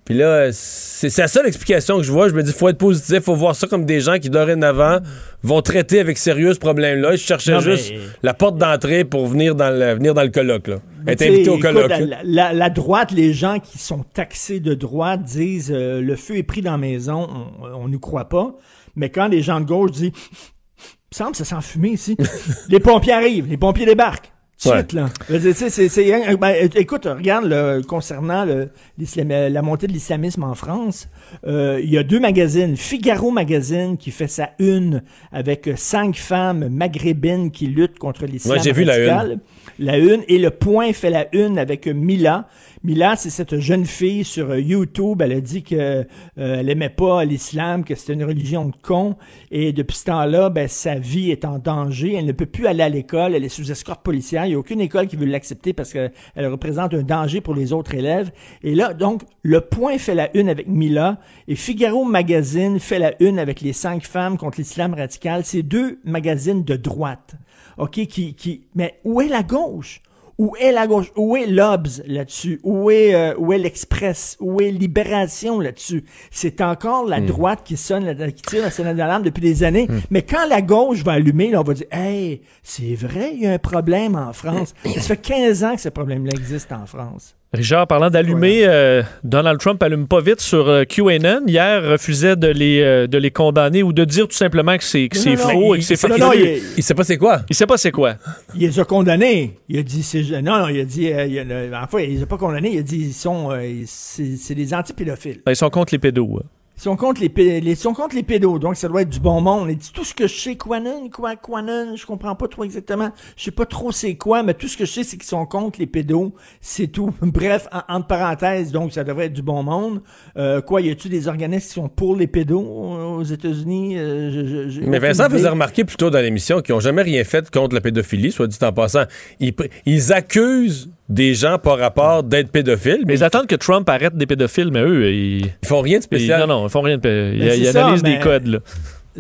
[0.06, 2.30] Puis là, c'est la seule explication que je vois.
[2.30, 5.00] Je me dis, faut être positif, faut voir ça comme des gens qui, dorénavant,
[5.42, 7.16] vont traiter avec sérieux ce problème-là.
[7.16, 10.30] Je cherchais Non, mais- juste la porte d'entrée pour venir dans le, venir dans le
[10.30, 10.76] colloque, là.
[11.08, 11.90] Être invité au écoute, colloque.
[11.90, 12.18] la, là.
[12.24, 16.44] la- la droite, les gens qui sont taxés de droite disent euh, le feu est
[16.44, 17.28] pris dans la maison,
[17.74, 18.56] on ne nous croit pas.
[18.96, 20.12] Mais quand les gens de gauche disent
[21.12, 22.16] semble que ça sent fumé ici,
[22.70, 24.32] les pompiers arrivent, les pompiers débarquent.
[24.62, 24.80] Tout de Ouais.
[24.80, 25.10] suite, là.
[25.28, 30.56] C'est- ben, euh, écoute, regarde, là, concernant le- l'islam- euh, la montée de l'islamisme en
[30.56, 31.10] France,
[31.46, 32.78] euh, il y a deux magazines.
[32.78, 35.04] Figaro Magazine qui fait sa une
[35.34, 39.40] avec cinq femmes maghrébines qui luttent contre l'islam Ouais, j'ai vu la une.
[39.78, 40.24] La une.
[40.30, 42.48] Et le point fait la une avec Mila.
[42.86, 45.20] Mila, c'est cette jeune fille sur euh, YouTube.
[45.24, 46.04] Elle a dit que euh,
[46.36, 49.16] elle aimait pas l'islam, que c'était une religion de con.
[49.50, 52.14] Et depuis ce temps-là, ben, sa vie est en danger.
[52.14, 53.34] Elle ne peut plus aller à l'école.
[53.34, 54.46] Elle est sous escorte policière.
[54.46, 57.74] Il n'y a aucune école qui veut l'accepter parce qu'elle représente un danger pour les
[57.74, 58.32] autres élèves.
[58.62, 61.18] Et là, donc, le point fait la une avec Mila.
[61.48, 65.44] Et Figaro Magazine fait la une avec les cinq femmes contre l'islam radical.
[65.44, 67.34] C'est deux magazines de droite.
[67.80, 70.04] OK, qui, qui, mais où est la gauche?
[70.38, 71.12] Où est la gauche?
[71.16, 72.60] Où est l'Obs là-dessus?
[72.64, 74.36] Où est, euh, où est l'Express?
[74.42, 76.04] Où est Libération là-dessus?
[76.30, 79.88] C'est encore la droite qui sonne, la- qui tire la sonnette d'alarme depuis des années.
[80.10, 83.48] Mais quand la gauche va allumer, là, on va dire, hey, c'est vrai, il y
[83.48, 84.74] a un problème en France.
[84.96, 87.36] Ça fait 15 ans que ce problème-là existe en France.
[87.56, 91.42] Richard, parlant d'allumer, euh, Donald Trump allume pas vite sur euh, QAnon.
[91.48, 95.08] Hier, refusait de les, euh, de les condamner ou de dire tout simplement que c'est
[95.10, 96.18] que c'est non, non, faux il- et que c'est news.
[96.36, 97.42] il- Il sait pas c'est quoi.
[97.50, 98.16] Il sait pas c'est quoi.
[98.56, 99.54] Il les a condamnés.
[99.70, 101.40] Il a dit, c'est, non, non, il a dit, euh, il
[101.74, 102.72] a, enfin, il les a pas condamnés.
[102.74, 105.42] Il a dit, ils sont, euh, c'est, c'est des antipédophiles.
[105.46, 106.40] Ben, Ils sont contre les pédos.
[106.42, 106.46] hein.
[106.78, 109.70] Ils sont contre les, pédos, donc ça doit être du bon monde.
[109.70, 113.12] Dit tout ce que je sais, Quanon, quoi, Quanon, je comprends pas trop exactement.
[113.38, 115.46] Je sais pas trop c'est quoi, mais tout ce que je sais, c'est qu'ils sont
[115.46, 116.34] contre les pédos.
[116.60, 117.14] C'est tout.
[117.22, 120.02] Bref, en, entre parenthèses, donc ça devrait être du bon monde.
[120.38, 123.96] Euh, quoi, y a-tu des organismes qui sont pour les pédos aux États-Unis?
[123.98, 125.38] Euh, Mais Vincent idée.
[125.38, 128.48] faisait remarquer plus tôt dans l'émission qu'ils n'ont jamais rien fait contre la pédophilie, soit
[128.48, 129.04] dit en passant.
[129.40, 129.54] Ils,
[129.86, 134.16] ils accusent des gens par rapport d'être pédophiles, mais Mais ils attendent que Trump arrête
[134.16, 135.46] des pédophiles, mais eux, ils.
[135.46, 136.42] ils font rien de spécial.
[136.44, 137.32] ils- non, non, ils font rien de.
[137.36, 138.60] Ils, ils ça, analysent des codes, là.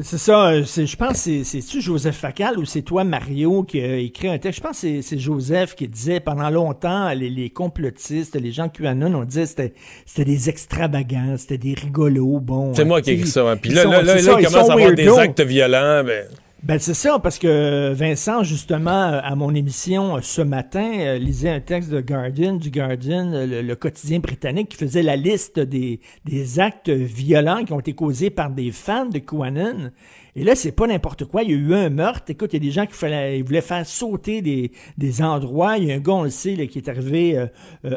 [0.01, 3.63] C'est ça, euh, c'est, je pense que c'est, c'est-tu Joseph Facal ou c'est toi, Mario,
[3.63, 4.57] qui a écrit un texte?
[4.59, 8.67] Je pense que c'est, c'est Joseph qui disait pendant longtemps, les, les complotistes, les gens
[8.67, 9.73] QAnon, on disait que c'était,
[10.05, 12.73] c'était des extravagants, c'était des rigolos, bon.
[12.73, 13.49] C'est moi qui ai écrit ça.
[13.49, 13.55] hein.
[13.55, 16.03] Puis là, sont- là, là, là, ça, ils ils commencent à avoir des actes violents.
[16.03, 16.25] Ben,
[16.65, 21.19] Ben c'est ça, parce que Vincent, justement, euh, à mon émission euh, ce matin, euh,
[21.19, 25.99] lisait un texte de Guardian, du Guardian, le, quotidien britannique, qui faisait la liste des,
[26.25, 29.91] des actes violents qui ont été causés par des fans de QAnon.
[30.35, 31.43] Et là, c'est pas n'importe quoi.
[31.43, 32.31] Il y a eu un meurtre.
[32.31, 35.77] Écoute, il y a des gens qui voulaient faire sauter des, des endroits.
[35.77, 37.41] Il y a un gars, on le sait, là, qui est arrivé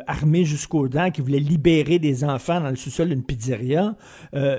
[0.07, 3.97] armé jusqu'aux dents, qui voulait libérer des enfants dans le sous-sol d'une pizzeria.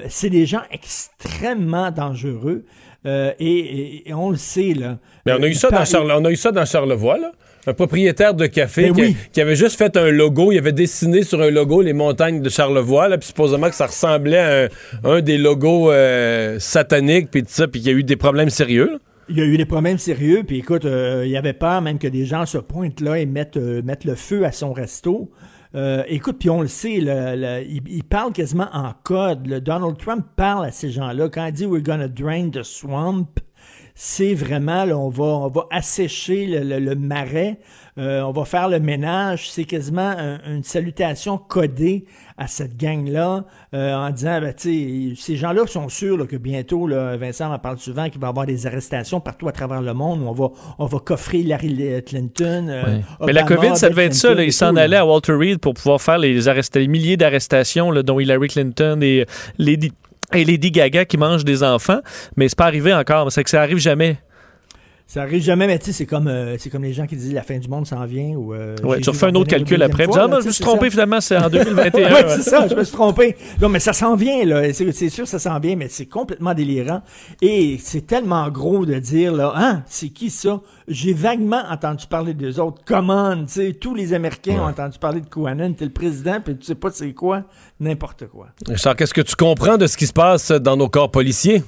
[0.10, 2.66] C'est des gens extrêmement dangereux.
[3.06, 4.98] Euh, et, et- et on le sait, là.
[5.26, 7.32] mais on a Euh, eu ça dans Charle- on a eu ça dans Charlevoix, là.
[7.68, 9.16] Un propriétaire de café Ben qui, oui.
[9.32, 12.50] qui avait juste fait un logo, il avait dessiné sur un logo les montagnes de
[12.50, 14.68] Charlevoix, là, puis supposément que ça ressemblait à un,
[15.12, 18.50] un des logos euh, sataniques, puis tout ça, puis qu'il y a eu des problèmes
[18.50, 18.90] sérieux.
[18.94, 18.98] là.
[19.30, 22.00] Il y a eu des problèmes sérieux, puis écoute, euh, il y avait peur même
[22.00, 25.30] que des gens se pointent là et mettent, euh, mettent le feu à son resto.
[25.76, 29.46] Euh, écoute, puis on le sait, le- le- il, il parle quasiment en code.
[29.46, 31.30] Le Donald Trump parle à ces gens-là.
[31.30, 33.28] Quand il dit We're gonna drain the swamp,
[34.02, 37.60] c'est vraiment, là, on, va, on va assécher le, le- le marais,
[37.98, 39.52] euh, on va faire le ménage.
[39.52, 42.06] C'est quasiment un- une salutation codée
[42.38, 43.44] à cette gang-là
[43.74, 47.60] euh, en disant, ben, tu ces gens-là sont sûrs là, que bientôt, là, Vincent en
[47.60, 50.22] parle souvent, qu'il va y avoir des arrestations partout à travers le monde.
[50.22, 50.48] où On va,
[50.78, 52.68] on va coffrer Larry Clinton.
[52.70, 53.02] euh, Ouais.
[53.28, 54.30] Mais la Obama, COVID, ça devait être ça.
[54.30, 54.44] Clinton là.
[54.44, 54.84] et Il s'en là.
[54.84, 59.00] allait à Walter Reed pour pouvoir faire les, les milliers d'arrestations, là, dont Hillary Clinton
[59.02, 59.26] et
[59.58, 59.92] Lady,
[60.34, 62.00] et Lady Gaga qui mangent des enfants.
[62.36, 63.32] Mais c'est pas arrivé encore.
[63.32, 64.18] C'est que ça arrive jamais.
[65.12, 67.34] Ça arrive jamais, mais tu sais, c'est comme, euh, c'est comme les gens qui disent
[67.34, 68.36] la fin du monde s'en vient.
[68.36, 70.06] Ou, euh, Ouais, tu refais un autre calcul après.
[70.06, 70.92] fois, ah, là, je me suis trompé, ça.
[70.92, 72.14] finalement, c'est en 2021.
[72.14, 73.36] ouais, c'est ça, je me suis trompé.
[73.60, 74.72] Non, mais ça s'en vient, là.
[74.72, 77.02] C'est sûr, ça s'en vient, mais c'est complètement délirant.
[77.42, 80.62] Et c'est tellement gros de dire, là, hein, c'est qui ça?
[80.88, 82.80] J'ai vaguement entendu parler des autres.
[82.86, 85.74] Comment, tu sais, tous les Américains ont entendu parler de QAnon.
[85.74, 87.46] T'es le président, puis tu sais pas c'est quoi.
[87.80, 88.50] N'importe quoi.
[88.68, 91.64] Richard, qu'est-ce que tu comprends de ce qui se passe dans nos corps policiers?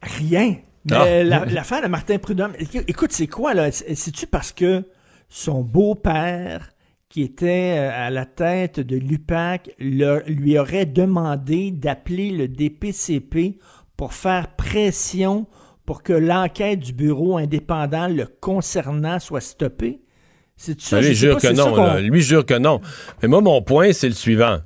[0.00, 0.54] Rien.
[0.84, 1.24] Mais Ah.
[1.24, 3.70] la- l'affaire de Martin Prudhomme, éc- écoute, c'est quoi, là?
[3.72, 4.84] C'est-tu parce que
[5.28, 6.70] son beau-père,
[7.08, 13.58] qui était euh, à la tête de l'UPAC, lui aurait demandé d'appeler le DPCP
[13.96, 15.46] pour faire pression
[15.84, 20.00] pour que l'enquête du bureau indépendant le concernant soit stoppée?
[20.56, 21.00] C'est ça?
[21.02, 21.76] Je lui, sais jure pas, que non.
[21.76, 22.00] là.
[22.00, 22.80] Lui jure que non.
[23.20, 24.58] Mais moi, mon point, c'est le suivant.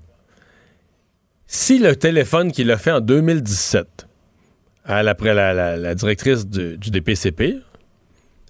[1.47, 4.06] Si le téléphone qu'il a fait en 2017,
[4.87, 7.57] à la, après la, la- la directrice du, du DPCP,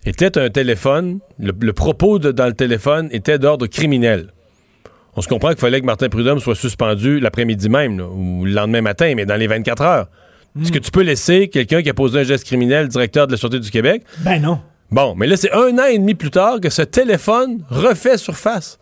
[0.04, 4.32] était un téléphone, le, le propos de- dans le téléphone était d'ordre criminel.
[5.16, 8.52] On se comprend qu'il fallait que Martin Prudhomme soit suspendu l'après-midi même, là, ou le
[8.52, 10.06] lendemain matin, mais dans les 24 heures.
[10.60, 13.38] Est-ce que tu peux laisser quelqu'un qui a posé un geste criminel, directeur de la
[13.38, 14.02] Sûreté du Québec?
[14.20, 14.60] Ben non.
[14.90, 18.78] Bon, mais là, c'est un an et demi plus tard que ce téléphone refait surface.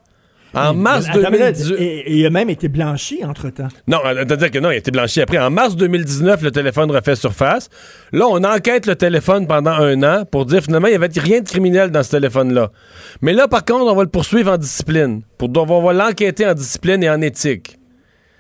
[0.54, 1.74] En mars Attends, mais là, 2018.
[1.78, 3.68] Et, et il a même été blanchi entre-temps.
[3.86, 5.38] Non, c'est-à-dire que non, il a été blanchi après.
[5.38, 7.68] En mars 2019, le téléphone refait surface.
[8.12, 11.40] Là, on enquête le téléphone pendant un an pour dire finalement, il n'y avait rien
[11.40, 12.70] de criminel dans ce téléphone-là.
[13.20, 15.22] Mais là, par contre, on va le poursuivre en discipline.
[15.38, 17.78] Pour, on va l'enquêter en discipline et en éthique.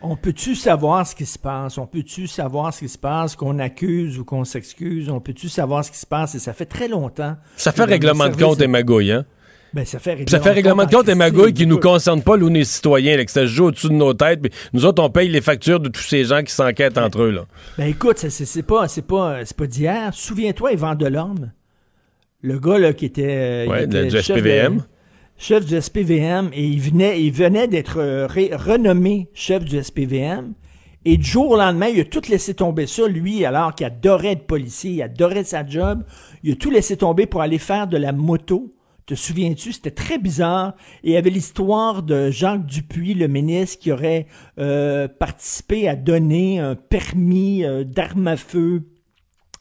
[0.06, 1.78] On peut-tu savoir ce qui se passe?
[1.78, 5.08] On peut-tu savoir ce qui se passe, qu'on accuse ou qu'on s'excuse?
[5.08, 6.34] On peut-tu savoir ce qui se passe?
[6.34, 7.36] Et ça fait très longtemps.
[7.56, 9.24] Ça fait règlement de compte et magouille, hein?
[9.74, 12.48] Ben, ça fait ça fait règlement de compte et magouille qui nous concerne pas, nous,
[12.48, 14.40] les citoyens, là, que ça se joue au-dessus de nos têtes.
[14.40, 17.30] Puis nous autres, on paye les factures de tous ces gens qui s'enquêtent entre eux.
[17.30, 17.44] Là.
[17.76, 20.10] Ben écoute, c'est- pas, pas, pas d'hier.
[20.14, 21.50] Souviens-toi, Yvan Delorme,
[22.42, 24.76] le gars là, qui était, euh, Ouais, était du SPVM.
[24.76, 24.82] de-
[25.36, 30.52] chef du SPVM, et il venait, il venait d'être euh, renommé chef du SPVM.
[31.04, 34.32] Et du jour au lendemain, il a tout laissé tomber ça, lui, alors qu'il adorait
[34.32, 36.02] être policier, il adorait sa job.
[36.44, 38.72] Il a tout laissé tomber pour aller faire de la moto.
[39.06, 39.72] Te souviens-tu?
[39.72, 40.74] C'était très bizarre.
[41.02, 44.26] Et il y avait l'histoire de Jacques Dupuis, le ministre, qui aurait
[44.58, 48.82] euh, participé à donner un permis euh, d'arme à feu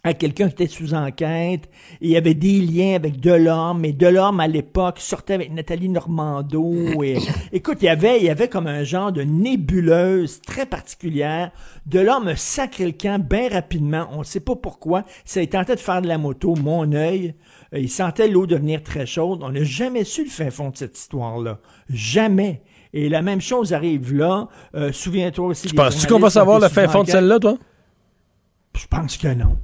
[0.06, 1.70] à quelqu'un qui était sous enquête.
[2.02, 3.86] Et il y avait des liens avec Delorme.
[3.86, 7.02] Et Delorme, à l'époque, sortait avec Nathalie Normando.
[7.04, 7.18] Et,
[7.54, 11.52] écoute, il y, avait, il y avait comme un genre de nébuleuse très particulière.
[11.86, 14.08] Delorme a sacré le camp bien rapidement.
[14.12, 15.04] On ne sait pas pourquoi.
[15.24, 17.36] Ça, il tentait de faire de la moto, mon œil.
[17.74, 19.40] Euh, Il sentait l'eau devenir très chaude.
[19.42, 21.60] On n'a jamais su le fin fond de cette histoire-là.
[21.90, 22.62] Jamais.
[22.92, 24.50] Et la même chose arrive là.
[24.76, 25.70] Euh, Souviens-toi aussi.
[25.70, 27.58] Tu penses-tu qu'on va savoir le fin fond de celle-là, toi?
[28.78, 29.58] Je pense que non.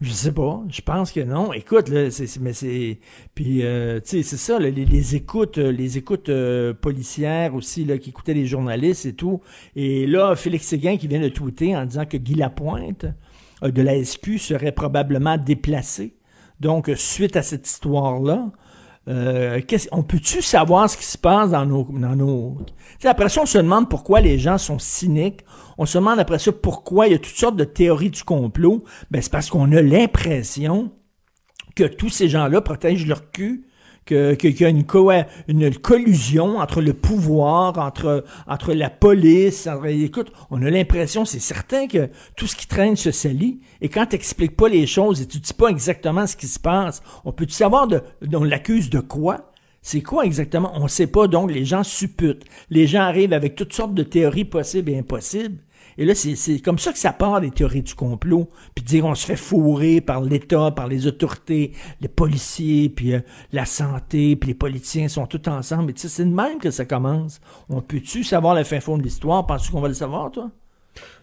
[0.00, 0.62] Je sais pas.
[0.70, 1.52] Je pense que non.
[1.52, 2.98] Écoute, là, c'est, mais c'est,
[3.34, 7.98] puis euh, tu sais, c'est ça, les, écoutes, euh, les écoutes euh, policières aussi là,
[7.98, 9.42] qui écoutaient les journalistes et tout.
[9.76, 13.04] Et là, Félix Séguin qui vient de tweeter en disant que Guy Lapointe
[13.62, 16.14] de la SQ serait probablement déplacé.
[16.60, 18.50] Donc, suite à cette histoire-là,
[19.08, 19.60] euh,
[19.92, 21.84] on peut-tu savoir ce qui se passe dans nos...
[21.84, 22.58] Dans nos...
[23.04, 25.40] Après ça, on se demande pourquoi les gens sont cyniques.
[25.78, 28.84] On se demande après ça pourquoi il y a toutes sortes de théories du complot.
[29.10, 30.92] Ben, c'est parce qu'on a l'impression
[31.74, 33.66] que tous ces gens-là protègent leur cul,
[34.04, 35.10] qu'il y a une, co-
[35.48, 39.68] une collusion entre le pouvoir, entre, entre la police.
[39.86, 43.60] écoute, on a l'impression, c'est certain que tout ce qui traîne se salit.
[43.80, 46.58] Et quand tu n'expliques pas les choses et tu dis pas exactement ce qui se
[46.58, 48.02] passe, on peut-tu savoir de,
[48.32, 49.52] on l'accuse de quoi?
[49.82, 50.72] C'est quoi exactement?
[50.74, 52.44] On ne sait pas, donc les gens supputent.
[52.68, 55.58] Les gens arrivent avec toutes sortes de théories possibles et impossibles.
[56.00, 58.48] Et là, c'est- comme ça que ça part des théories du complot.
[58.74, 63.20] Puis dire on se fait fourrer par l'État, par les autorités, les policiers, puis euh,
[63.52, 65.90] la santé, puis les politiciens sont tous ensemble.
[65.90, 67.38] Et tu sais, c'est de même que ça commence.
[67.68, 69.46] On peut-tu savoir le fin fond de l'histoire?
[69.46, 70.50] Penses-tu qu'on va le savoir, toi?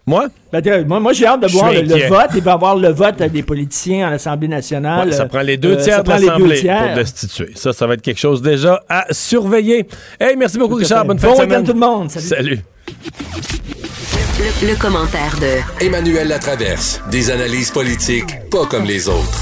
[0.05, 0.27] Moi?
[0.53, 2.27] Ben, moi, moi, j'ai hâte de voir le, vote.
[2.35, 5.07] Il va y avoir le vote des politiciens à l'Assemblée nationale.
[5.09, 6.85] Ouais, ça Euh, prend les deux euh, tiers ça de les l'Assemblée tiers.
[6.85, 7.49] pour destituer.
[7.55, 9.87] Ça, ça va être quelque chose déjà à surveiller.
[10.19, 11.03] Hey, merci beaucoup, Richard.
[11.03, 11.63] Bonne Bon fin de week-end semaine.
[11.65, 12.09] tout le monde.
[12.11, 12.27] Salut.
[12.27, 13.96] Salut.
[14.17, 17.01] Le, le commentaire de Emmanuel Latraverse.
[17.11, 19.39] Des analyses politiques pas comme les autres.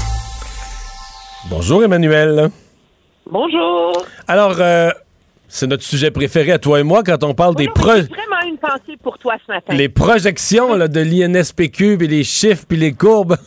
[1.48, 2.50] Bonjour, Emmanuel.
[3.30, 3.92] Bonjour.
[4.28, 4.90] Alors, euh,
[5.48, 8.42] c'est notre sujet préféré à toi et moi quand on parle des pro- J'ai vraiment
[8.46, 9.72] une pensée pour toi ce matin.
[9.74, 13.36] les projections là, de l'INSPQ, puis les chiffres, puis les courbes.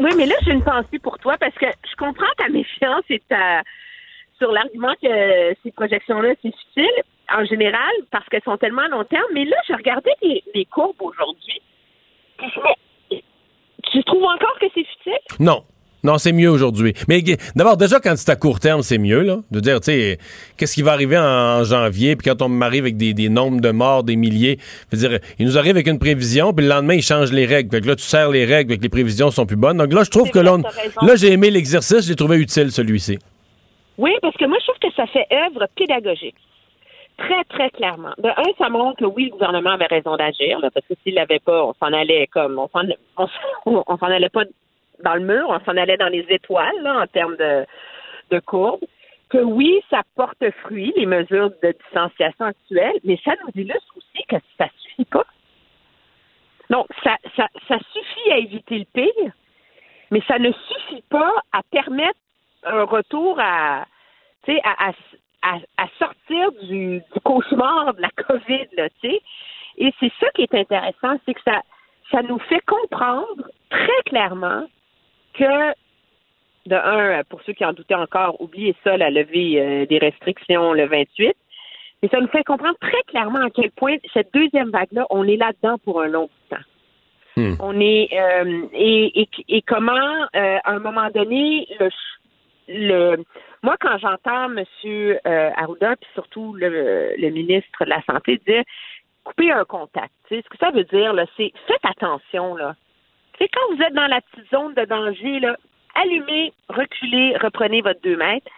[0.00, 3.20] Oui, mais là, j'ai une pensée pour toi parce que je comprends ta méfiance et
[3.28, 3.62] ta
[4.38, 5.08] sur l'argument que
[5.64, 7.02] ces projections-là, c'est futile
[7.36, 9.24] en général parce qu'elles sont tellement à long terme.
[9.34, 11.60] Mais là, je regardais les, les courbes aujourd'hui.
[13.92, 15.18] Tu trouves encore que c'est futile?
[15.40, 15.62] Non.
[16.04, 16.94] Non, c'est mieux aujourd'hui.
[17.08, 17.22] Mais
[17.56, 19.38] d'abord, déjà, quand c'est à court terme, c'est mieux, là.
[19.50, 20.18] De dire, tu sais,
[20.56, 23.60] qu'est-ce qui va arriver en, en janvier, puis quand on m'arrive avec des, des nombres
[23.60, 24.58] de morts, des milliers,
[24.92, 27.46] je veux dire, il nous arrive avec une prévision, puis le lendemain, ils changent les
[27.46, 27.70] règles.
[27.74, 29.78] Fait que là, tu serres les règles, fait que les prévisions sont plus bonnes.
[29.78, 33.18] Donc là, je trouve que là, on- là, j'ai aimé l'exercice, j'ai trouvé utile, celui-ci.
[33.98, 36.36] Oui, parce que moi, je trouve que ça fait œuvre pédagogique.
[37.18, 38.12] Très, très clairement.
[38.18, 41.40] De un, ça montre que oui, le gouvernement avait raison d'agir, parce que s'il l'avait
[41.40, 42.82] pas, on s'en allait comme on s'en
[43.98, 44.44] s'en- allait pas
[45.02, 47.66] dans le mur, on s'en allait dans les étoiles en termes de,
[48.30, 48.80] de courbe.
[49.30, 54.24] Que oui, ça porte fruit, les mesures de distanciation actuelles, mais ça nous illustre aussi
[54.28, 55.26] que ça suffit pas.
[56.70, 59.32] Donc, ça, ça, ça suffit à éviter le pire,
[60.10, 62.18] mais ça ne suffit pas à permettre
[62.64, 63.86] un retour à,
[64.46, 64.92] sais, à,
[65.42, 69.20] à, à, sortir du, du cauchemar de la COVID, là, tu sais.
[69.78, 71.62] Et c'est ça qui est intéressant, c'est que ça,
[72.10, 74.64] ça nous fait comprendre très clairement
[75.34, 75.70] que,
[76.66, 80.72] de un, pour ceux qui en doutaient encore, oubliez ça, la levée euh, des restrictions
[80.72, 81.34] le 28,
[82.02, 85.36] mais ça nous fait comprendre très clairement à quel point cette deuxième vague-là, on est
[85.36, 86.56] là-dedans pour un long temps.
[87.36, 87.54] Hmm.
[87.60, 89.92] On est euh, et, et, et, comment,
[90.34, 91.88] euh, à un moment donné, le,
[92.68, 93.24] le
[93.62, 94.64] moi, quand j'entends M.
[94.84, 95.50] Euh,
[96.00, 98.62] puis surtout le, le, ministre de la Santé dire
[99.24, 102.74] couper un contact, ce que ça veut dire, c'est faites attention, là.
[103.38, 105.56] C'est quand vous êtes dans la petite zone de danger, là,
[105.94, 108.50] allumez, reculez, reprenez votre deux mètres.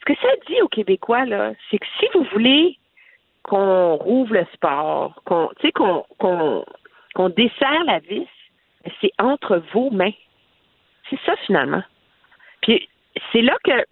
[0.00, 2.78] Ce que ça dit aux Québécois, là, c'est que si vous voulez
[3.42, 6.64] qu'on rouvre le sport, qu'on, qu'on, qu'on,
[7.14, 8.26] qu'on desserre la vis,
[9.00, 10.12] c'est entre vos mains.
[11.10, 11.82] C'est ça, finalement.
[12.62, 12.88] Puis,
[13.32, 13.84] c'est là que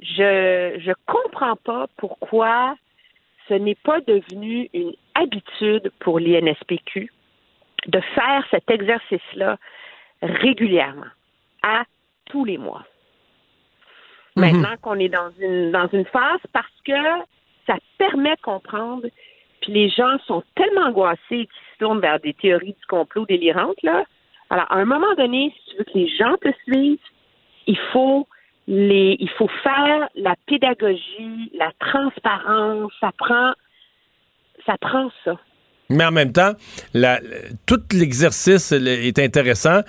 [0.00, 2.76] je je comprends pas pourquoi
[3.48, 7.10] ce n'est pas devenu une habitude pour l'INSPQ
[7.86, 9.58] de faire cet exercice-là
[10.22, 11.10] régulièrement,
[11.62, 11.84] à
[12.26, 12.84] tous les mois.
[14.36, 14.44] Mhm.
[14.44, 16.92] Maintenant qu'on est dans une dans une phase parce que
[17.66, 19.06] ça permet de comprendre,
[19.60, 23.82] puis les gens sont tellement angoissés qu'ils se tournent vers des théories du complot délirantes,
[23.82, 24.04] là.
[24.50, 26.98] Alors, à un moment donné, si tu veux que les gens te suivent,
[27.66, 28.26] il faut
[28.66, 33.52] les, il faut faire la pédagogie, la transparence, ça prend,
[34.66, 35.38] ça prend ça.
[35.90, 36.52] Mais en même temps,
[37.66, 39.80] tout l'exercice est intéressant.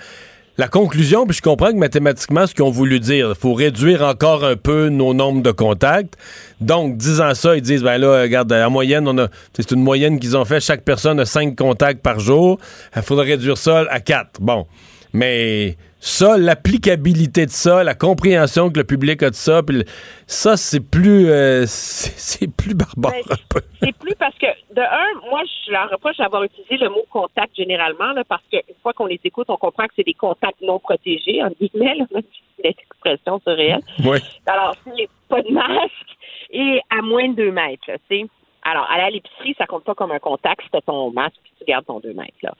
[0.56, 4.02] La conclusion, puis je comprends que mathématiquement, ce qu'ils ont voulu dire, il faut réduire
[4.02, 6.16] encore un peu nos nombres de contacts.
[6.60, 10.20] Donc, disant ça, ils disent, ben là, regarde, en moyenne, on a, c'est une moyenne
[10.20, 12.60] qu'ils ont fait, chaque personne a cinq contacts par jour.
[12.94, 14.40] Il faudrait réduire ça à quatre.
[14.40, 14.66] Bon.
[15.12, 19.84] Mais ça, l'applicabilité de ça, la compréhension que le public a de ça, puis
[20.26, 23.62] ça, c'est plus, euh, c'est plus barbare Ben, un peu.
[23.82, 27.56] C'est plus parce que, de un, moi, je leur reproche d'avoir utilisé le mot contact
[27.56, 30.78] généralement, là, parce qu'une fois qu'on les écoute, on comprend que c'est des contacts non
[30.78, 32.04] protégés, en guillemets, là,
[32.62, 33.80] cette expression réel.
[34.04, 34.18] Oui.
[34.44, 36.16] Alors, c'est pas de masque
[36.50, 38.26] et à moins de deux mètres, tu sais.
[38.62, 41.64] Alors, aller à l'épicerie, ça compte pas comme un contact si ton masque puis tu
[41.64, 42.54] gardes ton deux mètres, là.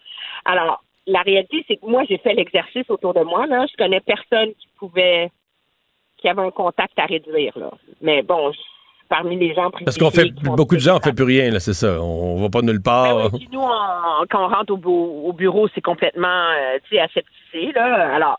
[0.44, 3.66] Alors, la réalité, c'est que moi, j'ai fait l'exercice autour de moi, là.
[3.70, 5.30] Je connais personne qui pouvait,
[6.18, 7.70] qui avait un contact à réduire, là.
[8.00, 8.58] Mais bon, je-
[9.08, 11.74] parmi les gens Parce qu'on fait, beaucoup de gens, on fait plus rien, là, c'est
[11.74, 12.00] ça.
[12.02, 13.30] On va pas nulle part.
[13.32, 14.88] puis nous, on- quand on rentre au, bu-
[15.28, 18.14] au bureau, c'est complètement, euh, tu sais, aseptisé, là.
[18.14, 18.38] Alors,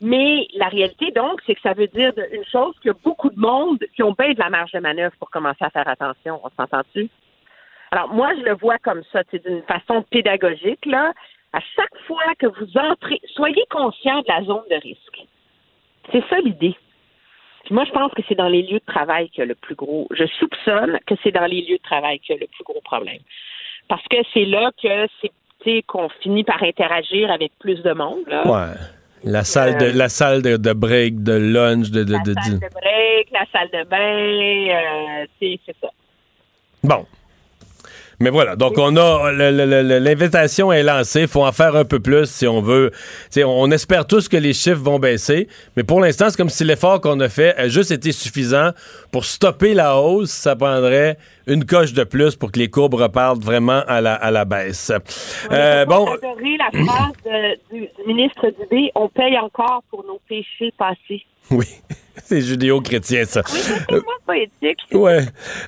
[0.00, 3.78] mais la réalité, donc, c'est que ça veut dire une chose a beaucoup de monde
[3.96, 6.40] qui ont bien de la marge de manœuvre pour commencer à faire attention.
[6.44, 7.08] On s'entend-tu?
[7.90, 11.12] Alors, moi, je le vois comme ça, c'est d'une façon pédagogique, là.
[11.52, 15.26] À chaque fois que vous entrez, soyez conscient de la zone de risque.
[16.12, 16.74] C'est ça l'idée.
[17.64, 19.54] Puis moi, je pense que c'est dans les lieux de travail qu'il y a le
[19.54, 20.06] plus gros.
[20.10, 22.80] Je soupçonne que c'est dans les lieux de travail qu'il y a le plus gros
[22.82, 23.20] problème.
[23.88, 25.06] Parce que c'est là que
[25.64, 28.26] c'est qu'on finit par interagir avec plus de monde.
[28.26, 28.46] Là.
[28.46, 28.74] Ouais.
[29.24, 32.04] La salle de, la salle de, de break, de lunch, de.
[32.04, 35.88] de, de- La salle de break, la salle de bain, euh, c'est ça.
[36.84, 37.04] Bon.
[38.20, 42.26] Mais voilà, donc on a l'invitation est lancée, il faut en faire un peu plus
[42.28, 42.90] si on veut.
[43.44, 45.46] On espère tous que les chiffres vont baisser,
[45.76, 48.70] mais pour l'instant, c'est comme si l'effort qu'on a fait a juste été suffisant
[49.12, 50.30] pour stopper la hausse.
[50.30, 51.16] Ça prendrait
[51.46, 54.90] une coche de plus pour que les courbes repartent vraiment à la, à la baisse.
[55.52, 60.20] Euh, bon, adoré la phrase de- du, du ministre Dubé, on paye encore pour nos
[60.28, 61.22] péchés passés.
[61.56, 61.66] oui,
[62.16, 63.42] c'est judéo-chrétien ça.
[63.46, 64.80] C'est pas poétique.
[64.92, 65.20] Ouais.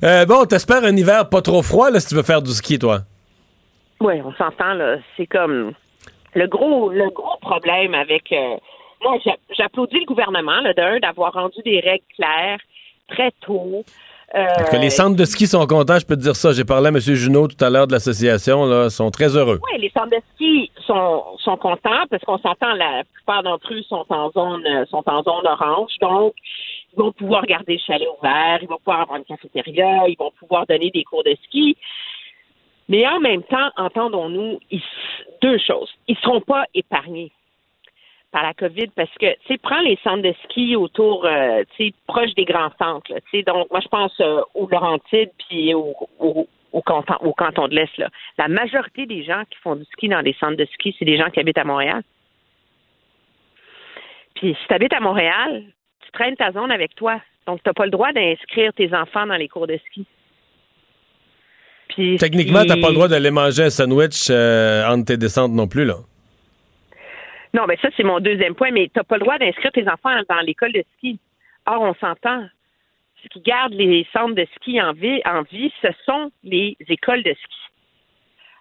[0.03, 2.79] Euh, bon, t'espères un hiver pas trop froid là si tu veux faire du ski,
[2.79, 3.01] toi?
[4.01, 4.97] Oui, on s'entend, là.
[5.17, 5.73] C'est comme
[6.35, 8.33] le gros, le gros problème avec.
[8.33, 8.57] euh,
[9.03, 12.59] moi, j'a- j'applaudis le gouvernement, là, d'un, d'avoir rendu des règles claires
[13.09, 13.85] très tôt.
[14.35, 16.53] Euh, Que les centres de ski sont contents, je peux te dire ça.
[16.53, 16.99] J'ai parlé à M.
[17.01, 19.59] Junot tout à l'heure de l'association, là, ils sont très heureux.
[19.73, 23.83] Oui, les centres de ski sont, sont contents parce qu'on s'entend, la plupart d'entre eux
[23.89, 26.35] sont en zone euh, sont en zone orange, donc
[26.93, 30.33] ils vont pouvoir garder le chalet ouvert, ils vont pouvoir avoir une cafétéria, ils vont
[30.39, 31.77] pouvoir donner des cours de ski.
[32.89, 34.59] Mais en même temps, entendons-nous,
[35.43, 35.89] deux choses.
[36.09, 37.31] Ils ne seront pas épargnés
[38.33, 41.87] par la COVID parce que, tu sais, prends les centres de ski autour, euh, tu
[41.89, 43.43] sais, proches des grands centres, tu sais.
[43.43, 47.75] Donc, moi, je pense euh, aux Laurentides puis au, au, au canton, au canton de
[47.75, 48.09] l'Est, là.
[48.39, 51.17] La majorité des gens qui font du ski dans les centres de ski, c'est des
[51.19, 52.03] gens qui habitent à Montréal.
[54.37, 55.65] Puis si tu habites à Montréal,
[56.05, 57.21] tu traînes ta zone avec toi.
[57.47, 60.07] Donc, tu n'as pas le droit d'inscrire tes enfants dans les cours de ski.
[61.89, 65.51] Puis, Techniquement, si- t'as pas le droit d'aller manger un sandwich euh, entre tes descentes
[65.53, 65.97] non plus, là.
[67.55, 69.89] Non, mais ça, c'est mon deuxième point, mais tu n'as pas le droit d'inscrire tes
[69.89, 71.19] enfants dans l'école de ski.
[71.67, 72.45] Or, on s'entend.
[73.23, 77.23] Ce qui garde les centres de ski en vie, en vie, ce sont les écoles
[77.23, 77.59] de ski.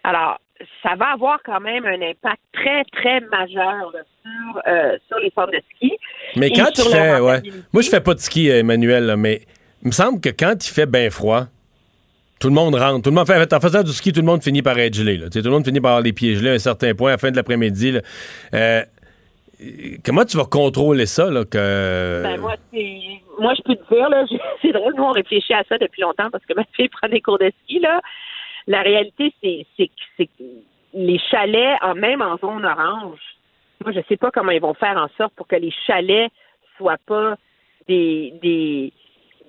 [0.04, 0.38] Alors,
[0.82, 5.30] ça va avoir quand même un impact très, très majeur là, sur, euh, sur les
[5.30, 5.96] centres de ski.
[6.36, 7.42] Mais quand leur fait, ouais.
[7.72, 9.40] Moi, je fais pas de ski, euh, Emmanuel, là, mais
[9.82, 11.46] il me semble que quand il fait bien froid,
[12.40, 13.02] tout le monde rentre.
[13.02, 15.18] Tout le monde fait, en faisant du ski, tout le monde finit par être gelé.
[15.30, 17.18] Tout le monde finit par avoir les pieds gelés à un certain point à la
[17.18, 17.98] fin de l'après-midi.
[18.54, 18.82] Euh,
[20.04, 21.30] comment tu vas contrôler ça?
[21.30, 21.44] Là.
[21.52, 22.54] Ben, moi,
[23.38, 26.44] moi, je peux te dire, c'est drôle, nous, on réfléchit à ça depuis longtemps parce
[26.46, 28.00] que ma fille prend des cours de ski, là.
[28.66, 29.86] La réalité, c'est
[30.26, 30.32] que
[30.94, 33.20] les chalets, même en zone orange,
[33.82, 36.30] moi, je sais pas comment ils vont faire en sorte pour que les chalets
[36.76, 37.36] soient pas
[37.88, 38.92] des, des,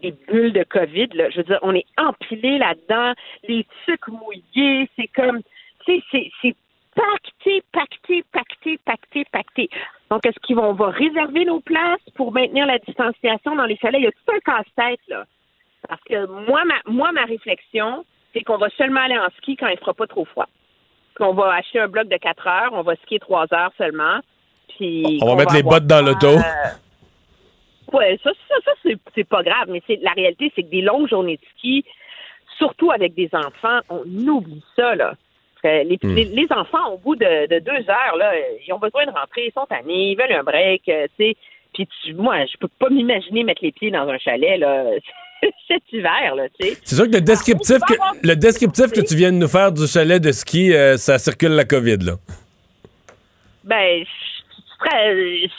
[0.01, 1.29] des bulles de COVID, là.
[1.29, 3.13] Je veux dire, on est empilés là-dedans,
[3.47, 5.41] les trucs mouillés, c'est comme,
[5.85, 6.55] tu sais, c'est-
[6.93, 9.69] pacté, pacté, pacté, pacté, pacté.
[10.09, 13.77] Donc, est-ce qu'ils vont on va réserver nos places pour maintenir la distanciation dans les
[13.77, 14.01] chalets?
[14.01, 15.23] Il y a tout un casse-tête, là?
[15.87, 18.03] Parce que moi, ma, moi, ma réflexion,
[18.33, 20.47] c'est qu'on va seulement aller en ski quand il fera pas trop froid.
[21.17, 24.19] Qu'on va acheter un bloc de 4 heures, on va skier 3 heures seulement.
[24.75, 26.27] Puis On va qu'on mettre les bottes dans l'auto.
[26.27, 26.41] euh,
[27.93, 28.71] Ouais, ça, ça, ça
[29.15, 31.83] c'est, pas grave, mais c'est la réalité, c'est que des longues journées de ski,
[32.57, 35.13] surtout avec des enfants, on oublie ça, là.
[35.65, 36.15] Euh, Les, Hmm.
[36.15, 38.33] les, les enfants, au bout de, de deux heures, là,
[38.65, 41.35] ils ont besoin de rentrer, ils sont tannés, ils veulent un break, euh, tu sais.
[41.73, 44.85] Puis tu- moi, je peux pas m'imaginer mettre les pieds dans un chalet, là,
[45.67, 46.77] cet hiver, là, tu sais.
[46.83, 47.93] C'est sûr que le descriptif, que,
[48.27, 51.51] le descriptif que tu viens de nous faire du chalet de ski, euh, ça circule
[51.51, 52.13] la COVID, là.
[53.63, 54.03] Ben,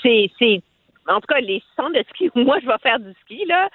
[0.03, 0.61] c'est,
[1.09, 3.69] en tout cas, les centres de ski où moi je vais faire du ski, là,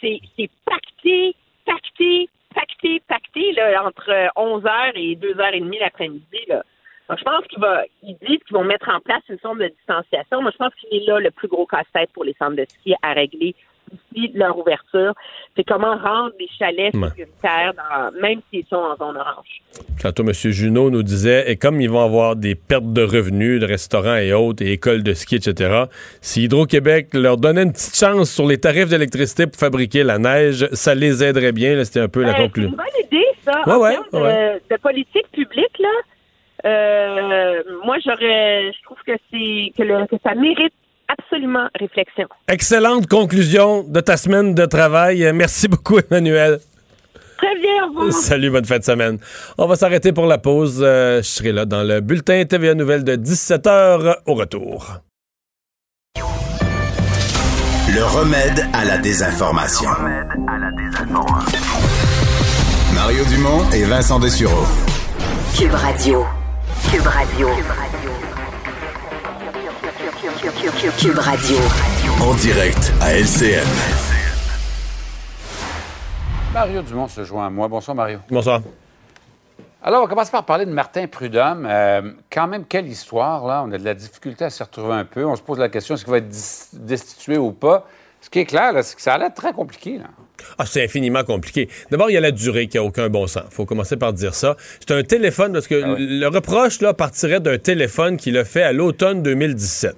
[0.00, 0.20] c'est,
[0.64, 1.34] pacté,
[1.64, 6.62] pacté, pacté, pacté, là, entre 11h et 2h30 l'après-midi, là.
[7.08, 9.68] Donc, je pense qu'il va, ils disent qu'ils vont mettre en place une forme de
[9.68, 10.40] distanciation.
[10.40, 12.94] Moi, je pense qu'il est là le plus gros casse-tête pour les centres de ski
[13.02, 13.54] à régler
[13.92, 15.12] d'ici leur ouverture.
[15.56, 17.08] C'est comment rendre les chalets Ouais.
[17.10, 19.62] sécuritaires, dans, même s'ils sont en zone orange.
[20.02, 20.32] Tantôt, M.
[20.32, 24.32] Junot nous disait, et comme ils vont avoir des pertes de revenus de restaurants et
[24.32, 25.84] autres, et écoles de ski, etc.,
[26.20, 30.66] si Hydro-Québec leur donnait une petite chance sur les tarifs d'électricité pour fabriquer la neige,
[30.72, 31.82] ça les aiderait bien.
[31.84, 32.70] C'était un peu la Euh, c'est conclusion.
[32.70, 33.62] une bonne idée, ça.
[33.66, 35.88] Ouais, en ouais, termes de, politique publique, là.
[36.64, 40.72] Euh, moi, j'aurais, je trouve que c'est que, le- que ça mérite
[41.18, 42.28] absolument réflexion.
[42.48, 45.30] Excellente conclusion de ta semaine de travail.
[45.32, 46.58] Merci beaucoup, Emmanuel.
[47.38, 48.12] Très bien, au revoir.
[48.12, 49.18] Salut, bonne fin de semaine.
[49.58, 50.80] On va s'arrêter pour la pause.
[50.82, 55.00] Euh, je serai là dans le bulletin TVA Nouvelle de 17h au retour.
[57.94, 59.90] Le remède à la désinformation.
[62.94, 64.64] Mario Dumont et Vincent Dessureau.
[65.58, 66.24] Cube Radio.
[66.90, 67.48] Cube Radio.
[67.48, 68.31] Cube Radio.
[72.20, 73.64] En direct à LCN.
[76.52, 77.68] Mario Dumont se joint à moi.
[77.68, 78.18] Bonsoir, Mario.
[78.28, 78.60] Bonsoir.
[79.84, 81.64] Alors, on va commencer par parler de Martin Prudhomme.
[81.70, 83.62] Euh, quand même, quelle histoire, là?
[83.64, 85.24] On a de la difficulté à s'y retrouver un peu.
[85.24, 86.34] On se pose la question, est-ce qu'il va être
[86.72, 87.86] destitué ou pas?
[88.22, 90.04] Ce qui est clair, c'est que ça a l'air très compliqué, là.
[90.58, 91.68] Ah, c'est infiniment compliqué.
[91.90, 93.44] D'abord, il y a la durée qui a aucun bon sens.
[93.50, 94.56] faut commencer par dire ça.
[94.80, 98.72] C'est un téléphone, parce que le reproche là, partirait d'un téléphone qu'il a fait à
[98.72, 99.94] l'automne 2017.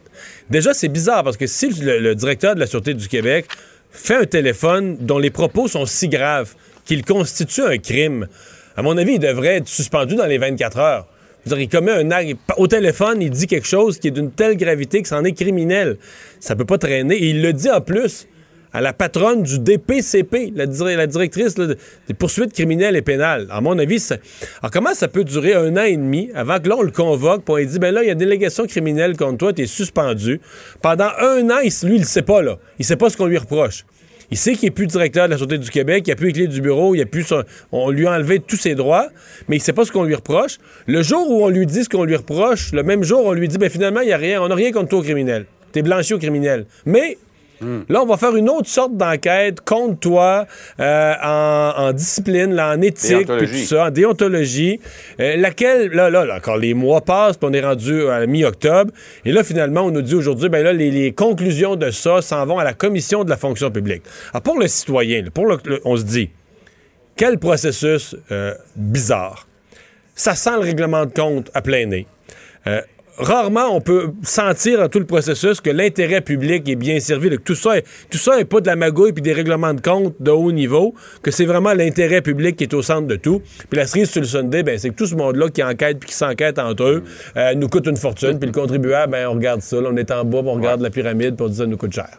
[0.51, 3.47] Déjà, c'est bizarre, parce que si le, le directeur de la Sûreté du Québec
[3.91, 8.27] fait un téléphone dont les propos sont si graves qu'il constitue un crime,
[8.77, 11.07] à mon avis, il devrait être suspendu dans les 24 heures.
[11.47, 12.37] Dire, il commet un acte.
[12.57, 15.99] Au téléphone, il dit quelque chose qui est d'une telle gravité que c'en est criminel.
[16.41, 17.15] Ça peut pas traîner.
[17.17, 18.27] Et il le dit en plus
[18.73, 21.77] à la patronne du DPCP, la, dir- la directrice des
[22.19, 23.47] poursuites criminelles et pénales.
[23.51, 24.05] À mon avis.
[24.61, 27.45] Alors, comment ça peut durer un an et demi avant que là, on le convoque,
[27.49, 30.41] on lui dit, ben là, il y a délégation criminelle contre toi, tu es suspendu.
[30.83, 32.59] Pendant un an, il, lui, il sait pas, là.
[32.81, 33.85] Il sait pas ce qu'on lui reproche.
[34.31, 36.33] Il sait qu'il n'est plus directeur de la Sûreté du Québec, il n'a plus les
[36.33, 37.33] clés du bureau, il a plus
[37.73, 39.09] on lui a enlevé tous ses droits,
[39.49, 40.59] mais il sait pas ce qu'on lui reproche.
[40.87, 43.49] Le jour où on lui dit ce qu'on lui reproche, le même jour, on lui
[43.49, 45.47] dit, ben finalement, il n'y a rien, on n'a rien contre toi au criminel.
[45.73, 46.67] T'es blanchi au criminel.
[46.87, 47.19] Mais
[47.89, 50.47] Là, on va faire une autre sorte d'enquête contre toi
[50.81, 54.81] euh, en, en discipline, là, en éthique, puis tout ça, en déontologie,
[55.21, 58.91] euh, laquelle, là, là, là, encore les mois passent, puis on est rendu à mi-octobre,
[59.25, 62.47] et là, finalement, on nous dit aujourd'hui, ben là, les, les conclusions de ça s'en
[62.47, 64.03] vont à la commission de la fonction publique.
[64.33, 66.31] Alors, pour le citoyen, pour le- le- on se dit,
[67.17, 69.47] quel processus euh, bizarre.
[70.17, 72.07] Ça sent le règlement de compte à plein nez.
[72.67, 72.81] Euh,
[73.19, 77.37] rarement on peut sentir dans tout le processus que l'intérêt public est bien servi, que
[77.37, 80.15] tout ça, est, tout ça est pas de la magouille puis des règlements de compte
[80.21, 83.43] de haut niveau, que c'est vraiment l'intérêt public qui est au centre de tout.
[83.71, 86.09] Puis la cerise sur le Sunday, ben, c'est que tout ce monde-là qui enquête puis
[86.09, 87.05] qui s'enquête entre eux
[87.37, 90.11] euh, nous coûte une fortune, puis le contribuable, ben, on regarde ça, là, on est
[90.11, 92.19] en bas, puis on regarde la pyramide, puis on dit ça nous coûte cher.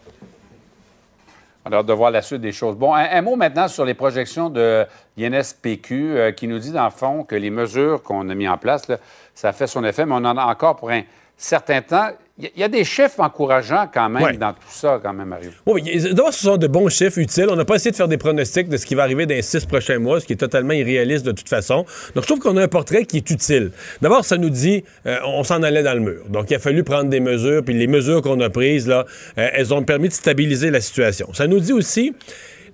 [1.67, 2.75] On a hâte de voir la suite des choses.
[2.75, 4.85] Bon, un, un mot maintenant sur les projections de
[5.17, 8.57] l'INSPQ euh, qui nous dit, dans le fond, que les mesures qu'on a mises en
[8.57, 8.99] place, là,
[9.35, 11.03] ça fait son effet, mais on en a encore pour un
[11.37, 12.09] certain temps.
[12.37, 14.33] Il y, a des chiffres encourageants quand même Ouais.
[14.35, 15.51] dans tout ça, quand même, Mario.
[15.65, 15.81] Oui,
[16.11, 17.47] d'abord, ce sont de bons chiffres utiles.
[17.49, 19.41] On n'a pas essayé de faire des pronostics de ce qui va arriver dans les
[19.41, 21.85] six prochains mois, ce qui est totalement irréaliste de toute façon.
[22.13, 23.71] Donc, je trouve qu'on a un portrait qui est utile.
[24.01, 26.23] D'abord, ça nous dit, euh, on s'en allait dans le mur.
[26.27, 29.05] Donc, il a fallu prendre des mesures, puis les mesures qu'on a prises, là,
[29.37, 31.33] euh, elles ont permis de stabiliser la situation.
[31.33, 32.13] Ça nous dit aussi,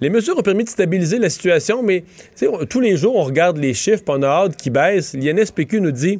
[0.02, 2.04] les mesures ont permis de stabiliser la situation, mais
[2.68, 5.14] tous les jours, on regarde les chiffres, puis on a hâte qu'ils baissent.
[5.14, 6.20] L'INSPQ nous dit,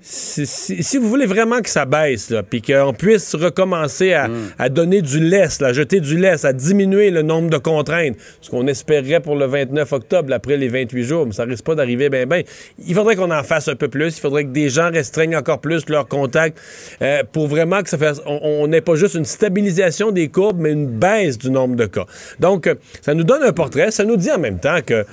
[0.00, 4.68] si, si- si vous voulez vraiment que ça baisse, puis qu'on puisse recommencer à, à
[4.68, 8.66] donner du laisse, à jeter du laisse, à diminuer le nombre de contraintes, ce qu'on
[8.68, 12.26] espérait pour le 29 octobre, après les 28 jours, mais ça risque pas d'arriver bien,
[12.26, 12.42] bien.
[12.86, 14.16] Il faudrait qu'on en fasse un peu plus.
[14.16, 16.58] Il faudrait que des gens restreignent encore plus leurs contacts
[17.02, 20.72] euh, pour vraiment que ça fasse, on- n'ait pas juste une stabilisation des courbes, mais
[20.72, 22.06] une baisse du nombre de cas.
[22.38, 23.90] Donc, euh, ça nous donne un portrait.
[23.90, 25.04] Ça nous dit en même temps que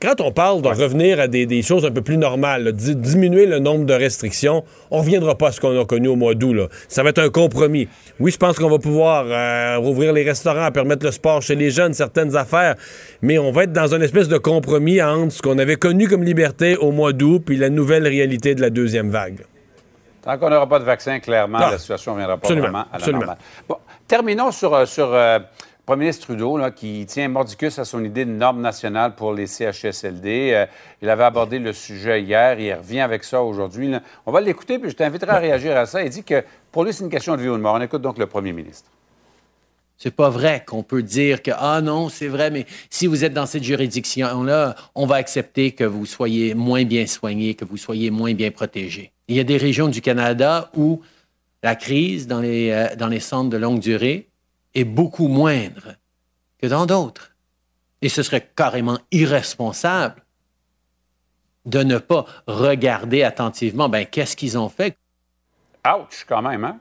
[0.00, 3.44] quand on parle de revenir à des, des choses un peu plus normales, là, diminuer
[3.46, 6.34] le nombre de restrictions, on ne reviendra pas à ce qu'on a connu au mois
[6.34, 6.70] d'août.
[6.88, 7.86] Ça va être un compromis.
[8.18, 11.70] Oui, je pense qu'on va pouvoir euh, rouvrir les restaurants, permettre le sport chez les
[11.70, 12.76] jeunes, certaines affaires,
[13.20, 16.24] mais on va être dans une espèce de compromis entre ce qu'on avait connu comme
[16.24, 19.44] liberté au mois d'août puis la nouvelle réalité de la deuxième vague.
[20.22, 22.78] Tant qu'on n'aura pas de vaccin, clairement, Ah, la situation ne viendra pas absolument, vraiment
[22.84, 23.18] à la absolument.
[23.20, 23.38] normale.
[23.68, 25.38] Bon, terminons sur, euh, sur euh,
[25.90, 29.48] premier ministre Trudeau, là, qui tient mordicus à son idée de norme nationale pour les
[29.48, 30.52] CHSLD.
[30.52, 30.66] Euh,
[31.02, 33.92] il avait abordé le sujet hier, il revient avec ça aujourd'hui.
[34.24, 36.04] On va l'écouter, puis je t'inviterai à réagir à ça.
[36.04, 37.74] Il dit que pour lui, c'est une question de vie ou de mort.
[37.74, 38.88] On écoute donc le premier ministre.
[39.98, 43.34] C'est pas vrai qu'on peut dire que ah non, c'est vrai, mais si vous êtes
[43.34, 48.12] dans cette juridiction-là, on va accepter que vous soyez moins bien soigné, que vous soyez
[48.12, 49.10] moins bien protégé.
[49.26, 51.02] Il y a des régions du Canada où
[51.64, 54.29] la crise dans les, euh, dans les centres de longue durée
[54.74, 55.94] est beaucoup moindre
[56.58, 57.34] que dans d'autres.
[58.02, 60.24] Et ce serait carrément irresponsable
[61.66, 64.96] de ne pas regarder attentivement, ben qu'est-ce qu'ils ont fait?
[65.86, 66.78] Ouch, quand même, hein?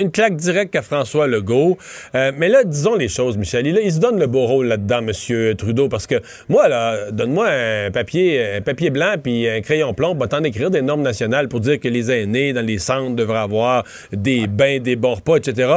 [0.00, 1.76] Une claque directe à François Legault.
[2.14, 3.66] Euh, mais là, disons les choses, Michel.
[3.66, 5.54] Il, il se donne le beau rôle là-dedans, M.
[5.56, 6.16] Trudeau, parce que
[6.48, 10.70] moi, là, donne-moi un papier, un papier blanc puis un crayon plomb, va t'en écrire
[10.70, 13.82] des normes nationales pour dire que les aînés dans les centres devraient avoir
[14.12, 15.72] des bains, des bons repas, etc.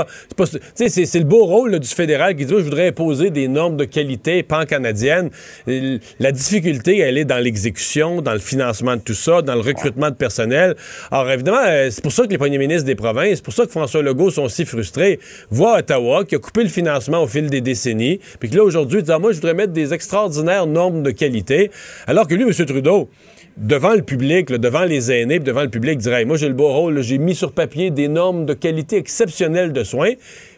[0.76, 3.78] C'est c'est- le beau rôle là, du fédéral qui dit je voudrais imposer des normes
[3.78, 5.32] de qualité pan-canadiennes.
[5.68, 9.62] Euh, La difficulté, elle est dans l'exécution, dans le financement de tout ça, dans le
[9.62, 10.76] recrutement de personnel.
[11.12, 13.66] Alors, évidemment, euh, c'est pour ça que les premiers ministres des provinces, c'est pour ça
[13.66, 15.20] que François Sont si frustrés.
[15.50, 19.04] Voit Ottawa qui a coupé le financement au fil des décennies, puis que là, aujourd'hui,
[19.04, 21.72] dit Ah, moi, je voudrais mettre des extraordinaires normes de qualité.
[22.08, 22.66] Alors que lui, M.
[22.66, 23.10] Trudeau,
[23.58, 26.54] devant le public, là, devant les aînés, devant le public, dirait Hey, Moi, j'ai le
[26.54, 30.14] beau rôle, j'ai mis sur papier des normes de qualité exceptionnelles de soins.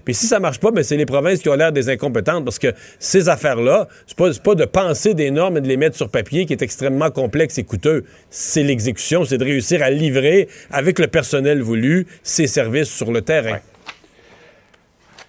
[0.06, 2.60] Puis si ça marche pas, ben, c'est les provinces qui ont l'air des incompétentes parce
[2.60, 6.10] que ces affaires-là, c'est pas, pas de penser des normes et de les mettre sur
[6.10, 8.06] papier qui est extrêmement complexe et coûteux.
[8.30, 13.22] C'est l'exécution, c'est de réussir à livrer avec le personnel voulu ces services sur le
[13.22, 13.60] terrain.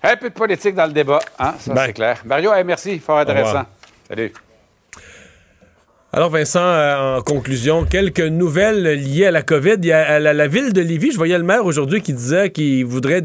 [0.03, 1.55] Un peu de politique dans le débat, hein?
[1.59, 1.83] Ça, Ben.
[1.87, 2.23] c'est clair.
[2.25, 3.65] Mario, hey, merci, fort intéressant.
[4.09, 4.33] Salut.
[6.13, 9.77] Alors, Vincent, euh, en conclusion, quelques nouvelles liées à la COVID.
[9.79, 12.85] Il y a la, ville de Lévis, je voyais le maire aujourd'hui qui disait qu'il
[12.85, 13.23] voudrait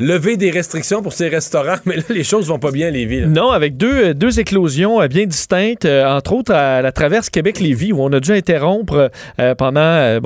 [0.00, 3.26] lever des restrictions pour ses restaurants, mais là, les choses vont pas bien à Lévis.
[3.28, 7.92] Non, avec deux, deux éclosions euh, bien distinctes, euh, entre autres à la traverse Québec-Lévis,
[7.92, 10.18] où on a dû interrompre euh, pendant, euh,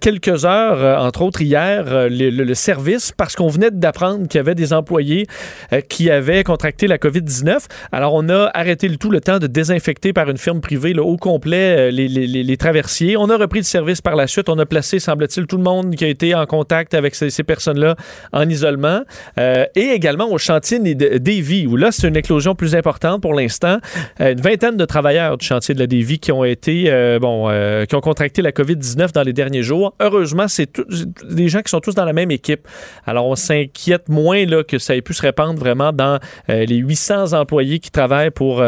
[0.00, 4.38] quelques heures, euh, entre autres hier, euh, le, le- service, parce qu'on venait d'apprendre qu'il
[4.38, 5.26] y avait des employés
[5.74, 7.66] euh, qui avaient contracté la COVID-19.
[7.92, 11.02] Alors, on a arrêté le tout le temps de désinfecter par une firme privée là,
[11.02, 13.16] au complet euh, les, traversiers.
[13.16, 14.48] On a repris le service par la suite.
[14.48, 17.96] On a placé, semble-t-il, tout le monde qui a été en contact avec ces, personnes-là
[18.32, 19.02] en isolement.
[19.38, 23.34] Euh, et également au chantier de Davy, où là, c'est une éclosion plus importante pour
[23.34, 23.78] l'instant.
[24.20, 26.90] Euh, une vingtaine de travailleurs du chantier de la Davy qui ont été,
[27.20, 27.48] bon,
[27.88, 29.94] qui ont contracté la COVID-19 dans les derniers jours.
[30.00, 30.80] Heureusement, c'est
[31.28, 32.66] des gens qui sont tous dans la même équipe.
[33.06, 36.18] Alors, on s'inquiète moins là, que ça ait pu se répandre vraiment dans
[36.48, 38.62] les 800 employés qui travaillent pour,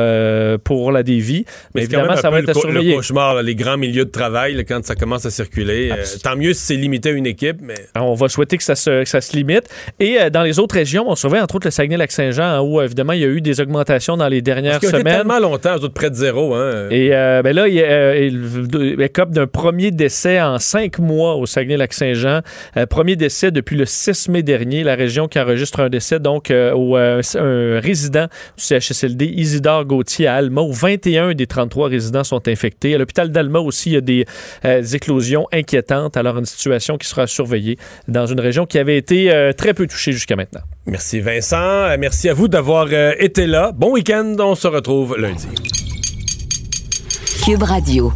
[0.65, 1.45] pour la Davy.
[1.75, 4.65] Mais évidemment, ça va être le, le cauchemar, là, les grands milieux de travail, là,
[4.65, 5.91] quand ça commence à circuler.
[5.91, 8.65] Euh, tant mieux si c'est limité à une équipe, mais Alors, on va souhaiter que
[8.65, 9.69] ça se, que ça se limite.
[10.01, 13.13] Et euh, dans les autres régions, on surveille entre autres le Saguenay-Lac-Saint-Jean, hein, où évidemment
[13.13, 15.19] il y a eu des augmentations dans les dernières parce semaines.
[15.19, 16.55] tellement longtemps, eux autres, près de zéro.
[16.55, 16.89] Hein.
[16.91, 21.47] Et euh, ben là, il, euh, il écope d'un premier décès en cinq mois au
[21.47, 22.41] Saguenay-Lac-Saint-Jean.
[22.77, 26.51] Euh, premier décès depuis le 6 mai dernier, la région qui enregistre un décès donc
[26.51, 28.27] euh, au euh, un résident
[28.57, 32.95] du CHSLD, Isidore Gauthier à Alma, où 21 des 33 résidents sont infectés.
[32.95, 34.25] À l'hôpital d'Alma aussi, il y a des
[34.65, 36.17] euh, éclosions inquiétantes.
[36.17, 39.87] Alors, une situation qui sera surveillée dans une région qui avait été euh, très peu
[39.87, 40.61] touchée jusqu'à maintenant.
[40.87, 41.57] Merci Vincent.
[41.57, 43.73] Euh, Merci à vous d'avoir euh, été là.
[43.73, 44.37] Bon week-end.
[44.39, 45.49] On se retrouve lundi.
[47.45, 48.13] Cube Radio.